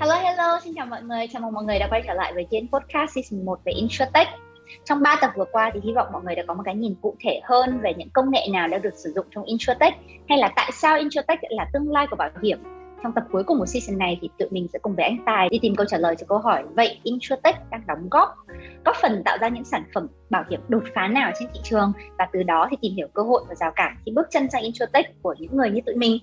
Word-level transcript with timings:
Hello 0.00 0.14
hello, 0.14 0.60
xin 0.64 0.74
chào 0.74 0.86
mọi 0.86 1.02
người, 1.02 1.26
chào 1.32 1.42
mừng 1.42 1.52
mọi 1.52 1.64
người 1.64 1.78
đã 1.78 1.88
quay 1.90 2.02
trở 2.06 2.14
lại 2.14 2.32
với 2.34 2.46
kênh 2.50 2.68
podcast 2.68 3.10
season 3.14 3.44
1 3.44 3.60
về 3.64 3.72
InsurTech. 3.72 4.28
Trong 4.84 5.02
3 5.02 5.16
tập 5.20 5.30
vừa 5.36 5.44
qua 5.52 5.70
thì 5.74 5.80
hy 5.84 5.92
vọng 5.92 6.08
mọi 6.12 6.22
người 6.24 6.34
đã 6.34 6.42
có 6.46 6.54
một 6.54 6.62
cái 6.64 6.74
nhìn 6.74 6.94
cụ 7.02 7.16
thể 7.20 7.40
hơn 7.44 7.80
về 7.82 7.94
những 7.96 8.10
công 8.10 8.30
nghệ 8.30 8.46
nào 8.52 8.68
đã 8.68 8.78
được 8.78 8.94
sử 8.94 9.12
dụng 9.14 9.26
trong 9.30 9.44
InsurTech 9.44 9.94
hay 10.28 10.38
là 10.38 10.52
tại 10.56 10.70
sao 10.72 10.98
InsurTech 10.98 11.38
là 11.48 11.70
tương 11.72 11.90
lai 11.90 12.06
của 12.10 12.16
bảo 12.16 12.30
hiểm. 12.42 12.58
Trong 13.02 13.12
tập 13.12 13.24
cuối 13.32 13.44
cùng 13.44 13.58
của 13.58 13.66
season 13.66 13.98
này 13.98 14.18
thì 14.20 14.30
tụi 14.38 14.48
mình 14.50 14.68
sẽ 14.72 14.78
cùng 14.78 14.96
với 14.96 15.04
anh 15.04 15.18
Tài 15.26 15.48
đi 15.48 15.58
tìm 15.62 15.76
câu 15.76 15.86
trả 15.86 15.98
lời 15.98 16.16
cho 16.18 16.26
câu 16.28 16.38
hỏi 16.38 16.64
vậy 16.74 17.00
InsurTech 17.02 17.70
đang 17.70 17.86
đóng 17.86 18.08
góp 18.10 18.36
góp 18.84 18.96
phần 19.02 19.22
tạo 19.24 19.38
ra 19.40 19.48
những 19.48 19.64
sản 19.64 19.84
phẩm 19.94 20.06
bảo 20.30 20.44
hiểm 20.50 20.60
đột 20.68 20.82
phá 20.94 21.08
nào 21.08 21.32
trên 21.38 21.48
thị 21.54 21.60
trường 21.64 21.92
và 22.18 22.28
từ 22.32 22.42
đó 22.42 22.68
thì 22.70 22.76
tìm 22.82 22.92
hiểu 22.96 23.08
cơ 23.14 23.22
hội 23.22 23.44
và 23.48 23.54
rào 23.54 23.72
cản 23.76 23.96
khi 24.06 24.12
bước 24.12 24.26
chân 24.30 24.50
sang 24.50 24.62
InsurTech 24.62 25.22
của 25.22 25.34
những 25.38 25.56
người 25.56 25.70
như 25.70 25.80
tụi 25.86 25.94
mình. 25.94 26.18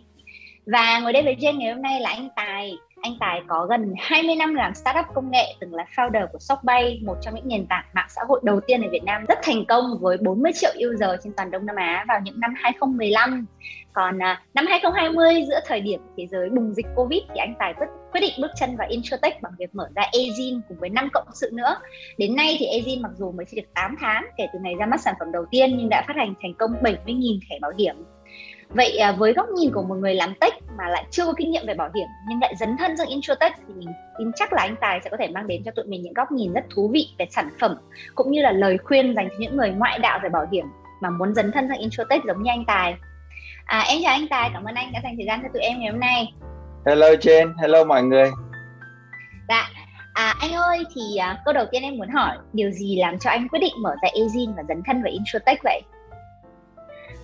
Và 0.65 0.99
ngồi 0.99 1.13
đây 1.13 1.23
với 1.23 1.35
Jen 1.35 1.57
ngày 1.57 1.73
hôm 1.73 1.81
nay 1.81 1.99
là 1.99 2.09
anh 2.09 2.29
Tài, 2.35 2.73
anh 3.03 3.17
Tài 3.19 3.41
có 3.47 3.67
gần 3.69 3.93
20 3.97 4.35
năm 4.35 4.53
làm 4.53 4.75
startup 4.75 5.05
công 5.13 5.31
nghệ, 5.31 5.55
từng 5.59 5.73
là 5.73 5.85
founder 5.95 6.27
của 6.27 6.39
Shopbay, 6.39 7.01
một 7.05 7.15
trong 7.21 7.35
những 7.35 7.47
nền 7.47 7.65
tảng 7.67 7.85
mạng 7.93 8.07
xã 8.09 8.21
hội 8.27 8.39
đầu 8.43 8.59
tiên 8.67 8.81
ở 8.81 8.89
Việt 8.91 9.03
Nam 9.03 9.25
rất 9.27 9.39
thành 9.43 9.65
công 9.65 9.83
với 10.01 10.17
40 10.17 10.51
triệu 10.55 10.71
user 10.89 11.09
trên 11.23 11.33
toàn 11.37 11.51
Đông 11.51 11.65
Nam 11.65 11.75
Á 11.75 12.05
vào 12.07 12.19
những 12.23 12.39
năm 12.39 12.53
2015. 12.57 13.45
Còn 13.93 14.23
à, 14.23 14.41
năm 14.53 14.65
2020 14.67 15.45
giữa 15.47 15.59
thời 15.67 15.81
điểm 15.81 16.01
thế 16.17 16.27
giới 16.27 16.49
bùng 16.49 16.73
dịch 16.73 16.85
Covid 16.95 17.21
thì 17.29 17.35
anh 17.39 17.55
Tài 17.59 17.73
quyết, 17.73 17.85
quyết 18.11 18.21
định 18.21 18.33
bước 18.41 18.51
chân 18.59 18.75
vào 18.77 18.87
Introtech 18.89 19.41
bằng 19.41 19.53
việc 19.59 19.75
mở 19.75 19.89
ra 19.95 20.03
Azin 20.11 20.61
cùng 20.69 20.77
với 20.79 20.89
năm 20.89 21.09
cộng 21.13 21.27
sự 21.33 21.49
nữa. 21.53 21.75
Đến 22.17 22.35
nay 22.35 22.55
thì 22.59 22.65
Azin 22.65 23.01
mặc 23.01 23.11
dù 23.17 23.31
mới 23.31 23.45
chỉ 23.51 23.61
được 23.61 23.67
8 23.75 23.95
tháng 23.99 24.25
kể 24.37 24.47
từ 24.53 24.59
ngày 24.59 24.73
ra 24.79 24.85
mắt 24.85 25.01
sản 25.01 25.15
phẩm 25.19 25.31
đầu 25.31 25.45
tiên 25.51 25.77
nhưng 25.77 25.89
đã 25.89 26.03
phát 26.07 26.15
hành 26.15 26.33
thành 26.41 26.53
công 26.53 26.71
70.000 26.81 27.39
thẻ 27.49 27.59
bảo 27.61 27.71
hiểm 27.77 27.95
vậy 28.69 28.97
à, 28.97 29.11
với 29.11 29.33
góc 29.33 29.49
nhìn 29.49 29.71
của 29.71 29.83
một 29.83 29.95
người 29.95 30.15
làm 30.15 30.33
tech 30.41 30.53
mà 30.77 30.87
lại 30.89 31.05
chưa 31.11 31.25
có 31.25 31.33
kinh 31.37 31.51
nghiệm 31.51 31.65
về 31.67 31.73
bảo 31.73 31.89
hiểm 31.95 32.07
nhưng 32.29 32.39
lại 32.41 32.55
dấn 32.55 32.77
thân 32.77 32.97
sang 32.97 33.07
insurtech 33.07 33.53
thì 33.67 33.73
mình 33.73 33.89
tin 34.19 34.31
chắc 34.35 34.53
là 34.53 34.61
anh 34.61 34.75
tài 34.81 34.99
sẽ 35.03 35.09
có 35.09 35.17
thể 35.17 35.27
mang 35.27 35.47
đến 35.47 35.61
cho 35.65 35.71
tụi 35.71 35.85
mình 35.85 36.01
những 36.01 36.13
góc 36.13 36.31
nhìn 36.31 36.53
rất 36.53 36.63
thú 36.75 36.89
vị 36.93 37.07
về 37.19 37.25
sản 37.31 37.49
phẩm 37.59 37.77
cũng 38.15 38.31
như 38.31 38.41
là 38.41 38.51
lời 38.51 38.77
khuyên 38.77 39.15
dành 39.15 39.29
cho 39.29 39.35
những 39.39 39.57
người 39.57 39.69
ngoại 39.69 39.99
đạo 39.99 40.19
về 40.23 40.29
bảo 40.29 40.47
hiểm 40.51 40.65
mà 41.01 41.09
muốn 41.09 41.35
dấn 41.35 41.51
thân 41.51 41.67
sang 41.67 41.79
insurtech 41.79 42.21
giống 42.27 42.43
như 42.43 42.51
anh 42.51 42.65
tài. 42.65 42.95
À, 43.65 43.85
em 43.87 43.99
chào 44.03 44.13
anh 44.13 44.27
tài 44.29 44.49
cảm 44.53 44.63
ơn 44.63 44.75
anh 44.75 44.91
đã 44.93 44.99
dành 45.03 45.15
thời 45.17 45.25
gian 45.25 45.39
cho 45.43 45.49
tụi 45.53 45.61
em 45.61 45.79
ngày 45.79 45.91
hôm 45.91 45.99
nay. 45.99 46.33
Hello 46.85 47.07
Jen 47.07 47.53
hello 47.61 47.83
mọi 47.83 48.03
người. 48.03 48.31
Dạ 49.49 49.69
À, 50.13 50.35
anh 50.39 50.53
ơi 50.53 50.83
thì 50.95 51.17
à, 51.17 51.41
câu 51.45 51.53
đầu 51.53 51.65
tiên 51.71 51.83
em 51.83 51.97
muốn 51.97 52.09
hỏi 52.09 52.37
điều 52.53 52.71
gì 52.71 52.95
làm 52.95 53.19
cho 53.19 53.29
anh 53.29 53.47
quyết 53.49 53.59
định 53.59 53.73
mở 53.81 53.95
ra 54.03 54.09
Azin 54.09 54.53
và 54.55 54.63
dấn 54.67 54.81
thân 54.85 55.03
vào 55.03 55.11
Insurtech 55.11 55.63
vậy? 55.63 55.81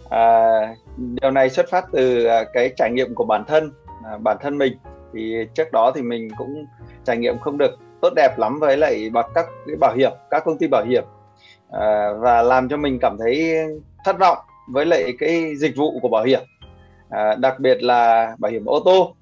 À, 0.09 0.59
điều 0.97 1.31
này 1.31 1.49
xuất 1.49 1.69
phát 1.69 1.85
từ 1.91 2.25
à, 2.25 2.43
cái 2.53 2.73
trải 2.75 2.91
nghiệm 2.91 3.15
của 3.15 3.25
bản 3.25 3.43
thân 3.47 3.71
à, 4.05 4.17
bản 4.17 4.37
thân 4.41 4.57
mình. 4.57 4.73
Thì 5.13 5.35
trước 5.53 5.71
đó 5.71 5.91
thì 5.95 6.01
mình 6.01 6.29
cũng 6.37 6.65
trải 7.05 7.17
nghiệm 7.17 7.39
không 7.39 7.57
được 7.57 7.71
tốt 8.01 8.13
đẹp 8.15 8.37
lắm 8.37 8.59
với 8.59 8.77
lại 8.77 9.11
các 9.13 9.45
cái 9.67 9.75
bảo 9.79 9.95
hiểm 9.95 10.11
các 10.29 10.43
công 10.45 10.57
ty 10.57 10.67
bảo 10.67 10.85
hiểm. 10.85 11.03
À, 11.71 12.13
và 12.19 12.41
làm 12.41 12.69
cho 12.69 12.77
mình 12.77 12.99
cảm 13.01 13.17
thấy 13.19 13.55
thất 14.05 14.19
vọng 14.19 14.37
với 14.71 14.85
lại 14.85 15.13
cái 15.19 15.55
dịch 15.55 15.75
vụ 15.75 15.99
của 16.01 16.09
bảo 16.09 16.23
hiểm. 16.23 16.41
À, 17.09 17.35
đặc 17.35 17.59
biệt 17.59 17.83
là 17.83 18.35
bảo 18.39 18.51
hiểm 18.51 18.65
ô 18.65 18.79
tô. 18.85 19.15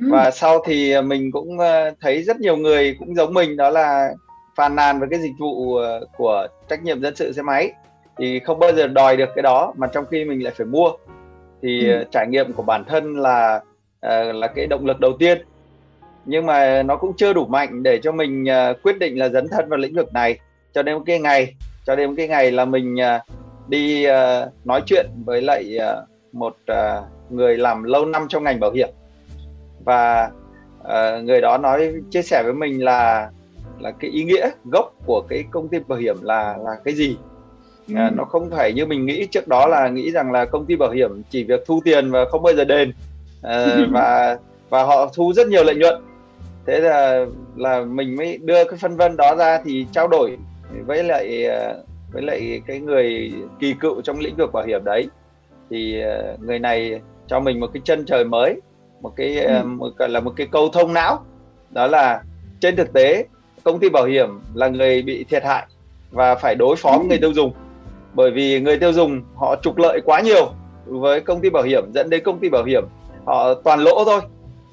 Ừ. 0.00 0.08
và 0.10 0.30
sau 0.30 0.62
thì 0.66 1.02
mình 1.02 1.32
cũng 1.32 1.58
à, 1.58 1.90
thấy 2.00 2.22
rất 2.22 2.40
nhiều 2.40 2.56
người 2.56 2.96
cũng 2.98 3.14
giống 3.14 3.34
mình 3.34 3.56
đó 3.56 3.70
là 3.70 4.10
phàn 4.56 4.76
nàn 4.76 5.00
về 5.00 5.06
cái 5.10 5.20
dịch 5.20 5.34
vụ 5.38 5.76
à, 5.76 5.98
của 6.16 6.46
trách 6.68 6.82
nhiệm 6.82 7.02
dân 7.02 7.16
sự 7.16 7.32
xe 7.32 7.42
máy 7.42 7.72
thì 8.20 8.40
không 8.40 8.58
bao 8.58 8.72
giờ 8.72 8.86
đòi 8.86 9.16
được 9.16 9.28
cái 9.34 9.42
đó 9.42 9.72
mà 9.76 9.86
trong 9.86 10.04
khi 10.10 10.24
mình 10.24 10.44
lại 10.44 10.52
phải 10.56 10.66
mua. 10.66 10.90
Thì 11.62 11.88
ừ. 11.88 11.94
Ờ, 11.94 12.04
trải 12.10 12.26
nghiệm 12.28 12.52
của 12.52 12.62
bản 12.62 12.84
thân 12.84 13.14
là 13.14 13.60
uh, 14.06 14.34
là 14.34 14.46
cái 14.46 14.66
động 14.66 14.86
lực 14.86 15.00
đầu 15.00 15.12
tiên. 15.18 15.38
Nhưng 16.24 16.46
mà 16.46 16.82
nó 16.82 16.96
cũng 16.96 17.16
chưa 17.16 17.32
đủ 17.32 17.46
mạnh 17.46 17.82
để 17.82 18.00
cho 18.02 18.12
mình 18.12 18.44
uh, 18.44 18.82
quyết 18.82 18.98
định 18.98 19.18
là 19.18 19.28
dấn 19.28 19.48
thân 19.48 19.68
vào 19.68 19.78
lĩnh 19.78 19.94
vực 19.94 20.12
này. 20.12 20.38
Cho 20.72 20.82
đến 20.82 20.94
một 20.94 21.02
cái 21.06 21.20
ngày 21.20 21.54
cho 21.86 21.96
đến 21.96 22.08
một 22.08 22.14
cái 22.16 22.28
ngày 22.28 22.50
là 22.50 22.64
mình 22.64 22.96
đi 23.68 24.06
nói 24.64 24.82
chuyện 24.86 25.06
với 25.24 25.42
lại 25.42 25.78
một 26.32 26.56
người 27.30 27.58
làm 27.58 27.82
lâu 27.82 28.04
năm 28.04 28.26
trong 28.28 28.44
ngành 28.44 28.60
bảo 28.60 28.70
hiểm. 28.70 28.88
Và 29.84 30.30
người 31.22 31.40
đó 31.40 31.58
nói 31.58 31.92
chia 32.10 32.22
sẻ 32.22 32.42
với 32.44 32.52
mình 32.52 32.84
là 32.84 33.30
là 33.80 33.90
cái 33.90 34.10
ý 34.10 34.24
nghĩa 34.24 34.50
gốc 34.64 34.92
của 35.06 35.22
cái 35.28 35.44
công 35.50 35.68
ty 35.68 35.78
bảo 35.88 35.98
hiểm 35.98 36.16
là 36.22 36.56
là 36.64 36.76
cái 36.84 36.94
gì 36.94 37.16
à, 37.94 38.08
ừ. 38.08 38.14
nó 38.16 38.24
không 38.24 38.50
phải 38.50 38.72
như 38.72 38.86
mình 38.86 39.06
nghĩ. 39.06 39.26
Trước 39.26 39.48
đó 39.48 39.66
là 39.66 39.88
nghĩ 39.88 40.10
rằng 40.10 40.32
là 40.32 40.44
công 40.44 40.66
ty 40.66 40.76
bảo 40.76 40.90
hiểm 40.90 41.22
chỉ 41.30 41.44
việc 41.44 41.60
thu 41.66 41.80
tiền 41.84 42.10
và 42.10 42.24
không 42.24 42.42
bao 42.42 42.54
giờ 42.54 42.64
đền. 42.64 42.92
À, 43.42 43.76
và 43.90 44.38
và 44.68 44.82
họ 44.82 45.10
thu 45.14 45.32
rất 45.32 45.48
nhiều 45.48 45.64
lợi 45.64 45.74
nhuận. 45.74 46.02
Thế 46.66 46.80
là 46.80 47.26
là 47.56 47.84
mình 47.84 48.16
mới 48.16 48.38
đưa 48.38 48.64
cái 48.64 48.78
phân 48.78 48.96
vân 48.96 49.16
đó 49.16 49.34
ra 49.38 49.60
thì 49.64 49.86
trao 49.92 50.08
đổi 50.08 50.36
với 50.86 51.04
lại 51.04 51.46
à, 51.46 51.74
với 52.12 52.22
lại 52.22 52.62
cái 52.66 52.80
người 52.80 53.32
kỳ 53.58 53.74
cựu 53.80 54.02
trong 54.02 54.18
lĩnh 54.18 54.36
vực 54.36 54.52
bảo 54.52 54.64
hiểm 54.66 54.84
đấy. 54.84 55.08
Thì 55.70 56.02
người 56.40 56.58
này 56.58 57.00
cho 57.26 57.40
mình 57.40 57.60
một 57.60 57.70
cái 57.72 57.80
chân 57.84 58.04
trời 58.04 58.24
mới 58.24 58.60
một 59.00 59.12
cái 59.16 59.40
ừ. 59.40 59.64
một, 59.64 59.92
là 59.98 60.20
một 60.20 60.32
cái 60.36 60.46
câu 60.50 60.68
thông 60.68 60.94
não. 60.94 61.24
Đó 61.70 61.86
là 61.86 62.22
trên 62.60 62.76
thực 62.76 62.92
tế 62.92 63.24
công 63.64 63.78
ty 63.78 63.88
bảo 63.88 64.04
hiểm 64.04 64.28
là 64.54 64.68
người 64.68 65.02
bị 65.02 65.24
thiệt 65.24 65.44
hại 65.44 65.66
và 66.10 66.34
phải 66.34 66.54
đối 66.54 66.76
phó 66.76 66.90
với 66.98 67.06
người 67.06 67.18
tiêu 67.18 67.32
dùng 67.32 67.52
bởi 68.14 68.30
vì 68.30 68.60
người 68.60 68.78
tiêu 68.78 68.92
dùng 68.92 69.22
họ 69.36 69.56
trục 69.62 69.78
lợi 69.78 70.00
quá 70.04 70.20
nhiều 70.20 70.52
với 70.86 71.20
công 71.20 71.40
ty 71.40 71.50
bảo 71.50 71.62
hiểm 71.62 71.84
dẫn 71.94 72.10
đến 72.10 72.22
công 72.24 72.38
ty 72.38 72.48
bảo 72.48 72.64
hiểm 72.64 72.84
họ 73.24 73.54
toàn 73.54 73.80
lỗ 73.80 74.04
thôi. 74.04 74.20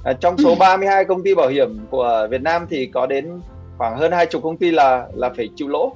À, 0.03 0.13
trong 0.13 0.37
số 0.37 0.55
32 0.55 1.05
công 1.05 1.23
ty 1.23 1.35
bảo 1.35 1.47
hiểm 1.47 1.79
của 1.89 2.27
Việt 2.31 2.41
Nam 2.41 2.65
thì 2.69 2.85
có 2.85 3.05
đến 3.05 3.39
khoảng 3.77 3.97
hơn 3.97 4.11
hai 4.11 4.25
chục 4.25 4.43
công 4.43 4.57
ty 4.57 4.71
là 4.71 5.07
là 5.13 5.29
phải 5.29 5.49
chịu 5.55 5.67
lỗ. 5.67 5.93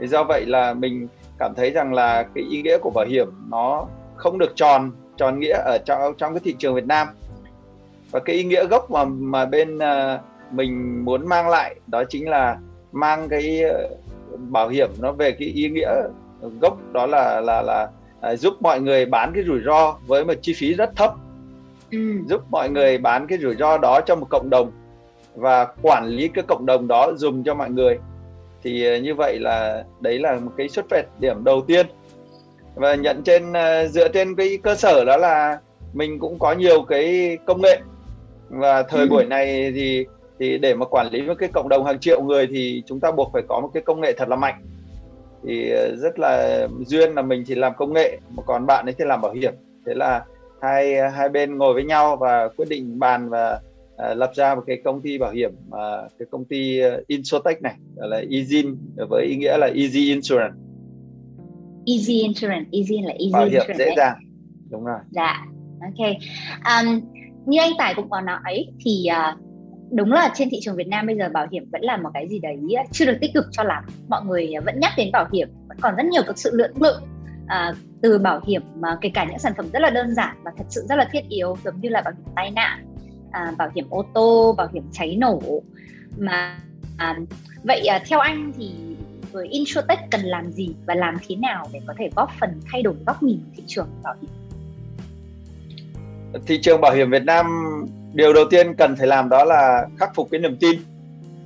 Thì 0.00 0.06
do 0.06 0.24
vậy 0.24 0.46
là 0.46 0.74
mình 0.74 1.08
cảm 1.38 1.54
thấy 1.56 1.70
rằng 1.70 1.94
là 1.94 2.22
cái 2.34 2.44
ý 2.50 2.62
nghĩa 2.62 2.78
của 2.78 2.90
bảo 2.90 3.06
hiểm 3.06 3.28
nó 3.50 3.86
không 4.16 4.38
được 4.38 4.56
tròn 4.56 4.90
tròn 5.16 5.40
nghĩa 5.40 5.58
ở 5.64 5.78
trong 5.84 6.14
trong 6.18 6.34
cái 6.34 6.40
thị 6.44 6.54
trường 6.58 6.74
Việt 6.74 6.86
Nam. 6.86 7.08
Và 8.10 8.20
cái 8.20 8.36
ý 8.36 8.44
nghĩa 8.44 8.66
gốc 8.66 8.90
mà 8.90 9.04
mà 9.04 9.44
bên 9.44 9.76
uh, 9.76 10.20
mình 10.50 11.04
muốn 11.04 11.26
mang 11.26 11.48
lại 11.48 11.74
đó 11.86 12.04
chính 12.08 12.28
là 12.28 12.58
mang 12.92 13.28
cái 13.28 13.62
uh, 13.64 14.40
bảo 14.40 14.68
hiểm 14.68 14.90
nó 15.00 15.12
về 15.12 15.30
cái 15.30 15.48
ý 15.48 15.68
nghĩa 15.68 15.92
gốc 16.40 16.78
đó 16.92 17.06
là 17.06 17.40
là 17.40 17.62
là 17.62 17.88
à, 18.20 18.36
giúp 18.36 18.54
mọi 18.60 18.80
người 18.80 19.06
bán 19.06 19.32
cái 19.34 19.44
rủi 19.44 19.60
ro 19.66 19.96
với 20.06 20.24
một 20.24 20.34
chi 20.42 20.54
phí 20.56 20.74
rất 20.74 20.96
thấp. 20.96 21.14
Ừ. 21.90 21.98
giúp 22.26 22.40
mọi 22.50 22.70
người 22.70 22.98
bán 22.98 23.26
cái 23.26 23.38
rủi 23.38 23.56
ro 23.56 23.78
đó 23.78 24.00
cho 24.06 24.16
một 24.16 24.26
cộng 24.30 24.50
đồng 24.50 24.72
và 25.34 25.66
quản 25.82 26.06
lý 26.06 26.28
cái 26.28 26.44
cộng 26.48 26.66
đồng 26.66 26.88
đó 26.88 27.12
dùng 27.16 27.44
cho 27.44 27.54
mọi 27.54 27.70
người. 27.70 27.98
Thì 28.62 28.86
à, 28.86 28.98
như 28.98 29.14
vậy 29.14 29.38
là 29.38 29.84
đấy 30.00 30.18
là 30.18 30.38
một 30.38 30.52
cái 30.56 30.68
xuất 30.68 30.84
phát 30.90 31.20
điểm 31.20 31.44
đầu 31.44 31.64
tiên. 31.66 31.86
Và 32.74 32.94
nhận 32.94 33.22
trên 33.22 33.52
à, 33.52 33.86
dựa 33.86 34.08
trên 34.08 34.36
cái 34.36 34.58
cơ 34.62 34.74
sở 34.74 35.04
đó 35.04 35.16
là 35.16 35.58
mình 35.92 36.18
cũng 36.18 36.38
có 36.38 36.52
nhiều 36.52 36.82
cái 36.82 37.38
công 37.46 37.62
nghệ. 37.62 37.80
Và 38.48 38.82
thời 38.82 39.00
ừ. 39.00 39.08
buổi 39.10 39.24
này 39.24 39.72
thì 39.74 40.06
thì 40.38 40.58
để 40.58 40.74
mà 40.74 40.86
quản 40.86 41.08
lý 41.10 41.22
một 41.22 41.34
cái 41.38 41.48
cộng 41.52 41.68
đồng 41.68 41.84
hàng 41.84 41.98
triệu 41.98 42.22
người 42.22 42.46
thì 42.50 42.82
chúng 42.86 43.00
ta 43.00 43.10
buộc 43.10 43.30
phải 43.32 43.42
có 43.48 43.60
một 43.60 43.70
cái 43.74 43.82
công 43.82 44.00
nghệ 44.00 44.12
thật 44.16 44.28
là 44.28 44.36
mạnh 44.36 44.62
thì 45.44 45.70
ờ, 45.70 45.96
rất 45.96 46.18
là 46.18 46.66
duyên 46.86 47.14
là 47.14 47.22
mình 47.22 47.44
thì 47.46 47.54
làm 47.54 47.72
công 47.76 47.92
nghệ 47.92 48.18
mà 48.36 48.42
còn 48.46 48.66
bạn 48.66 48.86
ấy 48.86 48.94
thì 48.98 49.04
làm 49.04 49.20
bảo 49.20 49.32
hiểm. 49.32 49.54
Thế 49.86 49.94
là 49.94 50.24
hai 50.62 51.10
hai 51.10 51.28
bên 51.28 51.58
ngồi 51.58 51.74
với 51.74 51.84
nhau 51.84 52.16
và 52.16 52.48
quyết 52.56 52.68
định 52.68 52.98
bàn 52.98 53.28
và 53.28 53.60
uh, 53.94 54.16
lập 54.16 54.32
ra 54.34 54.54
một 54.54 54.62
cái 54.66 54.76
công 54.84 55.00
ty 55.00 55.18
bảo 55.18 55.32
hiểm 55.32 55.50
uh, 55.68 56.12
cái 56.18 56.26
công 56.30 56.44
ty 56.44 56.80
uh, 56.86 57.06
Insurtech 57.06 57.62
này 57.62 57.74
gọi 57.96 58.08
là 58.08 58.22
Easy 58.30 58.64
với 59.10 59.26
ý 59.26 59.36
nghĩa 59.36 59.56
là 59.58 59.66
Easy 59.66 60.08
Insurance. 60.08 60.54
Easy 61.86 62.22
Insurance 62.22 62.68
Easy 62.72 63.02
là 63.02 63.12
Easy 63.12 63.32
bảo 63.32 63.44
hiểm 63.44 63.52
Insurance 63.52 63.84
dễ 63.84 63.94
dàng. 63.96 64.16
Đúng 64.70 64.84
rồi. 64.84 64.98
Dạ 65.10 65.46
ok. 65.80 66.08
Um, 66.64 67.00
như 67.46 67.58
anh 67.60 67.72
Tài 67.78 67.94
cũng 67.94 68.10
có 68.10 68.20
nói 68.20 68.66
thì 68.84 69.06
uh, 69.10 69.47
đúng 69.90 70.12
là 70.12 70.30
trên 70.34 70.48
thị 70.50 70.58
trường 70.62 70.76
Việt 70.76 70.88
Nam 70.88 71.06
bây 71.06 71.16
giờ 71.16 71.28
bảo 71.28 71.46
hiểm 71.50 71.70
vẫn 71.72 71.82
là 71.82 71.96
một 71.96 72.10
cái 72.14 72.28
gì 72.28 72.38
đấy 72.38 72.58
à, 72.76 72.84
chưa 72.92 73.06
được 73.06 73.18
tích 73.20 73.30
cực 73.34 73.44
cho 73.52 73.62
lắm. 73.62 73.84
Mọi 74.08 74.24
người 74.24 74.52
vẫn 74.64 74.80
nhắc 74.80 74.92
đến 74.96 75.12
bảo 75.12 75.26
hiểm 75.32 75.48
vẫn 75.68 75.78
còn 75.80 75.96
rất 75.96 76.06
nhiều 76.06 76.22
các 76.26 76.38
sự 76.38 76.50
lưỡng 76.54 76.82
lự 76.82 76.94
à, 77.46 77.72
từ 78.02 78.18
bảo 78.18 78.40
hiểm 78.46 78.62
mà 78.76 78.98
kể 79.00 79.10
cả 79.14 79.24
những 79.24 79.38
sản 79.38 79.52
phẩm 79.56 79.66
rất 79.72 79.82
là 79.82 79.90
đơn 79.90 80.14
giản 80.14 80.36
và 80.42 80.52
thật 80.58 80.64
sự 80.68 80.86
rất 80.88 80.96
là 80.96 81.08
thiết 81.12 81.28
yếu 81.28 81.56
giống 81.64 81.80
như 81.80 81.88
là 81.88 82.00
bảo 82.00 82.14
hiểm 82.16 82.26
tai 82.36 82.50
nạn 82.50 82.86
à, 83.30 83.52
bảo 83.58 83.70
hiểm 83.74 83.86
ô 83.90 84.04
tô 84.14 84.54
bảo 84.58 84.68
hiểm 84.72 84.82
cháy 84.92 85.16
nổ. 85.16 85.62
Mà 86.18 86.58
à, 86.96 87.18
vậy 87.62 87.86
à, 87.86 88.02
theo 88.08 88.18
anh 88.18 88.52
thì 88.58 88.70
với 89.32 89.48
insurtech 89.48 89.98
cần 90.10 90.20
làm 90.20 90.52
gì 90.52 90.68
và 90.86 90.94
làm 90.94 91.16
thế 91.28 91.36
nào 91.36 91.66
để 91.72 91.80
có 91.86 91.94
thể 91.98 92.10
góp 92.16 92.30
phần 92.40 92.60
thay 92.72 92.82
đổi 92.82 92.94
góc 93.06 93.22
nhìn 93.22 93.40
thị 93.56 93.62
trường 93.66 93.88
bảo 94.02 94.14
hiểm? 94.20 94.30
Thị 96.46 96.58
trường 96.62 96.80
bảo 96.80 96.94
hiểm 96.94 97.10
Việt 97.10 97.24
Nam 97.24 97.46
điều 98.14 98.32
đầu 98.32 98.44
tiên 98.50 98.74
cần 98.74 98.96
phải 98.96 99.06
làm 99.06 99.28
đó 99.28 99.44
là 99.44 99.86
khắc 99.98 100.14
phục 100.14 100.28
cái 100.30 100.40
niềm 100.40 100.56
tin. 100.60 100.78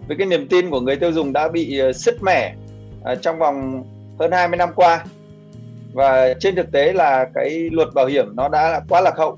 Với 0.09 0.17
cái 0.17 0.27
niềm 0.27 0.49
tin 0.49 0.71
của 0.71 0.81
người 0.81 0.97
tiêu 0.97 1.13
dùng 1.13 1.33
đã 1.33 1.49
bị 1.49 1.79
ờ, 1.79 1.93
sứt 1.93 2.23
mẻ 2.23 2.55
uh, 3.13 3.23
trong 3.23 3.39
vòng 3.39 3.85
hơn 4.19 4.33
20 4.33 4.57
năm 4.57 4.69
qua. 4.75 5.05
Và 5.93 6.35
trên 6.41 6.55
thực 6.55 6.73
tế 6.73 6.93
là 6.93 7.27
cái 7.35 7.69
luật 7.73 7.89
bảo 7.95 8.07
hiểm 8.07 8.37
nó 8.37 8.49
đã 8.49 8.81
quá 8.89 9.01
lạc 9.01 9.15
hậu 9.17 9.37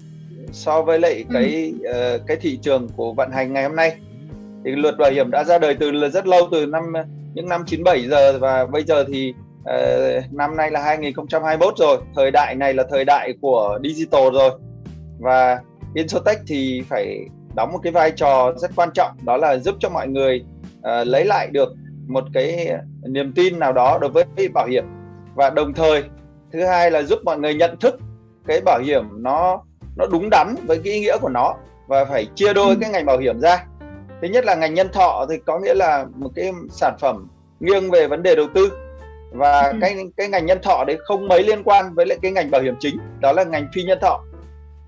so 0.52 0.82
với 0.82 0.98
lại 0.98 1.24
ừ. 1.28 1.34
cái 1.34 1.74
uh, 1.90 2.26
cái 2.26 2.36
thị 2.36 2.58
trường 2.62 2.88
của 2.96 3.12
vận 3.12 3.30
hành 3.30 3.52
ngày 3.52 3.62
hôm 3.62 3.76
nay. 3.76 3.96
Thì 4.64 4.70
luật 4.70 4.98
bảo 4.98 5.10
hiểm 5.10 5.30
đã 5.30 5.44
ra 5.44 5.58
đời 5.58 5.74
từ 5.74 6.08
rất 6.08 6.26
lâu 6.26 6.48
từ 6.52 6.66
năm 6.66 6.92
những 7.34 7.48
năm 7.48 7.64
97 7.66 8.08
giờ 8.08 8.38
và 8.38 8.66
bây 8.66 8.82
giờ 8.82 9.04
thì 9.12 9.34
uh, 9.60 10.32
năm 10.32 10.56
nay 10.56 10.70
là 10.70 10.82
2021 10.82 11.74
rồi. 11.78 11.98
Thời 12.14 12.30
đại 12.30 12.54
này 12.54 12.74
là 12.74 12.84
thời 12.90 13.04
đại 13.04 13.32
của 13.40 13.78
digital 13.82 14.22
rồi. 14.32 14.50
Và 15.18 15.58
Insurtech 15.94 16.38
thì 16.46 16.82
phải 16.88 17.26
đóng 17.54 17.72
một 17.72 17.78
cái 17.82 17.92
vai 17.92 18.10
trò 18.10 18.52
rất 18.56 18.70
quan 18.76 18.88
trọng 18.94 19.16
đó 19.22 19.36
là 19.36 19.56
giúp 19.56 19.74
cho 19.80 19.88
mọi 19.88 20.08
người 20.08 20.44
uh, 20.78 21.06
lấy 21.06 21.24
lại 21.24 21.48
được 21.52 21.68
một 22.06 22.24
cái 22.32 22.70
niềm 23.02 23.32
tin 23.32 23.58
nào 23.58 23.72
đó 23.72 23.98
đối 24.00 24.10
với 24.10 24.24
bảo 24.54 24.66
hiểm 24.66 24.84
và 25.34 25.50
đồng 25.50 25.74
thời 25.74 26.02
thứ 26.52 26.64
hai 26.64 26.90
là 26.90 27.02
giúp 27.02 27.18
mọi 27.24 27.38
người 27.38 27.54
nhận 27.54 27.76
thức 27.80 27.98
cái 28.46 28.60
bảo 28.60 28.80
hiểm 28.80 29.04
nó 29.22 29.62
nó 29.96 30.06
đúng 30.06 30.30
đắn 30.30 30.54
với 30.66 30.80
cái 30.84 30.92
ý 30.92 31.00
nghĩa 31.00 31.16
của 31.20 31.28
nó 31.28 31.54
và 31.86 32.04
phải 32.04 32.26
chia 32.34 32.52
đôi 32.52 32.68
ừ. 32.68 32.76
cái 32.80 32.90
ngành 32.90 33.06
bảo 33.06 33.18
hiểm 33.18 33.40
ra 33.40 33.64
thứ 34.22 34.28
nhất 34.28 34.44
là 34.44 34.54
ngành 34.54 34.74
nhân 34.74 34.88
thọ 34.92 35.26
thì 35.30 35.36
có 35.46 35.58
nghĩa 35.58 35.74
là 35.74 36.06
một 36.14 36.30
cái 36.34 36.52
sản 36.70 36.96
phẩm 37.00 37.28
nghiêng 37.60 37.90
về 37.90 38.06
vấn 38.06 38.22
đề 38.22 38.34
đầu 38.34 38.46
tư 38.54 38.72
và 39.32 39.62
ừ. 39.62 39.78
cái 39.80 39.96
cái 40.16 40.28
ngành 40.28 40.46
nhân 40.46 40.58
thọ 40.62 40.84
đấy 40.86 40.98
không 41.04 41.28
mấy 41.28 41.42
liên 41.42 41.62
quan 41.62 41.94
với 41.94 42.06
lại 42.06 42.18
cái 42.22 42.32
ngành 42.32 42.50
bảo 42.50 42.62
hiểm 42.62 42.74
chính 42.80 42.96
đó 43.20 43.32
là 43.32 43.44
ngành 43.44 43.68
phi 43.74 43.82
nhân 43.82 43.98
thọ 44.00 44.24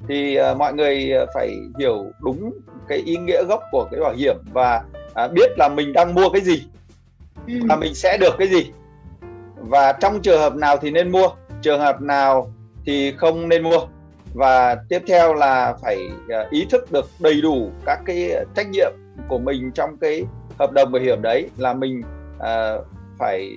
thì 0.08 0.38
uh, 0.40 0.56
mọi 0.56 0.74
người 0.74 1.12
phải 1.34 1.56
hiểu 1.78 2.04
đúng 2.20 2.52
cái 2.88 2.98
ý 2.98 3.16
nghĩa 3.16 3.44
gốc 3.44 3.62
của 3.70 3.88
cái 3.90 4.00
bảo 4.00 4.12
hiểm 4.12 4.36
và 4.52 4.82
uh, 5.24 5.32
biết 5.32 5.50
là 5.58 5.68
mình 5.68 5.92
đang 5.92 6.14
mua 6.14 6.28
cái 6.28 6.40
gì 6.40 6.66
ừ. 7.46 7.54
và 7.68 7.76
mình 7.76 7.94
sẽ 7.94 8.18
được 8.20 8.34
cái 8.38 8.48
gì. 8.48 8.70
Và 9.56 9.92
trong 9.92 10.22
trường 10.22 10.40
hợp 10.40 10.54
nào 10.54 10.76
thì 10.76 10.90
nên 10.90 11.12
mua 11.12 11.28
trường 11.62 11.80
hợp 11.80 12.00
nào 12.00 12.52
thì 12.86 13.12
không 13.16 13.48
nên 13.48 13.62
mua. 13.62 13.78
Và 14.34 14.76
tiếp 14.88 15.02
theo 15.06 15.34
là 15.34 15.74
phải 15.82 15.98
ý 16.50 16.66
thức 16.70 16.92
được 16.92 17.06
đầy 17.20 17.40
đủ 17.40 17.70
các 17.86 18.00
cái 18.06 18.30
trách 18.56 18.68
nhiệm 18.70 18.92
của 19.28 19.38
mình 19.38 19.70
trong 19.74 19.96
cái 20.00 20.24
hợp 20.58 20.72
đồng 20.72 20.92
bảo 20.92 21.02
hiểm 21.02 21.22
đấy 21.22 21.50
là 21.56 21.74
mình 21.74 22.02
uh, 22.36 22.86
phải 23.18 23.50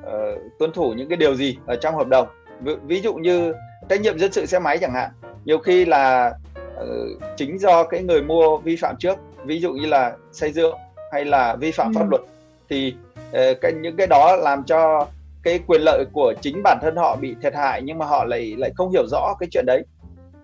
uh, 0.00 0.38
tuân 0.58 0.72
thủ 0.72 0.92
những 0.92 1.08
cái 1.08 1.16
điều 1.16 1.34
gì 1.34 1.58
ở 1.66 1.76
trong 1.76 1.94
hợp 1.96 2.08
đồng. 2.08 2.28
Ví, 2.60 2.74
ví 2.86 3.00
dụ 3.00 3.14
như 3.14 3.52
trách 3.88 4.00
nhiệm 4.00 4.18
dân 4.18 4.32
sự 4.32 4.46
xe 4.46 4.58
máy 4.58 4.78
chẳng 4.78 4.92
hạn 4.94 5.10
nhiều 5.46 5.58
khi 5.58 5.84
là 5.84 6.32
uh, 6.80 7.22
chính 7.36 7.58
do 7.58 7.84
cái 7.84 8.02
người 8.02 8.22
mua 8.22 8.56
vi 8.56 8.76
phạm 8.76 8.96
trước 8.98 9.16
ví 9.44 9.60
dụ 9.60 9.72
như 9.72 9.86
là 9.86 10.16
xây 10.32 10.52
dựng 10.52 10.74
hay 11.12 11.24
là 11.24 11.56
vi 11.56 11.70
phạm 11.72 11.92
ừ. 11.94 11.98
pháp 11.98 12.10
luật 12.10 12.22
thì 12.68 12.94
uh, 13.28 13.60
cái 13.60 13.72
những 13.80 13.96
cái 13.96 14.06
đó 14.06 14.36
làm 14.36 14.64
cho 14.64 15.06
cái 15.42 15.60
quyền 15.66 15.80
lợi 15.82 16.04
của 16.12 16.34
chính 16.40 16.62
bản 16.64 16.78
thân 16.82 16.96
họ 16.96 17.16
bị 17.16 17.34
thiệt 17.42 17.54
hại 17.54 17.82
nhưng 17.84 17.98
mà 17.98 18.06
họ 18.06 18.24
lại 18.24 18.54
lại 18.58 18.70
không 18.76 18.90
hiểu 18.90 19.06
rõ 19.06 19.34
cái 19.40 19.48
chuyện 19.52 19.64
đấy 19.66 19.84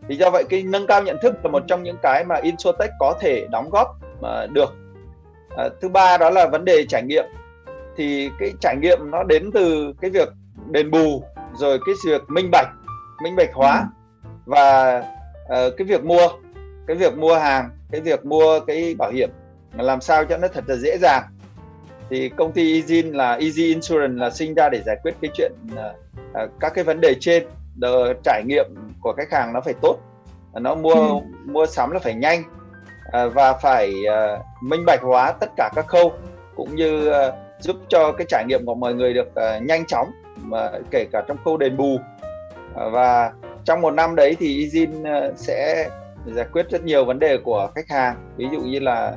thì 0.08 0.16
do 0.16 0.30
vậy 0.30 0.44
cái 0.48 0.62
nâng 0.62 0.86
cao 0.86 1.02
nhận 1.02 1.16
thức 1.22 1.34
là 1.44 1.50
một 1.50 1.62
trong 1.68 1.82
những 1.82 1.96
cái 2.02 2.24
mà 2.24 2.36
Insurtech 2.36 2.90
có 2.98 3.14
thể 3.20 3.46
đóng 3.50 3.70
góp 3.70 3.88
mà 4.20 4.46
được 4.46 4.74
à, 5.56 5.68
thứ 5.80 5.88
ba 5.88 6.18
đó 6.18 6.30
là 6.30 6.46
vấn 6.46 6.64
đề 6.64 6.84
trải 6.88 7.02
nghiệm 7.02 7.24
thì 7.96 8.30
cái 8.38 8.52
trải 8.60 8.76
nghiệm 8.76 9.10
nó 9.10 9.22
đến 9.22 9.50
từ 9.54 9.92
cái 10.00 10.10
việc 10.10 10.28
đền 10.70 10.90
bù 10.90 11.22
rồi 11.54 11.78
cái 11.86 11.94
việc 12.06 12.22
minh 12.28 12.48
bạch 12.52 12.68
minh 13.22 13.36
bạch 13.36 13.54
hóa 13.54 13.78
ừ. 13.78 14.01
Và 14.46 14.98
uh, 15.44 15.76
cái 15.76 15.86
việc 15.86 16.04
mua 16.04 16.28
cái 16.86 16.96
việc 16.96 17.18
mua 17.18 17.34
hàng 17.34 17.70
cái 17.90 18.00
việc 18.00 18.24
mua 18.24 18.60
cái 18.60 18.94
bảo 18.98 19.10
hiểm 19.10 19.30
mà 19.74 19.84
làm 19.84 20.00
sao 20.00 20.24
cho 20.24 20.36
nó 20.36 20.48
thật 20.48 20.64
là 20.66 20.76
dễ 20.76 20.98
dàng. 21.00 21.22
Thì 22.10 22.28
công 22.28 22.52
ty 22.52 22.82
Ezin 22.82 23.16
là 23.16 23.32
Easy 23.32 23.66
Insurance 23.66 24.20
là 24.20 24.30
sinh 24.30 24.54
ra 24.54 24.68
để 24.68 24.80
giải 24.86 24.96
quyết 25.02 25.14
cái 25.22 25.30
chuyện 25.34 25.52
uh, 25.72 25.96
uh, 26.44 26.50
các 26.60 26.72
cái 26.74 26.84
vấn 26.84 27.00
đề 27.00 27.14
trên. 27.20 27.46
Đờ, 27.76 28.12
trải 28.24 28.42
nghiệm 28.46 28.66
của 29.00 29.12
khách 29.16 29.32
hàng 29.32 29.52
nó 29.52 29.60
phải 29.60 29.74
tốt 29.82 29.96
nó 30.60 30.74
mua 30.74 30.94
ừ. 30.94 31.14
mua 31.44 31.66
sắm 31.66 31.90
là 31.90 31.98
phải 31.98 32.14
nhanh 32.14 32.42
uh, 33.06 33.34
và 33.34 33.52
phải 33.52 33.92
uh, 33.92 34.40
minh 34.62 34.84
bạch 34.86 35.00
hóa 35.02 35.32
tất 35.32 35.50
cả 35.56 35.70
các 35.74 35.86
khâu 35.86 36.12
cũng 36.56 36.76
như 36.76 37.10
uh, 37.10 37.34
giúp 37.60 37.76
cho 37.88 38.12
cái 38.12 38.26
trải 38.28 38.44
nghiệm 38.48 38.66
của 38.66 38.74
mọi 38.74 38.94
người 38.94 39.14
được 39.14 39.28
uh, 39.28 39.62
nhanh 39.62 39.86
chóng 39.86 40.10
mà 40.42 40.70
kể 40.90 41.06
cả 41.12 41.22
trong 41.28 41.36
khâu 41.44 41.56
đền 41.56 41.76
bù. 41.76 41.94
Uh, 41.94 42.92
và 42.92 43.32
trong 43.64 43.80
một 43.80 43.90
năm 43.90 44.14
đấy 44.14 44.36
thì 44.38 44.66
Ezin 44.66 45.00
uh, 45.00 45.38
sẽ 45.38 45.90
giải 46.26 46.46
quyết 46.52 46.70
rất 46.70 46.84
nhiều 46.84 47.04
vấn 47.04 47.18
đề 47.18 47.38
của 47.38 47.70
khách 47.74 47.88
hàng 47.88 48.16
ví 48.36 48.46
dụ 48.52 48.60
như 48.60 48.78
là 48.78 49.16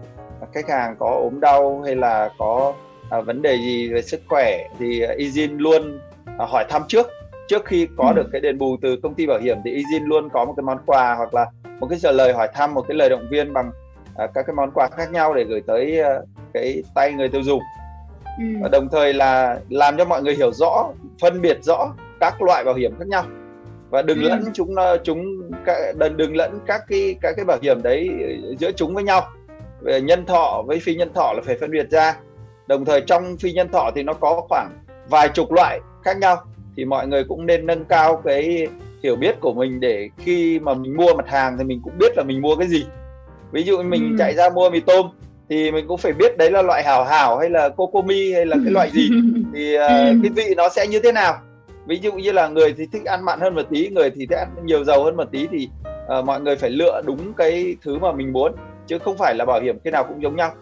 khách 0.53 0.69
hàng 0.69 0.95
có 0.99 1.19
ốm 1.23 1.39
đau 1.39 1.81
hay 1.81 1.95
là 1.95 2.29
có 2.37 2.73
à, 3.09 3.21
vấn 3.21 3.41
đề 3.41 3.57
gì 3.57 3.89
về 3.89 4.01
sức 4.01 4.21
khỏe 4.27 4.67
thì 4.79 5.01
Ezin 5.01 5.57
luôn 5.57 5.99
à, 6.37 6.45
hỏi 6.45 6.65
thăm 6.69 6.81
trước 6.87 7.07
trước 7.47 7.65
khi 7.65 7.87
có 7.97 8.07
ừ. 8.07 8.13
được 8.15 8.29
cái 8.31 8.41
đền 8.41 8.57
bù 8.57 8.77
từ 8.81 8.97
công 9.03 9.13
ty 9.13 9.27
bảo 9.27 9.39
hiểm 9.39 9.57
thì 9.65 9.83
Ezin 9.83 10.07
luôn 10.07 10.29
có 10.29 10.45
một 10.45 10.53
cái 10.57 10.63
món 10.63 10.77
quà 10.85 11.15
hoặc 11.15 11.33
là 11.33 11.45
một 11.79 11.87
cái 11.89 11.99
trả 11.99 12.11
lời 12.11 12.33
hỏi 12.33 12.47
thăm 12.53 12.73
một 12.73 12.85
cái 12.87 12.95
lời 12.95 13.09
động 13.09 13.27
viên 13.31 13.53
bằng 13.53 13.71
à, 14.15 14.27
các 14.33 14.43
cái 14.47 14.55
món 14.55 14.71
quà 14.71 14.87
khác 14.87 15.11
nhau 15.11 15.33
để 15.33 15.43
gửi 15.43 15.61
tới 15.67 15.99
à, 15.99 16.19
cái 16.53 16.83
tay 16.95 17.13
người 17.13 17.29
tiêu 17.29 17.43
dùng 17.43 17.61
ừ. 18.37 18.45
và 18.61 18.69
đồng 18.69 18.87
thời 18.91 19.13
là 19.13 19.59
làm 19.69 19.97
cho 19.97 20.05
mọi 20.05 20.23
người 20.23 20.35
hiểu 20.35 20.51
rõ 20.51 20.89
phân 21.21 21.41
biệt 21.41 21.57
rõ 21.63 21.93
các 22.19 22.41
loại 22.41 22.63
bảo 22.63 22.75
hiểm 22.75 22.95
khác 22.99 23.07
nhau 23.07 23.23
và 23.95 24.01
đừng 24.01 24.21
ừ. 24.21 24.29
lẫn 24.29 24.43
chúng 24.53 24.75
chúng 25.03 25.25
đừng, 25.95 26.17
đừng 26.17 26.35
lẫn 26.35 26.59
các 26.67 26.81
cái 26.87 27.15
các 27.21 27.33
cái 27.35 27.45
bảo 27.45 27.57
hiểm 27.61 27.83
đấy 27.83 28.09
giữa 28.59 28.71
chúng 28.71 28.93
với 28.93 29.03
nhau. 29.03 29.29
Về 29.81 30.01
nhân 30.01 30.25
thọ 30.25 30.63
với 30.67 30.79
phi 30.79 30.95
nhân 30.95 31.13
thọ 31.13 31.33
là 31.33 31.41
phải 31.45 31.57
phân 31.59 31.71
biệt 31.71 31.89
ra. 31.89 32.17
Đồng 32.67 32.85
thời 32.85 33.01
trong 33.01 33.37
phi 33.37 33.53
nhân 33.53 33.69
thọ 33.71 33.91
thì 33.95 34.03
nó 34.03 34.13
có 34.13 34.41
khoảng 34.49 34.69
vài 35.09 35.29
chục 35.29 35.51
loại 35.51 35.79
khác 36.03 36.17
nhau. 36.17 36.37
Thì 36.77 36.85
mọi 36.85 37.07
người 37.07 37.23
cũng 37.23 37.45
nên 37.45 37.65
nâng 37.65 37.85
cao 37.85 38.21
cái 38.25 38.67
hiểu 39.03 39.15
biết 39.15 39.35
của 39.41 39.53
mình 39.53 39.79
để 39.79 40.09
khi 40.17 40.59
mà 40.59 40.73
mình 40.73 40.97
mua 40.97 41.13
mặt 41.13 41.27
hàng 41.27 41.57
thì 41.57 41.63
mình 41.63 41.81
cũng 41.83 41.93
biết 41.99 42.17
là 42.17 42.23
mình 42.23 42.41
mua 42.41 42.55
cái 42.55 42.67
gì. 42.67 42.85
Ví 43.51 43.63
dụ 43.63 43.83
mình 43.83 44.09
ừ. 44.11 44.15
chạy 44.19 44.33
ra 44.33 44.49
mua 44.49 44.69
mì 44.69 44.79
tôm 44.79 45.05
thì 45.49 45.71
mình 45.71 45.87
cũng 45.87 45.97
phải 45.97 46.13
biết 46.13 46.37
đấy 46.37 46.51
là 46.51 46.61
loại 46.61 46.83
hảo 46.83 47.03
hảo 47.03 47.37
hay 47.37 47.49
là 47.49 47.69
cocomi 47.69 48.33
hay 48.33 48.45
là 48.45 48.55
cái 48.63 48.71
loại 48.71 48.89
gì. 48.91 49.09
Thì 49.53 49.77
uh, 49.77 49.87
cái 50.23 50.31
vị 50.35 50.53
nó 50.57 50.69
sẽ 50.69 50.87
như 50.87 50.99
thế 50.99 51.11
nào 51.11 51.39
ví 51.85 51.99
dụ 51.99 52.11
như 52.11 52.31
là 52.31 52.47
người 52.47 52.73
thì 52.77 52.85
thích 52.91 53.05
ăn 53.05 53.25
mặn 53.25 53.39
hơn 53.39 53.55
một 53.55 53.61
tí 53.69 53.89
người 53.89 54.09
thì 54.09 54.25
thích 54.25 54.37
ăn 54.37 54.55
nhiều 54.63 54.83
dầu 54.83 55.03
hơn 55.03 55.17
một 55.17 55.31
tí 55.31 55.47
thì 55.51 55.69
uh, 56.19 56.25
mọi 56.25 56.41
người 56.41 56.55
phải 56.55 56.69
lựa 56.69 57.01
đúng 57.05 57.33
cái 57.33 57.75
thứ 57.81 57.97
mà 57.97 58.11
mình 58.11 58.33
muốn 58.33 58.51
chứ 58.87 58.99
không 58.99 59.17
phải 59.17 59.35
là 59.35 59.45
bảo 59.45 59.61
hiểm 59.61 59.79
cái 59.79 59.91
nào 59.91 60.03
cũng 60.03 60.21
giống 60.21 60.35
nhau 60.35 60.53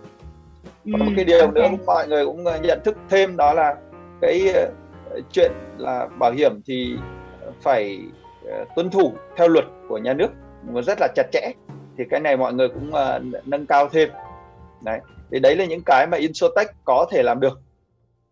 và 0.86 0.98
một 0.98 1.12
cái 1.16 1.26
điều 1.26 1.40
okay. 1.40 1.70
nữa 1.70 1.78
mọi 1.86 2.08
người 2.08 2.26
cũng 2.26 2.44
nhận 2.44 2.80
thức 2.84 2.98
thêm 3.10 3.38
đó 3.38 3.54
là 3.54 3.76
cái 4.22 4.54
chuyện 5.32 5.52
là 5.78 6.08
bảo 6.20 6.32
hiểm 6.32 6.62
thì 6.66 6.96
phải 7.62 8.00
uh, 8.46 8.68
tuân 8.76 8.90
thủ 8.90 9.14
theo 9.38 9.48
luật 9.48 9.66
của 9.90 9.98
nhà 9.98 10.14
nước 10.14 10.30
rất 10.86 10.98
là 11.02 11.08
chặt 11.16 11.28
chẽ 11.32 11.52
thì 11.98 12.04
cái 12.10 12.20
này 12.20 12.38
mọi 12.38 12.54
người 12.54 12.70
cũng 12.70 12.90
uh, 12.90 13.48
nâng 13.48 13.66
cao 13.66 13.90
thêm 13.90 14.10
đấy 14.82 15.00
thì 15.32 15.40
đấy 15.40 15.56
là 15.56 15.66
những 15.66 15.82
cái 15.86 16.08
mà 16.08 16.18
Insurtech 16.18 16.68
có 16.86 17.06
thể 17.12 17.24
làm 17.24 17.40
được 17.40 17.60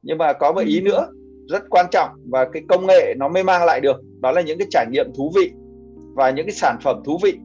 nhưng 0.02 0.18
mà 0.18 0.34
có 0.34 0.52
một 0.52 0.62
ý 0.66 0.80
ừ. 0.80 0.84
nữa 0.84 1.08
rất 1.50 1.70
quan 1.70 1.86
trọng 1.92 2.10
và 2.30 2.46
cái 2.54 2.64
công 2.70 2.88
nghệ 2.88 3.14
nó 3.18 3.28
mới 3.28 3.44
mang 3.44 3.66
lại 3.66 3.80
được 3.82 4.02
đó 4.22 4.32
là 4.32 4.42
những 4.42 4.58
cái 4.58 4.68
trải 4.72 4.86
nghiệm 4.92 5.06
thú 5.18 5.32
vị 5.36 5.52
và 6.14 6.30
những 6.30 6.46
cái 6.46 6.54
sản 6.54 6.78
phẩm 6.84 7.02
thú 7.06 7.20
vị 7.24 7.38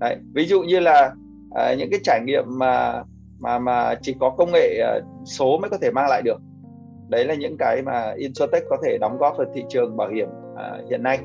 đấy 0.00 0.16
ví 0.34 0.46
dụ 0.46 0.62
như 0.62 0.80
là 0.80 1.12
uh, 1.48 1.78
những 1.78 1.90
cái 1.90 2.00
trải 2.02 2.20
nghiệm 2.24 2.44
mà 2.48 3.02
mà 3.38 3.58
mà 3.58 3.94
chỉ 4.02 4.14
có 4.20 4.30
công 4.30 4.52
nghệ 4.52 4.80
uh, 4.98 5.04
số 5.24 5.58
mới 5.58 5.70
có 5.70 5.78
thể 5.82 5.90
mang 5.90 6.08
lại 6.08 6.22
được 6.22 6.40
đấy 7.08 7.24
là 7.24 7.34
những 7.34 7.56
cái 7.58 7.82
mà 7.82 8.12
Insurtech 8.16 8.62
có 8.70 8.76
thể 8.84 8.98
đóng 8.98 9.18
góp 9.18 9.36
vào 9.38 9.46
thị 9.54 9.64
trường 9.68 9.96
bảo 9.96 10.08
hiểm 10.08 10.28
uh, 10.52 10.90
hiện 10.90 11.02
nay. 11.02 11.18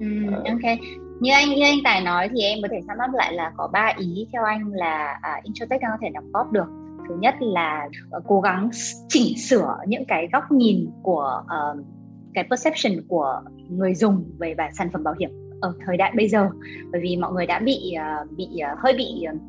Ừ, 0.00 0.06
uh, 0.28 0.44
ok. 0.44 0.78
Như 1.20 1.32
anh 1.32 1.48
như 1.48 1.62
anh 1.62 1.78
Tài 1.84 2.00
nói 2.00 2.28
thì 2.34 2.42
em 2.42 2.58
có 2.62 2.68
thể 2.70 2.80
sum 2.80 2.96
up 3.08 3.14
lại 3.14 3.32
là 3.32 3.52
có 3.56 3.68
ba 3.72 3.92
ý 3.98 4.28
theo 4.32 4.44
anh 4.44 4.72
là 4.72 5.20
uh, 5.38 5.44
Insurtech 5.44 5.80
có 5.82 5.96
thể 6.00 6.08
đóng 6.14 6.32
góp 6.32 6.52
được. 6.52 6.66
Thứ 7.08 7.16
nhất 7.20 7.34
là 7.40 7.88
ờ, 8.10 8.20
cố 8.26 8.40
gắng 8.40 8.70
chỉnh 9.08 9.38
sửa 9.38 9.76
những 9.86 10.04
cái 10.08 10.28
góc 10.32 10.52
nhìn 10.52 10.90
của 11.02 11.42
uh, 11.44 11.86
cái 12.34 12.44
perception 12.50 13.06
của 13.08 13.42
người 13.68 13.94
dùng 13.94 14.24
về 14.38 14.54
bản 14.54 14.74
sản 14.74 14.88
phẩm 14.92 15.04
bảo 15.04 15.14
hiểm 15.18 15.30
ở 15.60 15.74
thời 15.86 15.96
đại 15.96 16.12
bây 16.16 16.28
giờ. 16.28 16.50
Bởi 16.92 17.00
vì 17.00 17.16
mọi 17.16 17.32
người 17.32 17.46
đã 17.46 17.58
bị 17.58 17.94
uh, 18.24 18.30
bị 18.36 18.48
uh, 18.72 18.78
hơi 18.78 18.92
bị 18.92 19.24
uh, 19.34 19.40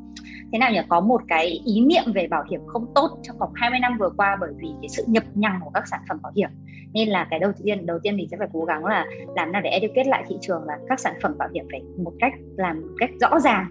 thế 0.52 0.58
nào 0.58 0.72
nhỉ? 0.72 0.80
Có 0.88 1.00
một 1.00 1.22
cái 1.28 1.60
ý 1.64 1.80
niệm 1.80 2.04
về 2.14 2.26
bảo 2.26 2.44
hiểm 2.50 2.60
không 2.66 2.86
tốt 2.94 3.18
trong 3.22 3.38
vòng 3.38 3.52
20 3.54 3.78
năm 3.78 3.96
vừa 3.98 4.10
qua 4.16 4.36
bởi 4.40 4.52
vì 4.56 4.68
cái 4.82 4.88
sự 4.88 5.04
nhập 5.06 5.24
nhằng 5.34 5.60
của 5.64 5.70
các 5.74 5.88
sản 5.88 6.00
phẩm 6.08 6.18
bảo 6.22 6.32
hiểm. 6.36 6.48
Nên 6.92 7.08
là 7.08 7.26
cái 7.30 7.38
đầu 7.38 7.52
tiên 7.64 7.86
đầu 7.86 7.98
tiên 8.02 8.16
mình 8.16 8.28
sẽ 8.30 8.36
phải 8.36 8.48
cố 8.52 8.64
gắng 8.64 8.84
là 8.84 9.06
làm 9.36 9.52
nào 9.52 9.62
để 9.62 9.70
educate 9.70 10.08
lại 10.08 10.24
thị 10.28 10.36
trường 10.40 10.64
là 10.64 10.78
các 10.88 11.00
sản 11.00 11.14
phẩm 11.22 11.38
bảo 11.38 11.48
hiểm 11.54 11.64
phải 11.70 11.82
một 12.04 12.12
cách 12.20 12.32
làm 12.56 12.80
một 12.80 12.94
cách 12.98 13.10
rõ 13.20 13.40
ràng 13.40 13.66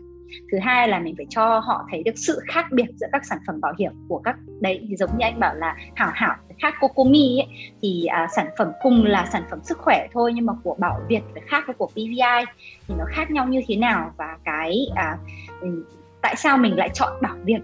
thứ 0.52 0.58
hai 0.60 0.88
là 0.88 1.00
mình 1.00 1.14
phải 1.18 1.26
cho 1.30 1.60
họ 1.60 1.88
thấy 1.92 2.04
được 2.04 2.16
sự 2.16 2.40
khác 2.48 2.66
biệt 2.72 2.86
giữa 2.96 3.08
các 3.12 3.26
sản 3.26 3.38
phẩm 3.48 3.62
bảo 3.62 3.74
hiểm 3.80 3.92
của 4.08 4.22
các 4.24 4.36
đấy 4.62 4.86
thì 4.90 4.96
giống 4.96 5.10
như 5.18 5.26
anh 5.26 5.40
bảo 5.40 5.56
là 5.56 5.76
hảo 5.96 6.12
hảo 6.14 6.36
khác 6.60 6.74
Cocomi 6.80 7.40
ấy, 7.40 7.48
thì 7.82 8.06
à, 8.06 8.28
sản 8.36 8.48
phẩm 8.58 8.72
cùng 8.82 9.06
là 9.06 9.30
sản 9.32 9.44
phẩm 9.50 9.60
sức 9.64 9.78
khỏe 9.78 10.08
thôi 10.14 10.32
nhưng 10.36 10.46
mà 10.46 10.54
của 10.64 10.76
Bảo 10.80 11.02
Việt 11.08 11.22
phải 11.34 11.44
khác 11.48 11.64
với 11.68 11.74
của 11.74 11.88
PVI 11.88 12.46
thì 12.88 12.96
nó 12.98 13.06
khác 13.10 13.32
nhau 13.32 13.48
như 13.48 13.62
thế 13.68 13.76
nào 13.76 14.12
và 14.18 14.38
cái 14.44 14.88
à, 14.96 15.18
ừ, 15.62 15.86
tại 16.22 16.36
sao 16.36 16.58
mình 16.58 16.78
lại 16.78 16.90
chọn 16.94 17.14
bảo 17.22 17.36
việt 17.44 17.60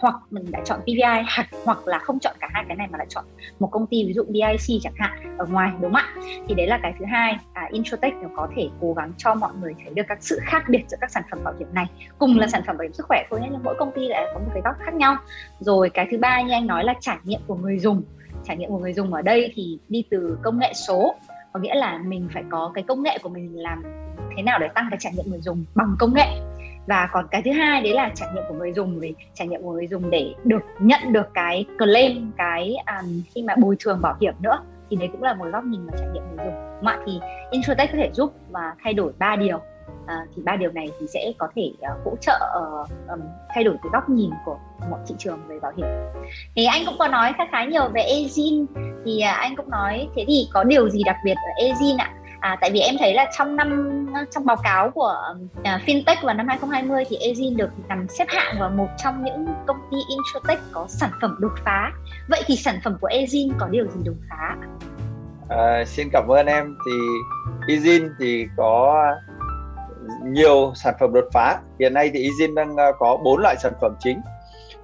hoặc 0.00 0.14
mình 0.30 0.50
đã 0.50 0.60
chọn 0.64 0.80
PVI 0.82 1.24
hoặc 1.36 1.46
hoặc 1.64 1.86
là 1.86 1.98
không 1.98 2.18
chọn 2.18 2.36
cả 2.40 2.48
hai 2.52 2.64
cái 2.68 2.76
này 2.76 2.86
mà 2.90 2.98
lại 2.98 3.06
chọn 3.10 3.24
một 3.58 3.68
công 3.72 3.86
ty 3.86 4.04
ví 4.06 4.12
dụ 4.12 4.24
BIC 4.28 4.80
chẳng 4.82 4.92
hạn 4.96 5.38
ở 5.38 5.46
ngoài 5.46 5.70
đúng 5.80 5.92
không 5.94 5.94
ạ? 5.94 6.14
Thì 6.48 6.54
đấy 6.54 6.66
là 6.66 6.78
cái 6.82 6.94
thứ 6.98 7.04
hai. 7.04 7.36
À, 7.52 7.68
Introtech 7.72 8.14
nó 8.14 8.28
có 8.36 8.48
thể 8.56 8.68
cố 8.80 8.92
gắng 8.92 9.12
cho 9.18 9.34
mọi 9.34 9.52
người 9.60 9.74
thấy 9.84 9.94
được 9.94 10.02
các 10.08 10.18
sự 10.20 10.38
khác 10.42 10.64
biệt 10.68 10.84
giữa 10.88 10.96
các 11.00 11.10
sản 11.10 11.22
phẩm 11.30 11.44
bảo 11.44 11.54
hiểm 11.58 11.68
này. 11.74 11.86
Cùng 12.18 12.38
là 12.38 12.46
sản 12.46 12.62
phẩm 12.66 12.76
bảo 12.76 12.82
hiểm 12.82 12.92
sức 12.92 13.06
khỏe 13.08 13.24
thôi 13.30 13.40
nhưng 13.42 13.62
mỗi 13.62 13.74
công 13.78 13.92
ty 13.92 14.08
lại 14.08 14.26
có 14.34 14.40
một 14.40 14.50
cái 14.52 14.62
góc 14.64 14.74
khác 14.78 14.94
nhau. 14.94 15.16
Rồi 15.60 15.90
cái 15.90 16.06
thứ 16.10 16.18
ba 16.18 16.42
như 16.42 16.52
anh 16.52 16.66
nói 16.66 16.84
là 16.84 16.94
trải 17.00 17.16
nghiệm 17.24 17.40
của 17.46 17.54
người 17.54 17.78
dùng. 17.78 18.02
Trải 18.44 18.56
nghiệm 18.56 18.70
của 18.70 18.78
người 18.78 18.92
dùng 18.92 19.14
ở 19.14 19.22
đây 19.22 19.52
thì 19.54 19.78
đi 19.88 20.04
từ 20.10 20.38
công 20.42 20.58
nghệ 20.58 20.72
số 20.74 21.14
có 21.52 21.60
nghĩa 21.60 21.74
là 21.74 21.98
mình 21.98 22.28
phải 22.34 22.44
có 22.50 22.70
cái 22.74 22.84
công 22.88 23.02
nghệ 23.02 23.18
của 23.22 23.28
mình 23.28 23.62
làm 23.62 23.82
thế 24.36 24.42
nào 24.42 24.58
để 24.58 24.68
tăng 24.74 24.86
cái 24.90 24.98
trải 25.00 25.12
nghiệm 25.16 25.30
người 25.30 25.40
dùng 25.40 25.64
bằng 25.74 25.96
công 25.98 26.14
nghệ 26.14 26.26
và 26.86 27.08
còn 27.12 27.26
cái 27.30 27.42
thứ 27.44 27.52
hai 27.52 27.82
đấy 27.82 27.94
là 27.94 28.10
trải 28.14 28.28
nghiệm 28.34 28.42
của 28.48 28.54
người 28.54 28.72
dùng 28.72 29.00
về 29.00 29.12
trải 29.34 29.48
nghiệm 29.48 29.62
của 29.62 29.72
người 29.72 29.86
dùng 29.86 30.10
để 30.10 30.34
được 30.44 30.62
nhận 30.78 31.12
được 31.12 31.26
cái 31.34 31.64
claim 31.78 32.32
cái 32.36 32.76
um, 32.86 33.22
khi 33.34 33.42
mà 33.42 33.54
bồi 33.56 33.76
thường 33.80 34.00
bảo 34.02 34.16
hiểm 34.20 34.34
nữa 34.40 34.60
thì 34.90 34.96
đấy 34.96 35.08
cũng 35.12 35.22
là 35.22 35.34
một 35.34 35.44
góc 35.52 35.64
nhìn 35.64 35.86
mà 35.86 35.92
trải 35.98 36.08
nghiệm 36.12 36.22
người 36.28 36.46
dùng. 36.46 36.54
Mà 36.82 36.98
thì 37.06 37.20
insurtech 37.50 37.90
có 37.92 37.98
thể 37.98 38.10
giúp 38.12 38.32
và 38.50 38.74
thay 38.84 38.94
đổi 38.94 39.12
ba 39.18 39.36
điều. 39.36 39.60
À, 40.06 40.26
thì 40.36 40.42
ba 40.42 40.56
điều 40.56 40.72
này 40.72 40.90
thì 41.00 41.06
sẽ 41.06 41.32
có 41.38 41.48
thể 41.56 41.72
uh, 41.72 42.04
hỗ 42.04 42.16
trợ 42.20 42.38
uh, 42.58 42.88
um, 43.08 43.20
thay 43.54 43.64
đổi 43.64 43.74
cái 43.82 43.90
góc 43.92 44.08
nhìn 44.08 44.30
của 44.44 44.58
mọi 44.90 45.00
thị 45.08 45.14
trường 45.18 45.38
về 45.48 45.60
bảo 45.60 45.72
hiểm. 45.76 45.86
Thì 46.56 46.64
anh 46.64 46.82
cũng 46.86 46.94
có 46.98 47.08
nói 47.08 47.32
khá 47.38 47.44
khá 47.52 47.64
nhiều 47.64 47.88
về 47.94 48.02
Ezin 48.02 48.66
thì 49.04 49.22
uh, 49.32 49.38
anh 49.38 49.56
cũng 49.56 49.70
nói 49.70 50.08
thế 50.16 50.24
thì 50.28 50.48
có 50.52 50.64
điều 50.64 50.88
gì 50.88 51.02
đặc 51.04 51.16
biệt 51.24 51.34
ở 51.34 51.64
Ezin 51.64 51.96
ạ? 51.98 52.12
À, 52.44 52.58
tại 52.60 52.70
vì 52.70 52.80
em 52.80 52.94
thấy 52.98 53.14
là 53.14 53.30
trong 53.38 53.56
năm 53.56 53.98
trong 54.30 54.46
báo 54.46 54.56
cáo 54.56 54.90
của 54.90 55.34
uh, 55.60 55.64
fintech 55.64 56.16
vào 56.22 56.34
năm 56.34 56.48
2020 56.48 57.04
thì 57.08 57.18
Ezin 57.18 57.56
được 57.56 57.70
nằm 57.88 58.06
xếp 58.08 58.24
hạng 58.28 58.56
vào 58.60 58.70
một 58.70 58.88
trong 59.04 59.24
những 59.24 59.46
công 59.66 59.76
ty 59.90 59.96
insurtech 60.08 60.58
có 60.72 60.86
sản 60.88 61.10
phẩm 61.22 61.36
đột 61.40 61.52
phá. 61.64 61.92
Vậy 62.28 62.42
thì 62.46 62.56
sản 62.56 62.78
phẩm 62.84 62.96
của 63.00 63.08
Ezin 63.08 63.52
có 63.58 63.68
điều 63.70 63.84
gì 63.84 64.00
đột 64.04 64.14
phá? 64.30 64.56
À, 65.48 65.84
xin 65.86 66.08
cảm 66.12 66.28
ơn 66.28 66.46
em. 66.46 66.76
Thì 66.86 66.92
Ezin 67.74 68.10
thì 68.18 68.46
có 68.56 69.04
nhiều 70.24 70.72
sản 70.74 70.94
phẩm 71.00 71.12
đột 71.12 71.28
phá. 71.32 71.58
Hiện 71.80 71.94
nay 71.94 72.10
thì 72.14 72.28
Ezin 72.28 72.54
đang 72.54 72.76
à, 72.76 72.86
có 72.98 73.16
bốn 73.16 73.40
loại 73.40 73.56
sản 73.62 73.72
phẩm 73.80 73.94
chính. 74.00 74.20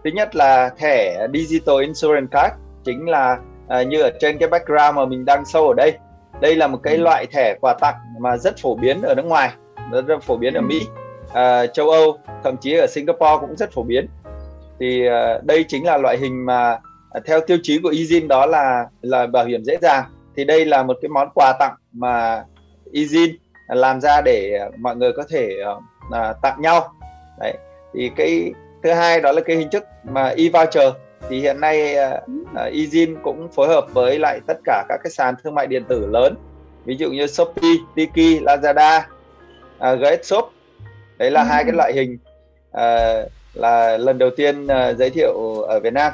Thứ 0.05 0.11
nhất 0.11 0.37
là 0.37 0.71
thẻ 0.79 1.26
Digital 1.35 1.81
Insurance 1.81 2.29
Card, 2.31 2.55
chính 2.85 3.09
là 3.09 3.38
uh, 3.81 3.87
như 3.87 4.02
ở 4.02 4.11
trên 4.21 4.38
cái 4.38 4.49
background 4.49 4.97
mà 4.97 5.07
mình 5.07 5.25
đang 5.25 5.43
show 5.43 5.69
ở 5.69 5.75
đây 5.75 5.99
đây 6.41 6.57
là 6.57 6.67
một 6.67 6.79
cái 6.83 6.97
ừ. 6.97 7.03
loại 7.03 7.27
thẻ 7.27 7.55
quà 7.61 7.75
tặng 7.81 7.95
mà 8.19 8.37
rất 8.37 8.59
phổ 8.59 8.75
biến 8.75 9.03
ở 9.03 9.15
nước 9.15 9.25
ngoài 9.27 9.51
rất, 9.93 10.07
rất 10.07 10.23
phổ 10.23 10.37
biến 10.37 10.55
ở 10.55 10.61
ừ. 10.61 10.65
Mỹ 10.65 10.81
à, 11.33 11.67
châu 11.67 11.91
Âu 11.91 12.19
thậm 12.45 12.57
chí 12.57 12.75
ở 12.75 12.87
Singapore 12.87 13.37
cũng 13.41 13.57
rất 13.57 13.73
phổ 13.73 13.83
biến 13.83 14.09
thì 14.81 15.07
à, 15.07 15.39
đây 15.43 15.65
chính 15.69 15.87
là 15.87 15.97
loại 15.97 16.19
hình 16.19 16.47
mà 16.47 16.79
à, 17.11 17.21
theo 17.27 17.41
tiêu 17.41 17.59
chí 17.63 17.79
của 17.83 17.91
Ezin 17.91 18.29
đó 18.29 18.47
là 18.47 18.87
là 19.03 19.27
bảo 19.27 19.45
hiểm 19.45 19.65
dễ 19.65 19.77
dàng 19.83 20.05
thì 20.37 20.45
đây 20.45 20.65
là 20.65 20.83
một 20.83 20.97
cái 21.03 21.09
món 21.09 21.29
quà 21.35 21.53
tặng 21.59 21.75
mà 21.93 22.45
Ezin 22.93 23.33
làm 23.69 24.01
ra 24.01 24.21
để 24.21 24.61
mọi 24.79 24.97
người 24.97 25.13
có 25.13 25.25
thể 25.29 25.51
à, 26.13 26.33
tặng 26.43 26.61
nhau 26.61 26.93
đấy 27.41 27.55
thì 27.95 28.11
cái 28.17 28.53
thứ 28.83 28.93
hai 28.93 29.21
đó 29.21 29.33
là 29.33 29.41
cái 29.41 29.57
hình 29.57 29.71
thức 29.71 29.85
mà 30.05 30.35
e-voucher 30.37 30.93
thì 31.29 31.41
hiện 31.41 31.61
nay 31.61 31.97
Ezin 32.55 33.17
cũng 33.23 33.49
phối 33.53 33.69
hợp 33.69 33.87
với 33.93 34.19
lại 34.19 34.41
tất 34.47 34.59
cả 34.65 34.85
các 34.89 35.00
cái 35.05 35.11
sàn 35.11 35.35
thương 35.43 35.55
mại 35.55 35.67
điện 35.67 35.85
tử 35.85 36.07
lớn 36.07 36.35
ví 36.85 36.97
dụ 36.97 37.11
như 37.11 37.27
Shopee, 37.27 37.71
Tiki, 37.95 38.43
Lazada, 38.43 39.00
uh, 39.79 40.00
GS 40.00 40.27
Shop 40.27 40.53
đấy 41.19 41.31
là 41.31 41.43
ừ. 41.43 41.47
hai 41.50 41.65
cái 41.65 41.73
loại 41.73 41.93
hình 41.93 42.19
uh, 42.71 43.31
là 43.55 43.97
lần 43.97 44.19
đầu 44.19 44.31
tiên 44.37 44.65
uh, 44.65 44.97
giới 44.99 45.11
thiệu 45.11 45.62
ở 45.69 45.81
Việt 45.81 45.93
Nam. 45.93 46.12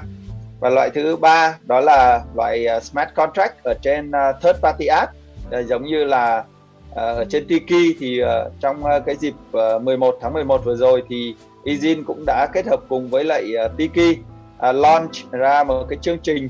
Và 0.61 0.71
loại 0.71 0.91
thứ 0.91 1.17
ba 1.17 1.59
đó 1.63 1.81
là 1.81 2.23
loại 2.35 2.67
uh, 2.77 2.83
smart 2.83 3.09
contract 3.15 3.63
ở 3.63 3.75
trên 3.83 4.11
uh, 4.11 4.43
third 4.43 4.59
party 4.63 4.87
app. 4.87 5.13
Uh, 5.59 5.67
giống 5.67 5.85
như 5.85 6.05
là 6.05 6.45
uh, 6.91 6.97
ở 6.97 7.25
trên 7.29 7.47
Tiki 7.47 7.97
thì 8.01 8.23
uh, 8.23 8.29
trong 8.61 8.85
uh, 8.85 9.03
cái 9.07 9.17
dịp 9.17 9.35
uh, 9.77 9.83
11 9.83 10.19
tháng 10.21 10.33
11 10.33 10.65
vừa 10.65 10.77
rồi 10.77 11.03
thì 11.09 11.35
Ezin 11.65 12.03
cũng 12.07 12.25
đã 12.27 12.47
kết 12.53 12.67
hợp 12.67 12.81
cùng 12.89 13.09
với 13.11 13.25
lại 13.25 13.53
uh, 13.67 13.77
Tiki 13.77 14.19
uh, 14.57 14.75
launch 14.75 15.31
ra 15.31 15.65
một 15.65 15.85
cái 15.89 15.99
chương 16.03 16.19
trình 16.19 16.49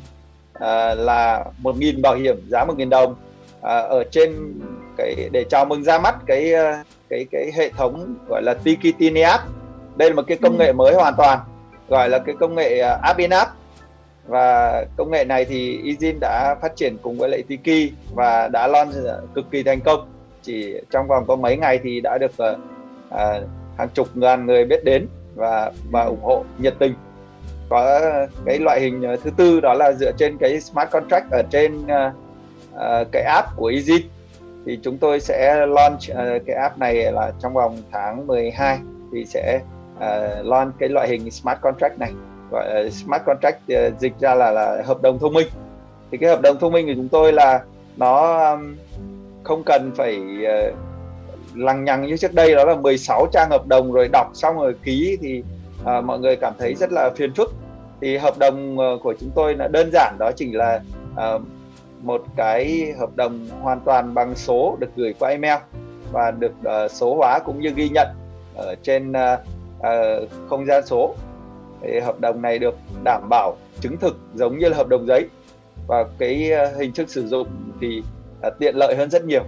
uh, 0.56 0.62
là 0.96 1.44
1.000 1.62 2.00
bảo 2.02 2.14
hiểm 2.14 2.36
giá 2.48 2.64
1.000 2.64 2.88
đồng. 2.88 3.12
Uh, 3.12 3.62
ở 3.62 4.04
trên 4.10 4.54
cái 4.96 5.28
để 5.32 5.44
chào 5.50 5.64
mừng 5.64 5.84
ra 5.84 5.98
mắt 5.98 6.14
cái 6.26 6.52
cái 7.08 7.26
cái 7.30 7.52
hệ 7.54 7.70
thống 7.70 8.14
gọi 8.28 8.42
là 8.42 8.54
Tiki 8.54 9.24
app. 9.24 9.44
Đây 9.96 10.10
là 10.10 10.14
một 10.14 10.24
cái 10.26 10.36
công 10.42 10.58
nghệ 10.58 10.66
ừ. 10.66 10.72
mới 10.72 10.94
hoàn 10.94 11.14
toàn 11.16 11.38
gọi 11.88 12.08
là 12.08 12.18
cái 12.18 12.34
công 12.40 12.54
nghệ 12.54 12.78
app 13.02 13.18
in 13.18 13.30
app. 13.30 13.50
Và 14.26 14.84
công 14.96 15.10
nghệ 15.10 15.24
này 15.24 15.44
thì 15.44 15.80
Ezin 15.82 16.18
đã 16.20 16.54
phát 16.62 16.76
triển 16.76 16.96
cùng 17.02 17.18
với 17.18 17.28
lại 17.28 17.42
Tiki 17.48 17.92
và 18.14 18.48
đã 18.48 18.66
launch 18.66 18.94
cực 19.34 19.50
kỳ 19.50 19.62
thành 19.62 19.80
công. 19.80 20.08
Chỉ 20.42 20.74
trong 20.90 21.08
vòng 21.08 21.24
có 21.26 21.36
mấy 21.36 21.56
ngày 21.56 21.80
thì 21.82 22.00
đã 22.00 22.18
được 22.18 22.30
uh, 22.30 22.58
uh, 23.08 23.48
hàng 23.78 23.88
chục 23.94 24.08
ngàn 24.14 24.46
người 24.46 24.64
biết 24.64 24.84
đến 24.84 25.06
và 25.34 25.72
và 25.90 26.04
ủng 26.04 26.22
hộ 26.22 26.44
nhiệt 26.58 26.74
tình 26.78 26.94
có 27.68 28.00
cái 28.46 28.58
loại 28.58 28.80
hình 28.80 29.02
ờ, 29.02 29.16
thứ 29.16 29.30
tư 29.36 29.60
đó 29.60 29.74
là 29.74 29.92
dựa 29.92 30.12
trên 30.12 30.38
cái 30.38 30.60
smart 30.60 30.90
contract 30.90 31.30
ở 31.30 31.42
trên 31.50 31.82
uh, 31.82 33.08
cái 33.12 33.22
app 33.22 33.48
của 33.56 33.66
Easy. 33.66 34.04
Thì 34.66 34.78
chúng 34.82 34.98
tôi 34.98 35.20
sẽ 35.20 35.66
launch 35.66 36.00
uh, 36.10 36.46
cái 36.46 36.56
app 36.56 36.78
này 36.78 37.12
là 37.12 37.32
trong 37.42 37.54
vòng 37.54 37.76
tháng 37.92 38.26
12 38.26 38.78
thì 39.12 39.24
sẽ 39.24 39.60
uh, 39.96 40.46
launch 40.46 40.72
cái 40.78 40.88
loại 40.88 41.08
hình 41.08 41.30
smart 41.30 41.60
contract 41.60 41.98
này. 41.98 42.12
Gọi 42.50 42.74
là 42.74 42.90
smart 42.90 43.22
contract 43.26 43.58
uh, 43.72 44.00
dịch 44.00 44.12
ra 44.20 44.34
là 44.34 44.50
là 44.50 44.82
hợp 44.86 45.02
đồng 45.02 45.18
thông 45.18 45.32
minh. 45.32 45.48
Thì 46.10 46.18
cái 46.18 46.30
hợp 46.30 46.42
đồng 46.42 46.58
thông 46.58 46.72
minh 46.72 46.86
của 46.86 46.94
chúng 46.96 47.08
tôi 47.08 47.32
là 47.32 47.60
nó 47.96 48.44
um, 48.50 48.76
không 49.44 49.62
cần 49.66 49.90
phải 49.96 50.20
uh, 50.68 50.74
lằng 51.54 51.84
nhằng 51.84 52.06
như 52.06 52.16
trước 52.16 52.34
đây 52.34 52.54
đó 52.54 52.64
là 52.64 52.74
16 52.74 53.26
trang 53.32 53.50
hợp 53.50 53.66
đồng 53.66 53.92
rồi 53.92 54.08
đọc 54.12 54.30
xong 54.34 54.56
rồi 54.56 54.74
ký 54.84 55.18
thì 55.20 55.42
à, 55.86 56.00
mọi 56.00 56.18
người 56.18 56.36
cảm 56.36 56.52
thấy 56.58 56.74
rất 56.74 56.92
là 56.92 57.10
phiền 57.16 57.34
phức. 57.34 57.52
Thì 58.00 58.16
hợp 58.16 58.38
đồng 58.38 58.78
ờ, 58.78 58.98
của 59.02 59.14
chúng 59.20 59.30
tôi 59.34 59.54
là 59.54 59.68
đơn 59.68 59.90
giản 59.92 60.16
đó 60.18 60.30
chỉ 60.36 60.52
là 60.52 60.80
à, 61.16 61.38
một 62.02 62.22
cái 62.36 62.92
hợp 62.98 63.16
đồng 63.16 63.46
hoàn 63.60 63.80
toàn 63.80 64.14
bằng 64.14 64.34
số 64.34 64.76
được 64.80 64.90
gửi 64.96 65.14
qua 65.18 65.30
email 65.30 65.58
và 66.12 66.30
được 66.30 66.52
uh, 66.60 66.90
số 66.90 67.14
hóa 67.16 67.38
cũng 67.44 67.60
như 67.60 67.70
ghi 67.76 67.88
nhận 67.88 68.08
ở 68.56 68.74
trên 68.82 69.12
uh, 69.12 69.40
uh, 69.78 70.30
không 70.48 70.66
gian 70.66 70.86
số. 70.86 71.14
Thì 71.82 72.00
hợp 72.00 72.20
đồng 72.20 72.42
này 72.42 72.58
được 72.58 72.74
đảm 73.04 73.28
bảo 73.30 73.56
chứng 73.80 73.96
thực 73.96 74.16
giống 74.34 74.58
như 74.58 74.68
là 74.68 74.76
hợp 74.76 74.88
đồng 74.88 75.06
giấy 75.06 75.28
và 75.86 76.04
cái 76.18 76.50
uh, 76.52 76.78
hình 76.78 76.92
thức 76.92 77.10
sử 77.10 77.26
dụng 77.26 77.48
thì 77.80 78.02
uh, 78.46 78.52
tiện 78.58 78.76
lợi 78.76 78.94
hơn 78.98 79.10
rất 79.10 79.24
nhiều 79.24 79.42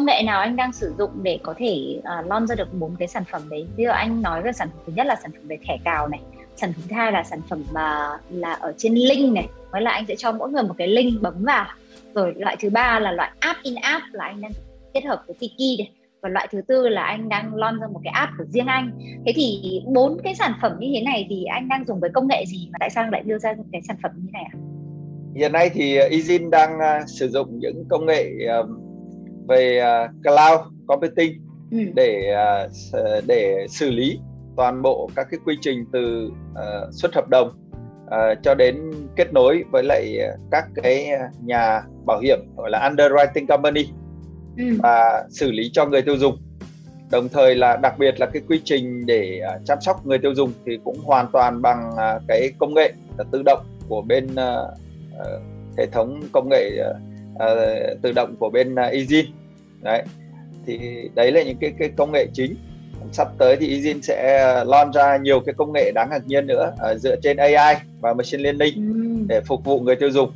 công 0.00 0.06
nghệ 0.06 0.22
nào 0.22 0.40
anh 0.40 0.56
đang 0.56 0.72
sử 0.72 0.94
dụng 0.98 1.10
để 1.22 1.38
có 1.42 1.54
thể 1.58 2.00
à, 2.04 2.18
uh, 2.18 2.26
lon 2.26 2.46
ra 2.46 2.54
được 2.54 2.74
bốn 2.74 2.96
cái 2.98 3.08
sản 3.08 3.24
phẩm 3.30 3.42
đấy? 3.50 3.66
Ví 3.76 3.84
dụ 3.84 3.90
anh 3.90 4.22
nói 4.22 4.42
về 4.42 4.52
sản 4.52 4.68
phẩm 4.68 4.78
thứ 4.86 4.92
nhất 4.96 5.06
là 5.06 5.16
sản 5.22 5.30
phẩm 5.32 5.48
về 5.48 5.58
thẻ 5.66 5.76
cào 5.84 6.08
này 6.08 6.20
sản 6.56 6.72
phẩm 6.72 6.82
thứ 6.88 6.96
hai 6.96 7.12
là 7.12 7.24
sản 7.24 7.40
phẩm 7.48 7.64
mà 7.72 8.10
là 8.30 8.52
ở 8.52 8.72
trên 8.76 8.94
link 8.94 9.32
này 9.34 9.48
nói 9.72 9.82
là 9.82 9.90
anh 9.90 10.06
sẽ 10.08 10.16
cho 10.16 10.32
mỗi 10.32 10.50
người 10.50 10.62
một 10.62 10.74
cái 10.78 10.88
link 10.88 11.22
bấm 11.22 11.44
vào. 11.44 11.66
Rồi 12.14 12.34
loại 12.36 12.56
thứ 12.60 12.70
ba 12.70 13.00
là 13.00 13.12
loại 13.12 13.30
app 13.40 13.58
in 13.62 13.74
app 13.74 14.04
là 14.12 14.24
anh 14.24 14.40
đang 14.40 14.52
kết 14.94 15.04
hợp 15.04 15.22
với 15.26 15.36
Tiki 15.40 15.78
này 15.78 15.90
và 16.20 16.28
loại 16.28 16.48
thứ 16.52 16.60
tư 16.68 16.88
là 16.88 17.02
anh 17.02 17.28
đang 17.28 17.54
lon 17.54 17.80
ra 17.80 17.86
một 17.86 18.00
cái 18.04 18.12
app 18.12 18.32
của 18.38 18.44
riêng 18.44 18.66
anh. 18.66 18.98
Thế 19.26 19.32
thì 19.36 19.80
bốn 19.86 20.18
cái 20.24 20.34
sản 20.34 20.52
phẩm 20.62 20.72
như 20.78 20.88
thế 20.94 21.02
này 21.02 21.26
thì 21.30 21.44
anh 21.44 21.68
đang 21.68 21.84
dùng 21.86 22.00
với 22.00 22.10
công 22.10 22.28
nghệ 22.28 22.44
gì 22.46 22.68
mà 22.72 22.76
tại 22.80 22.90
sao 22.90 23.10
lại 23.10 23.22
đưa 23.22 23.38
ra 23.38 23.52
những 23.52 23.68
cái 23.72 23.82
sản 23.88 23.96
phẩm 24.02 24.12
như 24.14 24.22
thế 24.26 24.32
này 24.32 24.44
ạ? 24.52 24.56
Hiện 25.36 25.52
nay 25.52 25.70
thì 25.74 25.98
Izin 25.98 26.50
đang 26.50 26.78
à, 26.80 27.04
sử 27.06 27.28
dụng 27.28 27.58
những 27.58 27.84
công 27.88 28.06
nghệ 28.06 28.30
về 29.50 29.82
uh, 29.82 30.10
cloud 30.22 30.60
computing 30.86 31.32
ừ. 31.70 31.78
để 31.94 32.34
uh, 32.64 33.26
để 33.26 33.66
xử 33.68 33.90
lý 33.90 34.18
toàn 34.56 34.82
bộ 34.82 35.10
các 35.16 35.26
cái 35.30 35.40
quy 35.44 35.56
trình 35.60 35.84
từ 35.92 36.30
uh, 36.52 36.94
xuất 36.94 37.14
hợp 37.14 37.28
đồng 37.28 37.48
uh, 38.04 38.38
cho 38.42 38.54
đến 38.54 38.90
kết 39.16 39.32
nối 39.32 39.64
với 39.70 39.82
lại 39.82 40.18
các 40.50 40.64
cái 40.74 41.08
nhà 41.44 41.82
bảo 42.06 42.20
hiểm 42.20 42.38
gọi 42.56 42.70
là 42.70 42.90
underwriting 42.90 43.46
company 43.46 43.88
ừ. 44.58 44.64
và 44.78 45.24
xử 45.30 45.50
lý 45.50 45.70
cho 45.72 45.86
người 45.86 46.02
tiêu 46.02 46.16
dùng 46.16 46.38
đồng 47.10 47.28
thời 47.28 47.54
là 47.54 47.76
đặc 47.76 47.98
biệt 47.98 48.20
là 48.20 48.26
cái 48.26 48.42
quy 48.48 48.60
trình 48.64 49.06
để 49.06 49.40
uh, 49.56 49.66
chăm 49.66 49.80
sóc 49.80 50.06
người 50.06 50.18
tiêu 50.18 50.34
dùng 50.34 50.52
thì 50.66 50.78
cũng 50.84 50.98
hoàn 51.04 51.26
toàn 51.32 51.62
bằng 51.62 51.90
uh, 51.92 52.22
cái 52.28 52.50
công 52.58 52.74
nghệ 52.74 52.92
uh, 53.20 53.26
tự 53.30 53.42
động 53.42 53.64
của 53.88 54.02
bên 54.02 54.26
uh, 54.26 54.78
uh, 55.20 55.42
hệ 55.78 55.86
thống 55.86 56.20
công 56.32 56.48
nghệ 56.48 56.70
tự 58.02 58.12
động 58.12 58.36
của 58.38 58.50
bên 58.50 58.74
Ezin 58.74 59.24
đấy. 59.82 60.02
Thì 60.66 60.78
đấy 61.14 61.32
là 61.32 61.42
những 61.42 61.56
cái 61.60 61.72
cái 61.78 61.90
công 61.96 62.12
nghệ 62.12 62.26
chính. 62.32 62.56
Sắp 63.12 63.28
tới 63.38 63.56
thì 63.56 63.80
Ezin 63.80 64.00
sẽ 64.00 64.44
launch 64.66 64.94
ra 64.94 65.16
nhiều 65.16 65.40
cái 65.40 65.54
công 65.58 65.72
nghệ 65.72 65.92
đáng 65.94 66.10
ngạc 66.10 66.26
nhiên 66.26 66.46
nữa 66.46 66.72
uh, 66.92 66.98
dựa 66.98 67.16
trên 67.22 67.36
AI 67.36 67.74
và 68.00 68.14
machine 68.14 68.42
learning 68.42 68.74
ừ. 68.74 69.24
để 69.28 69.40
phục 69.40 69.64
vụ 69.64 69.80
người 69.80 69.96
tiêu 69.96 70.10
dùng. 70.10 70.32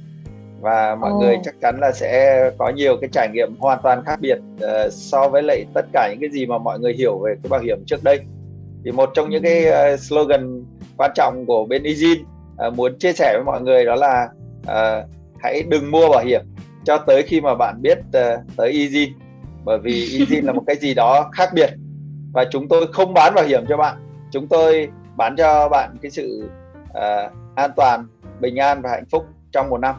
Và 0.61 0.95
mọi 0.95 1.13
oh. 1.13 1.23
người 1.23 1.37
chắc 1.45 1.55
chắn 1.63 1.79
là 1.81 1.93
sẽ 1.93 2.51
có 2.59 2.71
nhiều 2.71 2.97
cái 3.01 3.11
trải 3.13 3.29
nghiệm 3.33 3.57
hoàn 3.59 3.79
toàn 3.83 4.05
khác 4.05 4.21
biệt 4.21 4.39
uh, 4.65 4.93
so 4.93 5.29
với 5.29 5.43
lại 5.43 5.65
tất 5.75 5.87
cả 5.93 6.09
những 6.11 6.21
cái 6.21 6.31
gì 6.31 6.47
mà 6.47 6.59
mọi 6.59 6.79
người 6.79 6.93
hiểu 6.93 7.19
về 7.19 7.35
cái 7.43 7.49
bảo 7.49 7.61
hiểm 7.61 7.79
trước 7.87 8.05
đây. 8.05 8.21
Thì 8.85 8.93
một 8.93 9.11
trong 9.15 9.31
những 9.31 9.43
cái 9.43 9.67
uh, 9.95 10.01
slogan 10.01 10.65
quan 10.97 11.11
trọng 11.15 11.45
của 11.47 11.65
bên 11.65 11.83
Ezin 11.83 12.17
uh, 12.69 12.75
muốn 12.75 12.99
chia 12.99 13.13
sẻ 13.13 13.33
với 13.35 13.45
mọi 13.45 13.61
người 13.61 13.85
đó 13.85 13.95
là 13.95 14.29
uh, 14.63 15.11
hãy 15.43 15.63
đừng 15.69 15.91
mua 15.91 16.09
bảo 16.09 16.25
hiểm 16.25 16.41
cho 16.85 16.99
tới 16.99 17.23
khi 17.23 17.41
mà 17.41 17.55
bạn 17.55 17.83
biết 17.83 17.99
uh, 17.99 18.41
tới 18.57 18.73
Ezin 18.73 19.09
bởi 19.65 19.79
vì 19.79 19.93
Ezin 20.19 20.45
là 20.45 20.53
một 20.53 20.63
cái 20.67 20.77
gì 20.77 20.95
đó 20.95 21.31
khác 21.33 21.51
biệt. 21.55 21.71
Và 22.33 22.45
chúng 22.51 22.69
tôi 22.69 22.87
không 22.93 23.15
bán 23.15 23.35
bảo 23.35 23.45
hiểm 23.45 23.65
cho 23.69 23.77
bạn. 23.77 23.97
Chúng 24.31 24.47
tôi 24.49 24.89
bán 25.17 25.37
cho 25.37 25.69
bạn 25.69 25.97
cái 26.03 26.11
sự 26.11 26.49
uh, 26.91 27.33
an 27.55 27.71
toàn 27.77 28.07
bình 28.41 28.57
an 28.57 28.83
và 28.83 28.91
hạnh 28.91 29.05
phúc 29.11 29.27
trong 29.53 29.71
một 29.71 29.79
năm. 29.79 29.95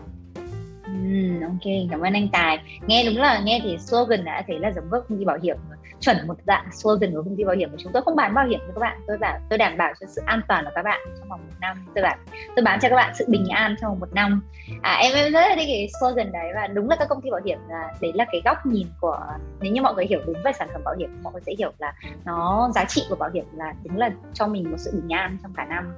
Ừ, 0.86 1.42
ok 1.42 1.74
cảm 1.92 2.02
ơn 2.02 2.14
anh 2.14 2.28
Tài. 2.32 2.58
Nghe 2.88 3.04
đúng 3.06 3.18
là 3.18 3.42
nghe 3.46 3.62
thì 3.64 3.78
slogan 3.78 4.26
đã 4.26 4.44
thấy 4.48 4.60
là 4.60 4.72
giống 4.76 4.90
với 4.90 5.02
công 5.10 5.18
ty 5.20 5.26
bảo 5.26 5.38
hiểm 5.44 5.58
chuẩn 6.06 6.28
một 6.28 6.36
dạng 6.48 6.72
slogan 6.72 7.14
của 7.14 7.24
công 7.24 7.36
ty 7.38 7.44
bảo 7.44 7.56
hiểm 7.56 7.70
của 7.72 7.78
chúng 7.80 7.92
tôi. 7.92 8.02
Không 8.02 8.16
bán 8.16 8.34
bảo 8.34 8.48
hiểm 8.48 8.60
cho 8.60 8.74
các 8.76 8.80
bạn 8.80 8.98
tôi 9.08 9.18
bảo 9.18 9.40
tôi 9.50 9.58
đảm 9.58 9.78
bảo 9.78 9.94
cho 10.00 10.08
sự 10.10 10.22
an 10.26 10.42
toàn 10.48 10.66
của 10.66 10.72
các 10.76 10.84
bạn 10.84 11.00
trong 11.20 11.30
vòng 11.30 11.40
một 11.48 11.56
năm. 11.62 11.86
Tôi 11.96 12.04
bảo 12.04 12.16
tôi 12.56 12.66
bán 12.66 12.80
cho 12.80 12.90
các 12.90 12.96
bạn 12.96 13.16
sự 13.16 13.26
bình 13.28 13.48
an 13.50 13.76
trong 13.82 13.90
vòng 13.92 14.00
một 14.00 14.14
năm. 14.14 14.42
À, 14.82 14.98
em 15.02 15.14
em 15.14 15.34
rất 15.34 15.42
là 15.42 15.56
thích 15.56 15.68
cái 15.68 15.90
slogan 16.00 16.32
đấy 16.32 16.52
và 16.56 16.68
đúng 16.68 16.90
là 16.90 16.96
các 16.96 17.10
công 17.10 17.22
ty 17.22 17.30
bảo 17.30 17.42
hiểm 17.46 17.60
là 17.70 17.94
đấy 18.02 18.12
là 18.16 18.26
cái 18.32 18.42
góc 18.46 18.66
nhìn 18.66 18.88
của 19.02 19.20
nếu 19.62 19.72
như 19.72 19.82
mọi 19.82 19.96
người 19.96 20.06
hiểu 20.06 20.22
đúng 20.26 20.38
về 20.44 20.52
sản 20.60 20.68
phẩm 20.74 20.82
bảo 20.86 20.96
hiểm 21.00 21.24
mọi 21.24 21.34
người 21.34 21.42
sẽ 21.46 21.54
hiểu 21.58 21.72
là 21.78 21.94
nó 22.26 22.70
giá 22.76 22.86
trị 22.86 23.04
của 23.10 23.16
bảo 23.16 23.30
hiểm 23.34 23.46
là 23.54 23.74
đúng 23.84 23.98
là 23.98 24.10
cho 24.34 24.48
mình 24.48 24.72
một 24.72 24.78
sự 24.78 24.92
bình 24.94 25.10
an 25.10 25.38
trong 25.44 25.54
cả 25.58 25.66
năm. 25.66 25.94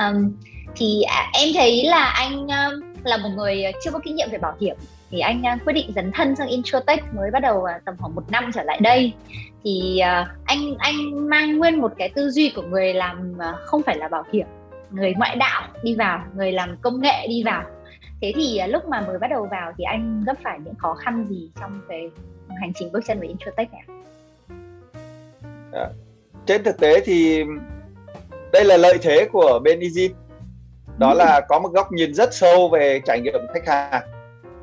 Um, 0.00 0.32
thì 0.76 1.02
à, 1.02 1.30
em 1.32 1.48
thấy 1.54 1.84
là 1.84 2.04
anh 2.04 2.32
um, 2.32 2.94
là 3.04 3.16
một 3.16 3.28
người 3.36 3.64
chưa 3.84 3.90
có 3.90 3.98
kinh 3.98 4.16
nghiệm 4.16 4.28
về 4.30 4.38
bảo 4.38 4.54
hiểm 4.60 4.76
thì 5.10 5.20
anh 5.20 5.42
uh, 5.54 5.66
quyết 5.66 5.72
định 5.72 5.92
dấn 5.94 6.12
thân 6.12 6.36
sang 6.36 6.48
Introtech 6.48 7.14
mới 7.14 7.30
bắt 7.30 7.40
đầu 7.40 7.58
uh, 7.58 7.84
tầm 7.84 7.94
khoảng 7.98 8.14
một 8.14 8.30
năm 8.30 8.50
trở 8.54 8.62
lại 8.62 8.80
đây. 8.82 9.12
Thì 9.64 10.00
uh, 10.02 10.28
anh 10.44 10.74
anh 10.78 11.28
mang 11.28 11.58
nguyên 11.58 11.80
một 11.80 11.92
cái 11.98 12.08
tư 12.08 12.30
duy 12.30 12.52
của 12.56 12.62
người 12.62 12.94
làm 12.94 13.38
không 13.64 13.82
phải 13.82 13.96
là 13.96 14.08
bảo 14.08 14.24
hiểm 14.32 14.46
người 14.90 15.14
ngoại 15.16 15.36
đạo 15.36 15.68
đi 15.82 15.94
vào 15.94 16.24
người 16.34 16.52
làm 16.52 16.76
công 16.76 17.00
nghệ 17.00 17.26
đi 17.28 17.42
vào. 17.42 17.62
Thế 18.20 18.32
thì 18.36 18.60
lúc 18.68 18.88
mà 18.88 19.00
mới 19.00 19.18
bắt 19.18 19.30
đầu 19.30 19.48
vào 19.50 19.72
thì 19.78 19.84
anh 19.84 20.24
gặp 20.26 20.36
phải 20.44 20.58
những 20.64 20.74
khó 20.74 20.94
khăn 20.94 21.26
gì 21.28 21.50
trong 21.60 21.80
cái 21.88 22.10
hành 22.60 22.72
trình 22.74 22.92
bước 22.92 23.00
chân 23.06 23.20
về 23.20 23.28
Introtech 23.28 23.72
này 23.72 23.82
à, 25.72 25.88
trên 26.46 26.64
thực 26.64 26.80
tế 26.80 27.00
thì 27.00 27.44
đây 28.52 28.64
là 28.64 28.76
lợi 28.76 28.98
thế 29.02 29.28
của 29.32 29.60
bên 29.64 29.80
Easy. 29.80 30.10
Đó 30.98 31.14
là 31.14 31.40
có 31.48 31.58
một 31.58 31.68
góc 31.68 31.92
nhìn 31.92 32.14
rất 32.14 32.34
sâu 32.34 32.68
về 32.68 33.00
trải 33.06 33.20
nghiệm 33.20 33.40
khách 33.54 33.66
hàng 33.66 34.02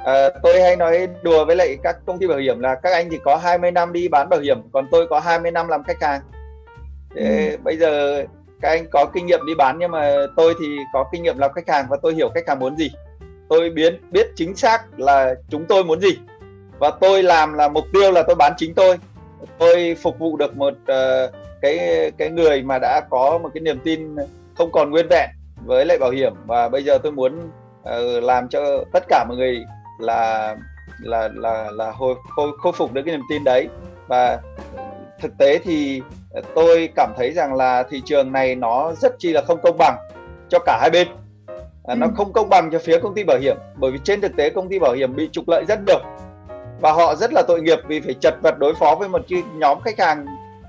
à, 0.05 0.29
tôi 0.43 0.61
hay 0.61 0.75
nói 0.75 1.07
đùa 1.21 1.45
với 1.45 1.55
lại 1.55 1.77
các 1.83 1.95
công 2.05 2.19
ty 2.19 2.27
bảo 2.27 2.37
hiểm 2.37 2.59
là 2.59 2.75
các 2.75 2.93
anh 2.93 3.09
thì 3.11 3.19
có 3.25 3.35
20 3.35 3.71
năm 3.71 3.93
đi 3.93 4.07
bán 4.07 4.29
bảo 4.29 4.39
hiểm 4.39 4.57
còn 4.71 4.87
tôi 4.91 5.07
có 5.07 5.19
20 5.19 5.51
năm 5.51 5.67
làm 5.67 5.83
khách 5.83 6.01
hàng. 6.01 6.21
Thế 7.15 7.49
ừ. 7.49 7.57
bây 7.63 7.77
giờ 7.77 8.23
các 8.61 8.69
anh 8.69 8.85
có 8.91 9.05
kinh 9.13 9.25
nghiệm 9.25 9.45
đi 9.45 9.53
bán 9.57 9.77
nhưng 9.79 9.91
mà 9.91 10.15
tôi 10.35 10.53
thì 10.59 10.77
có 10.93 11.05
kinh 11.11 11.23
nghiệm 11.23 11.37
làm 11.37 11.51
khách 11.53 11.69
hàng 11.69 11.85
và 11.89 11.97
tôi 12.01 12.13
hiểu 12.13 12.29
khách 12.35 12.47
hàng 12.47 12.59
muốn 12.59 12.77
gì. 12.77 12.91
Tôi 13.49 13.69
biến 13.69 14.01
biết 14.11 14.31
chính 14.35 14.55
xác 14.55 14.99
là 14.99 15.35
chúng 15.49 15.65
tôi 15.65 15.83
muốn 15.83 16.01
gì. 16.01 16.17
Và 16.79 16.91
tôi 17.01 17.23
làm 17.23 17.53
là 17.53 17.67
mục 17.67 17.85
tiêu 17.93 18.11
là 18.11 18.23
tôi 18.27 18.35
bán 18.35 18.53
chính 18.57 18.73
tôi. 18.73 18.97
Tôi 19.57 19.95
phục 20.01 20.19
vụ 20.19 20.37
được 20.37 20.57
một 20.57 20.73
uh, 20.73 21.33
cái 21.61 22.11
cái 22.17 22.29
người 22.29 22.61
mà 22.61 22.79
đã 22.79 23.01
có 23.09 23.37
một 23.37 23.49
cái 23.53 23.61
niềm 23.61 23.79
tin 23.83 24.15
không 24.57 24.71
còn 24.71 24.91
nguyên 24.91 25.07
vẹn 25.09 25.29
với 25.65 25.85
lại 25.85 25.97
bảo 25.97 26.11
hiểm. 26.11 26.33
Và 26.45 26.69
bây 26.69 26.83
giờ 26.83 26.97
tôi 26.97 27.11
muốn 27.11 27.39
uh, 27.81 28.23
làm 28.23 28.49
cho 28.49 28.83
tất 28.93 29.03
cả 29.07 29.25
mọi 29.27 29.37
người 29.37 29.65
là 29.99 30.55
là 30.99 31.29
là 31.35 31.71
là 31.71 31.91
hồi 31.91 32.15
khôi, 32.29 32.51
khôi 32.57 32.73
phục 32.73 32.93
được 32.93 33.01
cái 33.05 33.17
niềm 33.17 33.25
tin 33.29 33.43
đấy. 33.43 33.67
Và 34.07 34.39
thực 35.21 35.37
tế 35.37 35.59
thì 35.63 36.01
tôi 36.55 36.89
cảm 36.95 37.13
thấy 37.17 37.31
rằng 37.31 37.53
là 37.53 37.83
thị 37.83 38.01
trường 38.05 38.31
này 38.31 38.55
nó 38.55 38.93
rất 39.01 39.15
chi 39.19 39.33
là 39.33 39.41
không 39.47 39.59
công 39.63 39.77
bằng 39.77 39.97
cho 40.49 40.59
cả 40.65 40.77
hai 40.81 40.89
bên. 40.89 41.07
À, 41.83 41.93
ừ. 41.93 41.95
nó 41.95 42.07
không 42.15 42.33
công 42.33 42.49
bằng 42.49 42.71
cho 42.71 42.79
phía 42.79 42.99
công 42.99 43.15
ty 43.15 43.23
bảo 43.23 43.37
hiểm 43.41 43.57
bởi 43.75 43.91
vì 43.91 43.99
trên 44.03 44.21
thực 44.21 44.35
tế 44.35 44.49
công 44.49 44.69
ty 44.69 44.79
bảo 44.79 44.93
hiểm 44.93 45.15
bị 45.15 45.29
trục 45.31 45.49
lợi 45.49 45.65
rất 45.67 45.79
nhiều. 45.87 45.99
Và 46.81 46.91
họ 46.91 47.15
rất 47.15 47.33
là 47.33 47.41
tội 47.47 47.61
nghiệp 47.61 47.79
vì 47.87 47.99
phải 47.99 48.13
chật 48.13 48.35
vật 48.43 48.59
đối 48.59 48.73
phó 48.73 48.95
với 48.95 49.09
một 49.09 49.21
cái 49.29 49.43
nhóm 49.53 49.81
khách 49.81 49.99
hàng 49.99 50.25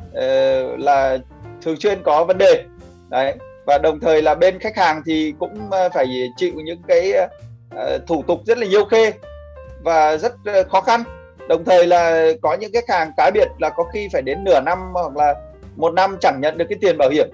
uh, 0.09 0.81
là 0.81 1.19
thường 1.62 1.76
xuyên 1.81 2.02
có 2.02 2.25
vấn 2.25 2.38
đề. 2.38 2.64
Đấy 3.09 3.35
và 3.66 3.79
đồng 3.79 4.01
thời 4.01 4.22
là 4.22 4.35
bên 4.35 4.59
khách 4.59 4.77
hàng 4.77 5.03
thì 5.07 5.35
cũng 5.38 5.70
ờ, 5.70 5.88
phải 5.94 6.07
chịu 6.37 6.53
những 6.55 6.83
cái 6.87 7.12
Ờ, 7.70 7.98
thủ 8.07 8.24
tục 8.27 8.40
rất 8.46 8.59
là 8.59 8.66
nhiều 8.66 8.85
khê 8.85 9.12
và 9.83 10.16
rất 10.16 10.33
ờ, 10.44 10.64
khó 10.64 10.81
khăn. 10.81 11.03
Đồng 11.48 11.64
thời 11.64 11.87
là 11.87 12.29
có 12.42 12.55
những 12.55 12.72
khách 12.72 12.88
hàng 12.88 13.11
cá 13.16 13.31
biệt 13.35 13.48
là 13.59 13.70
có 13.70 13.85
khi 13.85 14.09
phải 14.12 14.22
đến 14.22 14.44
nửa 14.44 14.61
năm 14.61 14.79
hoặc 14.92 15.16
là 15.16 15.35
một 15.77 15.94
năm 15.94 16.16
chẳng 16.20 16.40
nhận 16.40 16.59
được 16.59 16.64
cái 16.68 16.79
tiền 16.81 16.98
bảo 16.98 17.09
hiểm, 17.11 17.29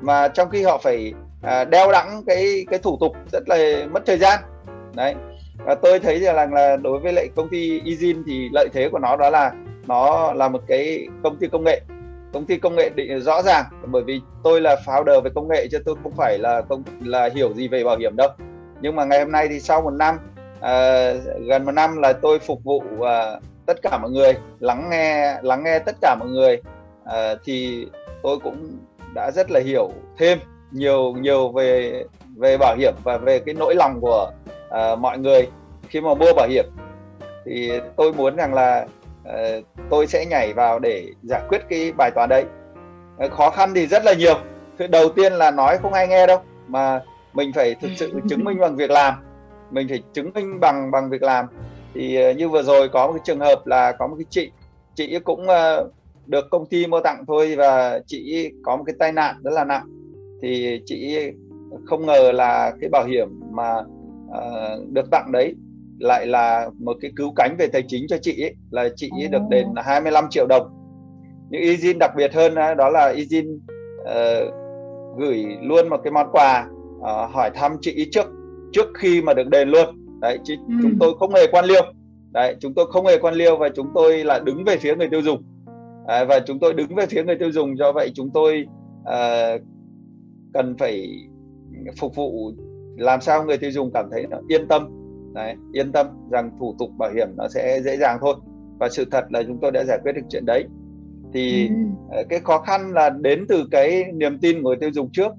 mà 0.00 0.28
trong 0.28 0.50
khi 0.50 0.62
họ 0.62 0.78
phải 0.78 1.12
à, 1.42 1.64
đeo 1.64 1.92
đẳng 1.92 2.22
cái 2.26 2.66
cái 2.70 2.78
thủ 2.78 2.96
tục 3.00 3.12
rất 3.32 3.48
là 3.48 3.86
mất 3.90 4.02
thời 4.06 4.18
gian. 4.18 4.40
Đấy. 4.94 5.14
Và 5.64 5.74
tôi 5.74 5.98
thấy 5.98 6.20
rằng 6.20 6.54
là 6.54 6.76
đối 6.76 6.98
với 6.98 7.12
lại 7.12 7.28
công 7.36 7.48
ty 7.48 7.80
Ezin 7.80 8.22
thì 8.26 8.48
lợi 8.52 8.68
thế 8.72 8.88
của 8.88 8.98
nó 8.98 9.16
đó 9.16 9.30
là 9.30 9.52
nó 9.86 10.32
là 10.32 10.48
một 10.48 10.62
cái 10.68 11.08
công 11.22 11.36
ty 11.36 11.48
công 11.48 11.64
nghệ. 11.64 11.80
Công 12.32 12.44
ty 12.44 12.56
công 12.56 12.76
nghệ 12.76 12.90
định, 12.94 13.20
rõ 13.20 13.42
ràng, 13.42 13.64
bởi 13.86 14.02
vì 14.02 14.20
tôi 14.44 14.60
là 14.60 14.76
founder 14.86 15.20
về 15.20 15.30
công 15.34 15.48
nghệ 15.48 15.66
chứ 15.70 15.78
tôi 15.84 15.94
không 16.02 16.12
phải 16.16 16.38
là 16.38 16.62
công, 16.68 16.82
là 17.04 17.28
hiểu 17.34 17.54
gì 17.54 17.68
về 17.68 17.84
bảo 17.84 17.96
hiểm 17.98 18.16
đâu 18.16 18.28
nhưng 18.80 18.96
mà 18.96 19.04
ngày 19.04 19.18
hôm 19.18 19.32
nay 19.32 19.48
thì 19.48 19.60
sau 19.60 19.82
một 19.82 19.90
năm 19.90 20.18
uh, 20.58 21.46
gần 21.48 21.64
một 21.64 21.72
năm 21.72 21.96
là 21.96 22.12
tôi 22.12 22.38
phục 22.38 22.64
vụ 22.64 22.82
uh, 22.98 23.06
tất 23.66 23.82
cả 23.82 23.98
mọi 23.98 24.10
người 24.10 24.32
lắng 24.60 24.88
nghe 24.90 25.38
lắng 25.42 25.64
nghe 25.64 25.78
tất 25.78 25.96
cả 26.00 26.16
mọi 26.20 26.28
người 26.28 26.62
uh, 27.02 27.38
thì 27.44 27.86
tôi 28.22 28.38
cũng 28.38 28.78
đã 29.14 29.30
rất 29.30 29.50
là 29.50 29.60
hiểu 29.60 29.90
thêm 30.18 30.38
nhiều 30.70 31.12
nhiều 31.12 31.48
về 31.48 32.04
về 32.36 32.56
bảo 32.58 32.76
hiểm 32.78 32.94
và 33.04 33.18
về 33.18 33.38
cái 33.38 33.54
nỗi 33.54 33.74
lòng 33.74 34.00
của 34.00 34.30
uh, 34.68 34.98
mọi 34.98 35.18
người 35.18 35.48
khi 35.88 36.00
mà 36.00 36.14
mua 36.14 36.32
bảo 36.36 36.48
hiểm. 36.48 36.64
Thì 37.44 37.80
tôi 37.96 38.12
muốn 38.12 38.36
rằng 38.36 38.54
là 38.54 38.86
tôi 39.90 40.06
sẽ 40.06 40.26
nhảy 40.26 40.52
vào 40.52 40.78
để 40.78 41.06
giải 41.22 41.42
quyết 41.48 41.62
cái 41.68 41.92
bài 41.92 42.10
toán 42.14 42.28
đấy. 42.28 42.44
Khó 43.30 43.50
khăn 43.50 43.72
thì 43.74 43.86
rất 43.86 44.04
là 44.04 44.12
nhiều. 44.12 44.34
Đầu 44.90 45.08
tiên 45.08 45.32
là 45.32 45.50
nói 45.50 45.78
không 45.82 45.92
ai 45.92 46.08
nghe 46.08 46.26
đâu 46.26 46.42
mà 46.66 47.00
mình 47.32 47.52
phải 47.52 47.74
thực 47.74 47.90
sự 47.96 48.12
chứng 48.28 48.44
minh 48.44 48.58
bằng 48.60 48.76
việc 48.76 48.90
làm. 48.90 49.14
Mình 49.70 49.88
phải 49.88 50.02
chứng 50.12 50.30
minh 50.34 50.60
bằng 50.60 50.90
bằng 50.90 51.10
việc 51.10 51.22
làm. 51.22 51.46
Thì 51.94 52.16
ờ, 52.16 52.32
như 52.32 52.48
vừa 52.48 52.62
rồi 52.62 52.88
có 52.88 53.06
một 53.06 53.12
cái 53.12 53.22
trường 53.24 53.40
hợp 53.40 53.66
là 53.66 53.92
có 53.92 54.06
một 54.06 54.14
cái 54.18 54.26
chị 54.30 54.50
chị 54.94 55.18
cũng 55.24 55.46
được 56.26 56.44
công 56.50 56.66
ty 56.66 56.86
mua 56.86 57.00
tặng 57.00 57.24
thôi 57.26 57.54
và 57.56 58.00
chị 58.06 58.50
có 58.62 58.76
một 58.76 58.84
cái 58.86 58.94
tai 58.98 59.12
nạn 59.12 59.36
rất 59.44 59.50
là 59.50 59.64
nặng. 59.64 59.86
Thì 60.42 60.80
chị 60.86 61.18
không 61.86 62.06
ngờ 62.06 62.32
là 62.32 62.72
cái 62.80 62.90
bảo 62.90 63.04
hiểm 63.04 63.28
mà 63.50 63.78
uh, 64.28 64.88
được 64.88 65.10
tặng 65.10 65.32
đấy 65.32 65.54
lại 65.98 66.26
là 66.26 66.70
một 66.78 66.96
cái 67.00 67.10
cứu 67.16 67.32
cánh 67.36 67.56
về 67.58 67.66
tài 67.66 67.82
chính 67.88 68.06
cho 68.08 68.16
chị 68.22 68.42
ấy, 68.42 68.54
là 68.70 68.88
chị 68.96 69.10
ấy 69.20 69.28
được 69.28 69.42
đền 69.50 69.66
25 69.76 70.26
triệu 70.30 70.46
đồng. 70.46 70.68
Nhưng 71.50 71.62
Izin 71.62 71.98
đặc 71.98 72.10
biệt 72.16 72.34
hơn 72.34 72.54
đó 72.54 72.90
là 72.90 73.14
Izin 73.14 73.58
uh, 74.00 74.54
gửi 75.18 75.44
luôn 75.62 75.88
một 75.88 76.00
cái 76.04 76.12
món 76.12 76.28
quà 76.32 76.66
uh, 76.98 77.34
hỏi 77.34 77.50
thăm 77.54 77.72
chị 77.80 78.08
trước 78.12 78.26
trước 78.72 78.86
khi 78.94 79.22
mà 79.22 79.34
được 79.34 79.48
đền 79.48 79.68
luôn. 79.68 79.86
Đấy 80.20 80.38
chị, 80.44 80.56
ừ. 80.68 80.74
chúng 80.82 80.98
tôi 81.00 81.14
không 81.18 81.34
hề 81.34 81.46
quan 81.52 81.64
liêu. 81.64 81.82
Đấy 82.32 82.56
chúng 82.60 82.74
tôi 82.74 82.86
không 82.90 83.06
hề 83.06 83.18
quan 83.18 83.34
liêu 83.34 83.56
và 83.56 83.68
chúng 83.68 83.86
tôi 83.94 84.24
là 84.24 84.38
đứng 84.38 84.64
về 84.64 84.76
phía 84.76 84.96
người 84.96 85.08
tiêu 85.08 85.22
dùng. 85.22 85.42
Đấy, 86.06 86.26
và 86.26 86.40
chúng 86.46 86.58
tôi 86.58 86.74
đứng 86.74 86.94
về 86.94 87.06
phía 87.06 87.24
người 87.24 87.36
tiêu 87.38 87.52
dùng 87.52 87.78
do 87.78 87.92
vậy 87.92 88.10
chúng 88.14 88.30
tôi 88.30 88.66
uh, 89.00 89.62
cần 90.54 90.76
phải 90.78 91.08
phục 91.98 92.14
vụ 92.14 92.52
làm 92.96 93.20
sao 93.20 93.44
người 93.44 93.58
tiêu 93.58 93.70
dùng 93.70 93.90
cảm 93.94 94.08
thấy 94.10 94.26
yên 94.48 94.68
tâm. 94.68 94.88
Đấy, 95.34 95.54
yên 95.72 95.92
tâm 95.92 96.06
rằng 96.30 96.50
thủ 96.58 96.74
tục 96.78 96.90
bảo 96.98 97.10
hiểm 97.14 97.28
nó 97.36 97.48
sẽ 97.48 97.80
dễ 97.84 97.96
dàng 97.96 98.18
thôi. 98.20 98.34
Và 98.78 98.88
sự 98.88 99.04
thật 99.10 99.24
là 99.30 99.42
chúng 99.42 99.58
tôi 99.62 99.70
đã 99.70 99.84
giải 99.84 99.98
quyết 100.02 100.12
được 100.12 100.22
chuyện 100.30 100.46
đấy. 100.46 100.64
Thì 101.32 101.68
ừ. 102.10 102.22
cái 102.28 102.40
khó 102.40 102.58
khăn 102.58 102.92
là 102.94 103.10
đến 103.10 103.44
từ 103.48 103.68
cái 103.70 104.04
niềm 104.12 104.38
tin 104.38 104.62
của 104.62 104.68
người 104.68 104.78
tiêu 104.80 104.90
dùng 104.92 105.10
trước 105.12 105.32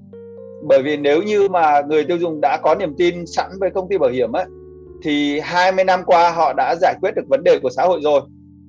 bởi 0.62 0.82
vì 0.82 0.96
nếu 0.96 1.22
như 1.22 1.48
mà 1.48 1.80
người 1.88 2.04
tiêu 2.04 2.16
dùng 2.16 2.40
đã 2.40 2.58
có 2.62 2.74
niềm 2.74 2.94
tin 2.98 3.26
sẵn 3.26 3.50
với 3.60 3.70
công 3.70 3.88
ty 3.88 3.98
bảo 3.98 4.10
hiểm 4.10 4.32
ấy 4.32 4.44
thì 5.02 5.40
20 5.40 5.84
năm 5.84 6.02
qua 6.06 6.30
họ 6.30 6.52
đã 6.52 6.74
giải 6.80 6.94
quyết 7.00 7.10
được 7.16 7.28
vấn 7.28 7.44
đề 7.44 7.58
của 7.62 7.70
xã 7.70 7.82
hội 7.82 8.00
rồi. 8.02 8.20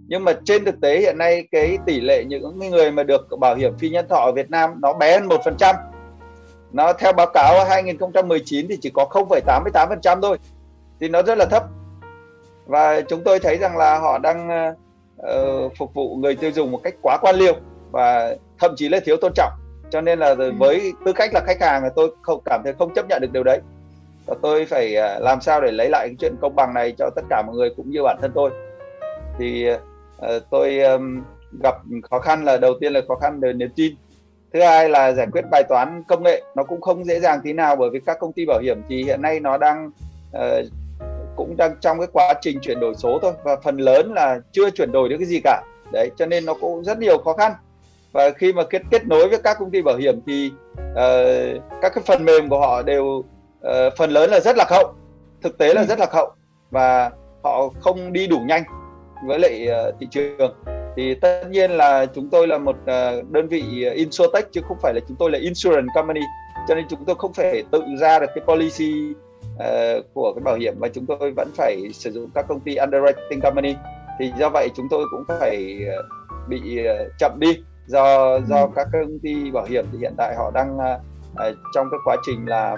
Nhưng 0.08 0.23
mà 0.23 0.34
trên 0.45 0.65
thực 0.65 0.82
tế 0.82 0.99
hiện 0.99 1.17
nay 1.17 1.47
cái 1.51 1.77
tỷ 1.86 2.01
lệ 2.01 2.23
những 2.23 2.60
người 2.60 2.91
mà 2.91 3.04
được 3.04 3.27
bảo 3.39 3.56
hiểm 3.56 3.77
phi 3.77 3.89
nhân 3.89 4.06
thọ 4.10 4.15
ở 4.15 4.32
Việt 4.32 4.49
Nam 4.49 4.69
nó 4.82 4.93
bé 4.93 5.19
hơn 5.19 5.27
một 5.27 5.41
phần 5.45 5.56
trăm. 5.58 5.75
Nó 6.71 6.93
theo 6.93 7.13
báo 7.13 7.27
cáo 7.34 7.65
2019 7.65 8.67
thì 8.69 8.77
chỉ 8.82 8.89
có 8.93 9.06
0,88% 9.12 10.21
thôi 10.21 10.38
thì 10.99 11.10
nó 11.10 11.21
rất 11.21 11.38
là 11.38 11.45
thấp. 11.45 11.63
Và 12.65 13.01
chúng 13.01 13.23
tôi 13.23 13.39
thấy 13.39 13.58
rằng 13.58 13.77
là 13.77 13.99
họ 13.99 14.17
đang 14.17 14.69
uh, 15.21 15.71
phục 15.77 15.93
vụ 15.93 16.15
người 16.15 16.36
tiêu 16.36 16.51
dùng 16.51 16.71
một 16.71 16.80
cách 16.84 16.95
quá 17.01 17.17
quan 17.21 17.36
liêu 17.36 17.54
và 17.91 18.36
thậm 18.60 18.71
chí 18.75 18.89
là 18.89 18.99
thiếu 19.06 19.17
tôn 19.21 19.32
trọng 19.36 19.51
cho 19.91 20.01
nên 20.01 20.19
là 20.19 20.36
ừ. 20.38 20.51
với 20.58 20.93
tư 21.06 21.13
cách 21.13 21.34
là 21.34 21.41
khách 21.47 21.62
hàng 21.62 21.84
tôi 21.95 22.15
không 22.21 22.41
cảm 22.45 22.62
thấy 22.63 22.73
không 22.80 22.93
chấp 22.93 23.06
nhận 23.10 23.21
được 23.21 23.32
điều 23.32 23.43
đấy. 23.43 23.60
Và 24.25 24.36
tôi 24.41 24.65
phải 24.65 24.95
uh, 24.97 25.21
làm 25.21 25.41
sao 25.41 25.62
để 25.62 25.71
lấy 25.71 25.89
lại 25.89 26.08
cái 26.08 26.15
chuyện 26.19 26.36
công 26.41 26.56
bằng 26.56 26.73
này 26.73 26.93
cho 26.97 27.10
tất 27.15 27.21
cả 27.30 27.43
mọi 27.47 27.56
người 27.56 27.73
cũng 27.77 27.89
như 27.91 28.04
bản 28.04 28.17
thân 28.21 28.32
tôi. 28.36 28.51
Thì 29.39 29.69
uh, 29.71 30.43
tôi 30.49 30.80
um, 30.80 31.23
gặp 31.63 31.75
khó 32.10 32.19
khăn 32.19 32.45
là 32.45 32.58
đầu 32.58 32.73
tiên 32.80 32.93
là 32.93 33.01
khó 33.08 33.15
khăn 33.15 33.39
về 33.39 33.54
niềm 33.54 33.69
tin. 33.75 33.95
Thứ 34.54 34.62
hai 34.62 34.89
là 34.89 35.12
giải 35.12 35.27
quyết 35.32 35.41
bài 35.51 35.63
toán 35.69 36.04
công 36.08 36.23
nghệ 36.23 36.43
nó 36.56 36.63
cũng 36.63 36.82
không 36.82 37.06
dễ 37.06 37.19
dàng 37.19 37.39
tí 37.43 37.54
nào 37.54 37.75
bởi 37.75 37.89
vì 37.89 37.99
các 38.06 38.17
công 38.19 38.34
ty 38.34 38.45
bảo 38.45 38.60
hiểm 38.60 38.82
thì 38.89 39.04
hiện 39.04 39.21
nay 39.21 39.39
nó 39.39 39.58
đang 39.58 39.91
uh, 40.38 40.65
cũng 41.36 41.58
đang 41.58 41.75
trong 41.82 41.99
cái 41.99 42.08
quá 42.13 42.34
trình 42.41 42.60
chuyển 42.62 42.80
đổi 42.80 42.95
số 42.95 43.19
thôi. 43.21 43.34
Và 43.43 43.56
phần 43.63 43.77
lớn 43.77 44.13
là 44.13 44.39
chưa 44.51 44.69
chuyển 44.69 44.91
đổi 44.91 45.10
được 45.10 45.15
cái 45.19 45.27
gì 45.27 45.41
cả. 45.43 45.63
Đấy 45.93 46.12
cho 46.17 46.25
nên 46.25 46.45
nó 46.45 46.54
cũng 46.54 46.84
rất 46.84 46.99
nhiều 46.99 47.17
khó 47.17 47.34
khăn 47.34 47.51
và 48.12 48.30
khi 48.30 48.54
mà 48.54 48.63
kết 48.63 48.82
kết 48.91 49.08
nối 49.08 49.30
với 49.30 49.39
các 49.43 49.58
công 49.60 49.71
ty 49.71 49.82
bảo 49.82 49.95
hiểm 49.95 50.19
thì 50.28 50.52
uh, 50.91 51.62
các 51.82 51.91
cái 51.95 52.04
phần 52.06 52.26
mềm 52.26 52.50
của 52.50 52.60
họ 52.60 52.82
đều 52.82 53.06
uh, 53.06 53.24
phần 53.97 54.10
lớn 54.10 54.30
là 54.30 54.39
rất 54.39 54.58
là 54.58 54.65
hậu 54.69 54.93
thực 55.41 55.58
tế 55.58 55.74
là 55.74 55.82
ừ. 55.82 55.88
rất 55.88 56.00
là 56.00 56.08
hậu 56.12 56.32
và 56.71 57.12
họ 57.43 57.69
không 57.80 58.13
đi 58.13 58.28
đủ 58.28 58.39
nhanh 58.39 58.63
với 59.28 59.39
lại 59.39 59.67
uh, 59.89 59.95
thị 60.00 60.08
trường. 60.12 60.54
Thì 60.97 61.15
tất 61.15 61.43
nhiên 61.50 61.71
là 61.71 62.06
chúng 62.06 62.30
tôi 62.30 62.47
là 62.47 62.58
một 62.58 62.76
uh, 62.76 63.32
đơn 63.32 63.47
vị 63.47 63.86
insurtech 63.93 64.52
chứ 64.52 64.62
không 64.67 64.78
phải 64.82 64.93
là 64.93 65.00
chúng 65.08 65.17
tôi 65.17 65.32
là 65.32 65.39
insurance 65.39 65.88
company. 65.95 66.21
Cho 66.67 66.76
nên 66.76 66.86
chúng 66.89 67.06
tôi 67.06 67.15
không 67.19 67.34
thể 67.34 67.63
tự 67.71 67.84
ra 68.00 68.19
được 68.19 68.28
cái 68.36 68.43
policy 68.47 69.13
uh, 69.56 70.06
của 70.13 70.34
cái 70.34 70.43
bảo 70.43 70.56
hiểm 70.56 70.74
và 70.80 70.88
chúng 70.88 71.06
tôi 71.06 71.32
vẫn 71.32 71.52
phải 71.56 71.82
sử 71.93 72.12
dụng 72.12 72.30
các 72.36 72.45
công 72.47 72.60
ty 72.60 72.76
underwriting 72.76 73.41
company. 73.43 73.76
Thì 74.19 74.32
do 74.39 74.50
vậy 74.50 74.69
chúng 74.76 74.88
tôi 74.89 75.06
cũng 75.12 75.24
phải 75.39 75.80
uh, 76.00 76.06
bị 76.50 76.80
uh, 76.80 77.12
chậm 77.19 77.32
đi 77.39 77.63
do 77.91 78.39
do 78.47 78.62
ừ. 78.62 78.69
các 78.75 78.88
công 78.93 79.19
ty 79.23 79.51
bảo 79.51 79.65
hiểm 79.65 79.86
thì 79.91 79.97
hiện 79.97 80.13
tại 80.17 80.36
họ 80.36 80.51
đang 80.54 80.77
uh, 80.77 81.56
trong 81.73 81.88
cái 81.91 81.99
quá 82.06 82.15
trình 82.25 82.45
là 82.45 82.77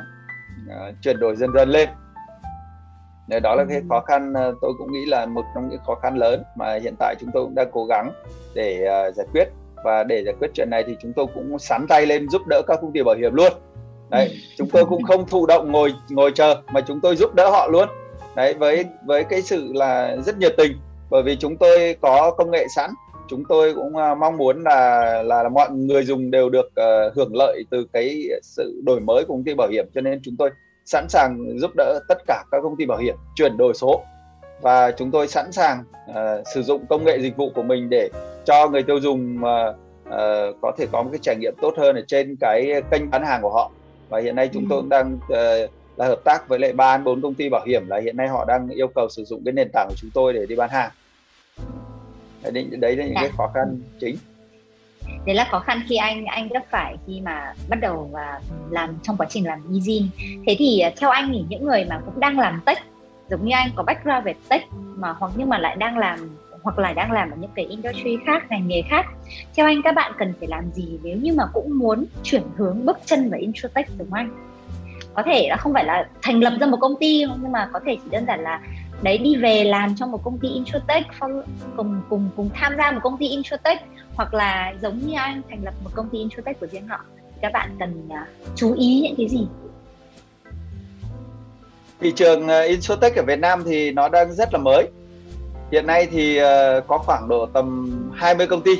uh, 0.67 0.95
chuyển 1.01 1.19
đổi 1.19 1.35
dần 1.35 1.53
dần 1.53 1.69
lên. 1.69 1.89
Đấy, 3.27 3.39
đó 3.39 3.55
là 3.55 3.65
cái 3.69 3.77
ừ. 3.77 3.83
khó 3.89 3.99
khăn 3.99 4.33
tôi 4.61 4.73
cũng 4.77 4.91
nghĩ 4.91 5.05
là 5.05 5.25
một 5.25 5.43
trong 5.55 5.69
những 5.69 5.81
khó 5.87 5.95
khăn 5.95 6.17
lớn 6.17 6.43
mà 6.55 6.79
hiện 6.83 6.95
tại 6.99 7.15
chúng 7.19 7.29
tôi 7.33 7.43
cũng 7.43 7.55
đang 7.55 7.69
cố 7.71 7.85
gắng 7.85 8.11
để 8.55 8.85
uh, 9.09 9.15
giải 9.15 9.27
quyết. 9.33 9.47
Và 9.83 10.03
để 10.03 10.23
giải 10.23 10.35
quyết 10.39 10.51
chuyện 10.53 10.69
này 10.71 10.83
thì 10.87 10.97
chúng 11.01 11.13
tôi 11.13 11.25
cũng 11.33 11.59
sắn 11.59 11.85
tay 11.89 12.05
lên 12.05 12.29
giúp 12.29 12.41
đỡ 12.49 12.61
các 12.67 12.79
công 12.81 12.91
ty 12.91 13.03
bảo 13.03 13.15
hiểm 13.15 13.33
luôn. 13.33 13.53
Đấy 14.09 14.37
chúng 14.57 14.69
tôi 14.69 14.85
cũng 14.85 15.03
không 15.03 15.27
thụ 15.27 15.45
động 15.45 15.71
ngồi 15.71 15.93
ngồi 16.09 16.31
chờ 16.35 16.55
mà 16.71 16.81
chúng 16.81 16.99
tôi 17.01 17.15
giúp 17.15 17.35
đỡ 17.35 17.49
họ 17.49 17.67
luôn. 17.67 17.89
Đấy 18.35 18.53
với 18.53 18.85
với 19.05 19.23
cái 19.23 19.41
sự 19.41 19.73
là 19.73 20.15
rất 20.25 20.37
nhiệt 20.37 20.53
tình 20.57 20.77
bởi 21.09 21.23
vì 21.23 21.35
chúng 21.35 21.57
tôi 21.57 21.95
có 22.01 22.31
công 22.37 22.51
nghệ 22.51 22.65
sẵn 22.75 22.89
chúng 23.33 23.43
tôi 23.49 23.73
cũng 23.73 23.95
uh, 23.95 24.17
mong 24.17 24.37
muốn 24.37 24.63
là, 24.63 25.23
là 25.23 25.43
là 25.43 25.49
mọi 25.49 25.71
người 25.71 26.03
dùng 26.03 26.31
đều 26.31 26.49
được 26.49 26.65
uh, 26.65 27.15
hưởng 27.15 27.35
lợi 27.35 27.63
từ 27.69 27.85
cái 27.93 28.27
sự 28.41 28.81
đổi 28.85 28.99
mới 28.99 29.25
của 29.25 29.33
công 29.33 29.43
ty 29.43 29.53
bảo 29.53 29.67
hiểm. 29.67 29.85
Cho 29.95 30.01
nên 30.01 30.19
chúng 30.23 30.35
tôi 30.37 30.49
sẵn 30.85 31.05
sàng 31.09 31.59
giúp 31.59 31.71
đỡ 31.75 31.99
tất 32.07 32.17
cả 32.27 32.43
các 32.51 32.59
công 32.63 32.75
ty 32.77 32.85
bảo 32.85 32.97
hiểm 32.97 33.15
chuyển 33.35 33.57
đổi 33.57 33.73
số. 33.73 34.03
Và 34.61 34.91
chúng 34.91 35.11
tôi 35.11 35.27
sẵn 35.27 35.51
sàng 35.51 35.83
uh, 36.09 36.15
sử 36.53 36.63
dụng 36.63 36.85
công 36.85 37.05
nghệ 37.05 37.19
dịch 37.19 37.37
vụ 37.37 37.49
của 37.55 37.63
mình 37.63 37.89
để 37.89 38.09
cho 38.45 38.69
người 38.69 38.83
tiêu 38.83 38.99
dùng 38.99 39.37
uh, 39.37 39.75
uh, 40.07 40.55
có 40.61 40.71
thể 40.77 40.87
có 40.91 41.03
một 41.03 41.09
cái 41.11 41.19
trải 41.21 41.35
nghiệm 41.35 41.53
tốt 41.61 41.73
hơn 41.77 41.95
ở 41.95 42.01
trên 42.07 42.35
cái 42.39 42.81
kênh 42.91 43.09
bán 43.09 43.23
hàng 43.25 43.41
của 43.41 43.51
họ. 43.51 43.71
Và 44.09 44.19
hiện 44.19 44.35
nay 44.35 44.49
chúng 44.53 44.65
tôi 44.69 44.81
cũng 44.81 44.89
đang 44.89 45.13
uh, 45.15 45.69
là 45.97 46.05
hợp 46.05 46.23
tác 46.23 46.47
với 46.47 46.59
lại 46.59 46.73
ba 46.73 46.97
bốn 46.97 47.21
công 47.21 47.33
ty 47.33 47.49
bảo 47.49 47.65
hiểm 47.65 47.87
là 47.87 47.99
hiện 47.99 48.17
nay 48.17 48.27
họ 48.27 48.45
đang 48.45 48.69
yêu 48.69 48.87
cầu 48.87 49.09
sử 49.09 49.23
dụng 49.23 49.41
cái 49.45 49.51
nền 49.51 49.69
tảng 49.73 49.87
của 49.89 49.95
chúng 49.97 50.11
tôi 50.13 50.33
để 50.33 50.45
đi 50.45 50.55
bán 50.55 50.69
hàng 50.69 50.91
đấy, 52.51 52.67
đấy 52.71 52.95
là 52.95 53.05
những 53.05 53.15
cái 53.15 53.27
dạ. 53.27 53.35
khó 53.37 53.51
khăn 53.53 53.79
chính. 53.99 54.15
Đấy 55.25 55.35
là 55.35 55.47
khó 55.51 55.59
khăn 55.59 55.81
khi 55.87 55.95
anh 55.95 56.25
anh 56.25 56.47
gặp 56.47 56.63
phải 56.69 56.95
khi 57.07 57.21
mà 57.21 57.53
bắt 57.69 57.79
đầu 57.81 58.09
và 58.11 58.39
làm 58.69 58.97
trong 59.03 59.17
quá 59.17 59.27
trình 59.29 59.47
làm 59.47 59.59
Ezin 59.71 60.07
thế 60.47 60.55
thì 60.59 60.79
ờ, 60.79 60.91
theo 60.97 61.09
anh 61.09 61.29
thì 61.33 61.43
những 61.49 61.65
người 61.65 61.85
mà 61.85 61.99
cũng 62.05 62.19
đang 62.19 62.39
làm 62.39 62.61
tech 62.65 62.77
giống 63.29 63.45
như 63.45 63.51
anh 63.55 63.69
có 63.75 63.83
background 63.83 64.25
về 64.25 64.33
tech 64.49 64.61
mà 64.73 65.11
hoặc 65.11 65.31
nhưng 65.35 65.49
mà 65.49 65.57
lại 65.57 65.75
đang 65.75 65.97
làm 65.97 66.37
hoặc 66.63 66.79
là 66.79 66.93
đang 66.93 67.11
làm 67.11 67.31
ở 67.31 67.37
những 67.39 67.51
cái 67.55 67.65
industry 67.65 68.17
khác 68.25 68.45
ngành 68.49 68.67
nghề 68.67 68.81
khác 68.81 69.05
theo 69.55 69.65
anh 69.65 69.81
các 69.83 69.95
bạn 69.95 70.11
cần 70.17 70.33
phải 70.39 70.47
làm 70.47 70.71
gì 70.71 70.99
nếu 71.03 71.17
như 71.17 71.33
mà 71.33 71.43
cũng 71.53 71.79
muốn 71.79 72.05
chuyển 72.23 72.43
hướng 72.57 72.85
bước 72.85 72.97
chân 73.05 73.29
vào 73.29 73.39
insurtech 73.39 73.87
đúng 73.97 74.09
không 74.11 74.19
anh? 74.19 74.29
Có 75.13 75.23
thể 75.23 75.47
là 75.49 75.57
không 75.57 75.73
phải 75.73 75.85
là 75.85 76.07
thành 76.21 76.39
lập 76.39 76.53
ra 76.59 76.67
một 76.67 76.77
công 76.81 76.95
ty 76.99 77.23
nhưng 77.41 77.51
mà 77.51 77.69
có 77.73 77.79
thể 77.85 77.97
chỉ 78.03 78.09
đơn 78.11 78.25
giản 78.25 78.39
là 78.39 78.61
đấy 79.03 79.17
đi 79.17 79.35
về 79.35 79.63
làm 79.63 79.95
trong 79.95 80.11
một 80.11 80.23
công 80.23 80.39
ty 80.39 80.47
insurtech 80.47 81.05
cùng 81.77 82.01
cùng 82.09 82.29
cùng 82.35 82.49
tham 82.53 82.73
gia 82.77 82.91
một 82.91 82.99
công 83.03 83.17
ty 83.17 83.27
insurtech 83.27 83.81
hoặc 84.15 84.33
là 84.33 84.73
giống 84.81 84.99
như 84.99 85.13
anh 85.15 85.41
thành 85.49 85.63
lập 85.63 85.73
một 85.83 85.89
công 85.93 86.09
ty 86.09 86.17
insurtech 86.17 86.59
của 86.59 86.67
riêng 86.67 86.87
họ. 86.87 87.05
Các 87.41 87.51
bạn 87.53 87.75
cần 87.79 88.07
uh, 88.07 88.55
chú 88.55 88.73
ý 88.73 89.01
những 89.01 89.15
cái 89.17 89.27
gì? 89.27 89.47
Thị 91.99 92.11
trường 92.15 92.47
à, 92.47 92.61
uh, 92.61 92.69
insurtech 92.69 93.15
ở 93.15 93.23
Việt 93.27 93.39
Nam 93.39 93.63
thì 93.65 93.91
nó 93.91 94.09
đang 94.09 94.33
rất 94.33 94.53
là 94.53 94.59
mới. 94.59 94.87
Hiện 95.71 95.87
nay 95.87 96.07
thì 96.11 96.39
uh, 96.41 96.43
có 96.87 96.97
khoảng 96.97 97.27
độ 97.29 97.45
tầm 97.53 97.91
20 98.15 98.47
công 98.47 98.61
ty. 98.61 98.71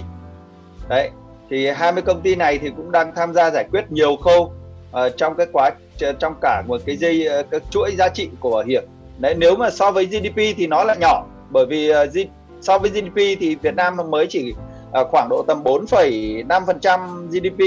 Đấy 0.89 1.09
thì 1.49 1.67
20 1.67 2.03
công 2.05 2.21
ty 2.21 2.35
này 2.35 2.57
thì 2.57 2.69
cũng 2.77 2.91
đang 2.91 3.15
tham 3.15 3.33
gia 3.33 3.49
giải 3.49 3.65
quyết 3.71 3.91
nhiều 3.91 4.15
khâu 4.15 4.53
uh, 4.91 5.17
trong 5.17 5.35
cái 5.35 5.47
quá 5.53 5.71
trong 6.19 6.35
cả 6.41 6.63
một 6.67 6.81
cái 6.85 6.95
dây 6.95 7.27
uh, 7.39 7.51
cái 7.51 7.59
chuỗi 7.69 7.91
giá 7.97 8.09
trị 8.09 8.29
của 8.39 8.51
bảo 8.51 8.63
hiểm 8.63 8.83
đấy 9.23 9.35
nếu 9.37 9.55
mà 9.55 9.69
so 9.69 9.91
với 9.91 10.05
GDP 10.05 10.37
thì 10.57 10.67
nó 10.67 10.83
là 10.83 10.95
nhỏ. 10.95 11.25
Bởi 11.49 11.65
vì 11.65 11.91
uh, 11.91 12.27
so 12.61 12.77
với 12.77 12.89
GDP 12.89 13.15
thì 13.15 13.55
Việt 13.61 13.75
Nam 13.75 13.97
mới 14.09 14.27
chỉ 14.27 14.53
uh, 15.01 15.07
khoảng 15.11 15.27
độ 15.29 15.43
tầm 15.47 15.63
4,5% 15.63 17.27
GDP 17.27 17.61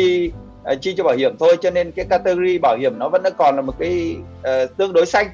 uh, 0.72 0.80
chi 0.80 0.94
cho 0.96 1.04
bảo 1.04 1.16
hiểm 1.16 1.36
thôi. 1.38 1.56
Cho 1.60 1.70
nên 1.70 1.90
cái 1.90 2.04
category 2.04 2.58
bảo 2.58 2.76
hiểm 2.76 2.98
nó 2.98 3.08
vẫn 3.08 3.22
còn 3.38 3.56
là 3.56 3.62
một 3.62 3.74
cái 3.78 4.16
uh, 4.40 4.76
tương 4.76 4.92
đối 4.92 5.06
xanh. 5.06 5.26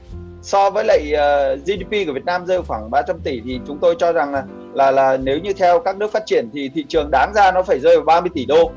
So 0.42 0.70
với 0.70 0.84
lại 0.84 1.12
uh, 1.12 1.60
GDP 1.66 2.06
của 2.06 2.12
Việt 2.12 2.24
Nam 2.24 2.46
rơi 2.46 2.62
khoảng 2.62 2.90
300 2.90 3.20
tỷ 3.24 3.40
thì 3.44 3.60
chúng 3.66 3.78
tôi 3.78 3.94
cho 3.98 4.12
rằng 4.12 4.32
là 4.32 4.44
là 4.74 4.90
là 4.90 5.16
nếu 5.16 5.38
như 5.38 5.52
theo 5.52 5.80
các 5.80 5.96
nước 5.96 6.12
phát 6.12 6.26
triển 6.26 6.48
thì 6.52 6.70
thị 6.74 6.84
trường 6.88 7.10
đáng 7.10 7.32
ra 7.34 7.52
nó 7.52 7.62
phải 7.62 7.80
rơi 7.80 7.96
vào 7.96 8.04
30 8.04 8.30
tỷ 8.34 8.44
đô. 8.44 8.70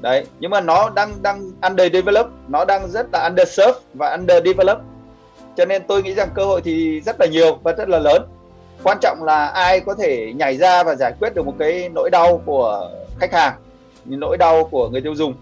Đấy 0.00 0.24
nhưng 0.40 0.50
mà 0.50 0.60
nó 0.60 0.90
đang 0.94 1.22
đang 1.22 1.50
underdeveloped 1.62 2.32
nó 2.48 2.64
đang 2.64 2.88
rất 2.90 3.06
là 3.12 3.28
underserved 3.28 3.76
và 3.94 4.10
underdeveloped 4.10 4.95
cho 5.56 5.64
nên 5.64 5.82
tôi 5.88 6.02
nghĩ 6.02 6.14
rằng 6.14 6.28
cơ 6.34 6.44
hội 6.44 6.60
thì 6.64 7.00
rất 7.00 7.20
là 7.20 7.26
nhiều 7.26 7.58
và 7.62 7.72
rất 7.72 7.88
là 7.88 7.98
lớn. 7.98 8.22
Quan 8.82 8.98
trọng 9.00 9.24
là 9.24 9.46
ai 9.46 9.80
có 9.80 9.94
thể 9.94 10.32
nhảy 10.36 10.56
ra 10.56 10.82
và 10.82 10.94
giải 10.94 11.12
quyết 11.20 11.34
được 11.34 11.46
một 11.46 11.54
cái 11.58 11.88
nỗi 11.88 12.10
đau 12.10 12.42
của 12.46 12.90
khách 13.18 13.32
hàng 13.32 13.54
nỗi 14.04 14.36
đau 14.36 14.64
của 14.64 14.88
người 14.88 15.00
tiêu 15.00 15.14
dùng. 15.14 15.34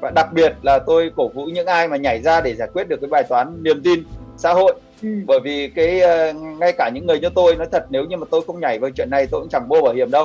Và 0.00 0.10
đặc 0.10 0.32
biệt 0.32 0.54
là 0.62 0.78
tôi 0.78 1.10
cổ 1.16 1.28
vũ 1.28 1.44
những 1.44 1.66
ai 1.66 1.88
mà 1.88 1.96
nhảy 1.96 2.20
ra 2.22 2.40
để 2.40 2.54
giải 2.54 2.68
quyết 2.72 2.88
được 2.88 3.00
cái 3.00 3.10
bài 3.10 3.22
toán 3.28 3.62
niềm 3.62 3.82
tin 3.82 4.04
xã 4.36 4.52
hội. 4.52 4.74
Ừ. 5.02 5.08
bởi 5.26 5.40
vì 5.40 5.68
cái 5.68 6.00
uh, 6.30 6.36
ngay 6.58 6.72
cả 6.72 6.90
những 6.94 7.06
người 7.06 7.20
như 7.20 7.28
tôi 7.34 7.56
nói 7.56 7.66
thật 7.72 7.86
nếu 7.90 8.04
như 8.04 8.16
mà 8.16 8.26
tôi 8.30 8.42
không 8.46 8.60
nhảy 8.60 8.78
vào 8.78 8.90
chuyện 8.90 9.10
này 9.10 9.26
tôi 9.26 9.40
cũng 9.40 9.48
chẳng 9.48 9.68
mua 9.68 9.82
bảo 9.82 9.94
hiểm 9.94 10.10
đâu. 10.10 10.24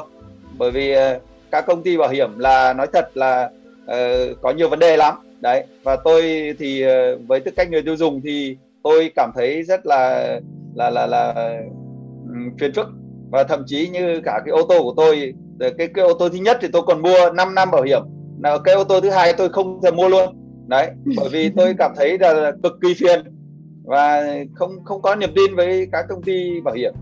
Bởi 0.58 0.72
vì 0.72 0.96
uh, 0.98 1.22
các 1.52 1.66
công 1.66 1.84
ty 1.84 1.98
bảo 1.98 2.10
hiểm 2.10 2.40
là 2.40 2.74
nói 2.74 2.88
thật 2.94 3.18
là 3.18 3.50
uh, 3.86 4.42
có 4.42 4.52
nhiều 4.52 4.70
vấn 4.70 4.80
đề 4.80 4.98
lắm. 4.98 5.16
Đấy 5.42 5.64
và 5.84 5.96
tôi 5.96 6.22
thì 6.60 6.86
uh, 6.86 7.28
với 7.28 7.40
tư 7.40 7.52
cách 7.56 7.72
người 7.72 7.82
tiêu 7.82 7.96
dùng 7.96 8.22
thì 8.24 8.58
tôi 8.88 9.12
cảm 9.16 9.32
thấy 9.36 9.64
rất 9.64 9.86
là 9.86 10.40
là 10.76 10.90
là 10.90 11.08
là 11.08 11.34
phiền 12.60 12.74
phức. 12.76 12.88
Và 13.32 13.44
thậm 13.44 13.64
chí 13.66 13.90
như 13.90 14.22
cả 14.26 14.42
cái 14.46 14.52
ô 14.52 14.64
tô 14.70 14.84
của 14.84 14.94
tôi 14.98 15.34
cái 15.60 15.88
cái 15.94 16.06
ô 16.06 16.14
tô 16.14 16.30
thứ 16.30 16.38
nhất 16.38 16.58
thì 16.62 16.68
tôi 16.74 16.82
còn 16.86 17.02
mua 17.02 17.32
5 17.36 17.56
năm 17.56 17.72
bảo 17.72 17.84
hiểm. 17.84 18.02
Là 18.44 18.58
cái 18.64 18.76
ô 18.76 18.84
tô 18.84 19.02
thứ 19.02 19.10
hai 19.10 19.34
tôi 19.34 19.50
không 19.50 19.82
thể 19.84 19.92
mua 19.92 20.10
luôn. 20.10 20.36
Đấy 20.68 20.90
bởi 21.18 21.30
vì 21.32 21.50
tôi 21.50 21.76
cảm 21.80 21.94
thấy 21.96 22.18
là 22.20 22.52
cực 22.64 22.74
kỳ 22.82 22.94
phiền 22.94 23.20
và 23.84 24.24
không 24.56 24.84
không 24.86 25.02
có 25.02 25.16
niềm 25.16 25.30
tin 25.36 25.56
với 25.56 25.88
các 25.92 26.06
công 26.10 26.24
ty 26.24 26.62
bảo 26.62 26.76
hiểm. 26.76 26.94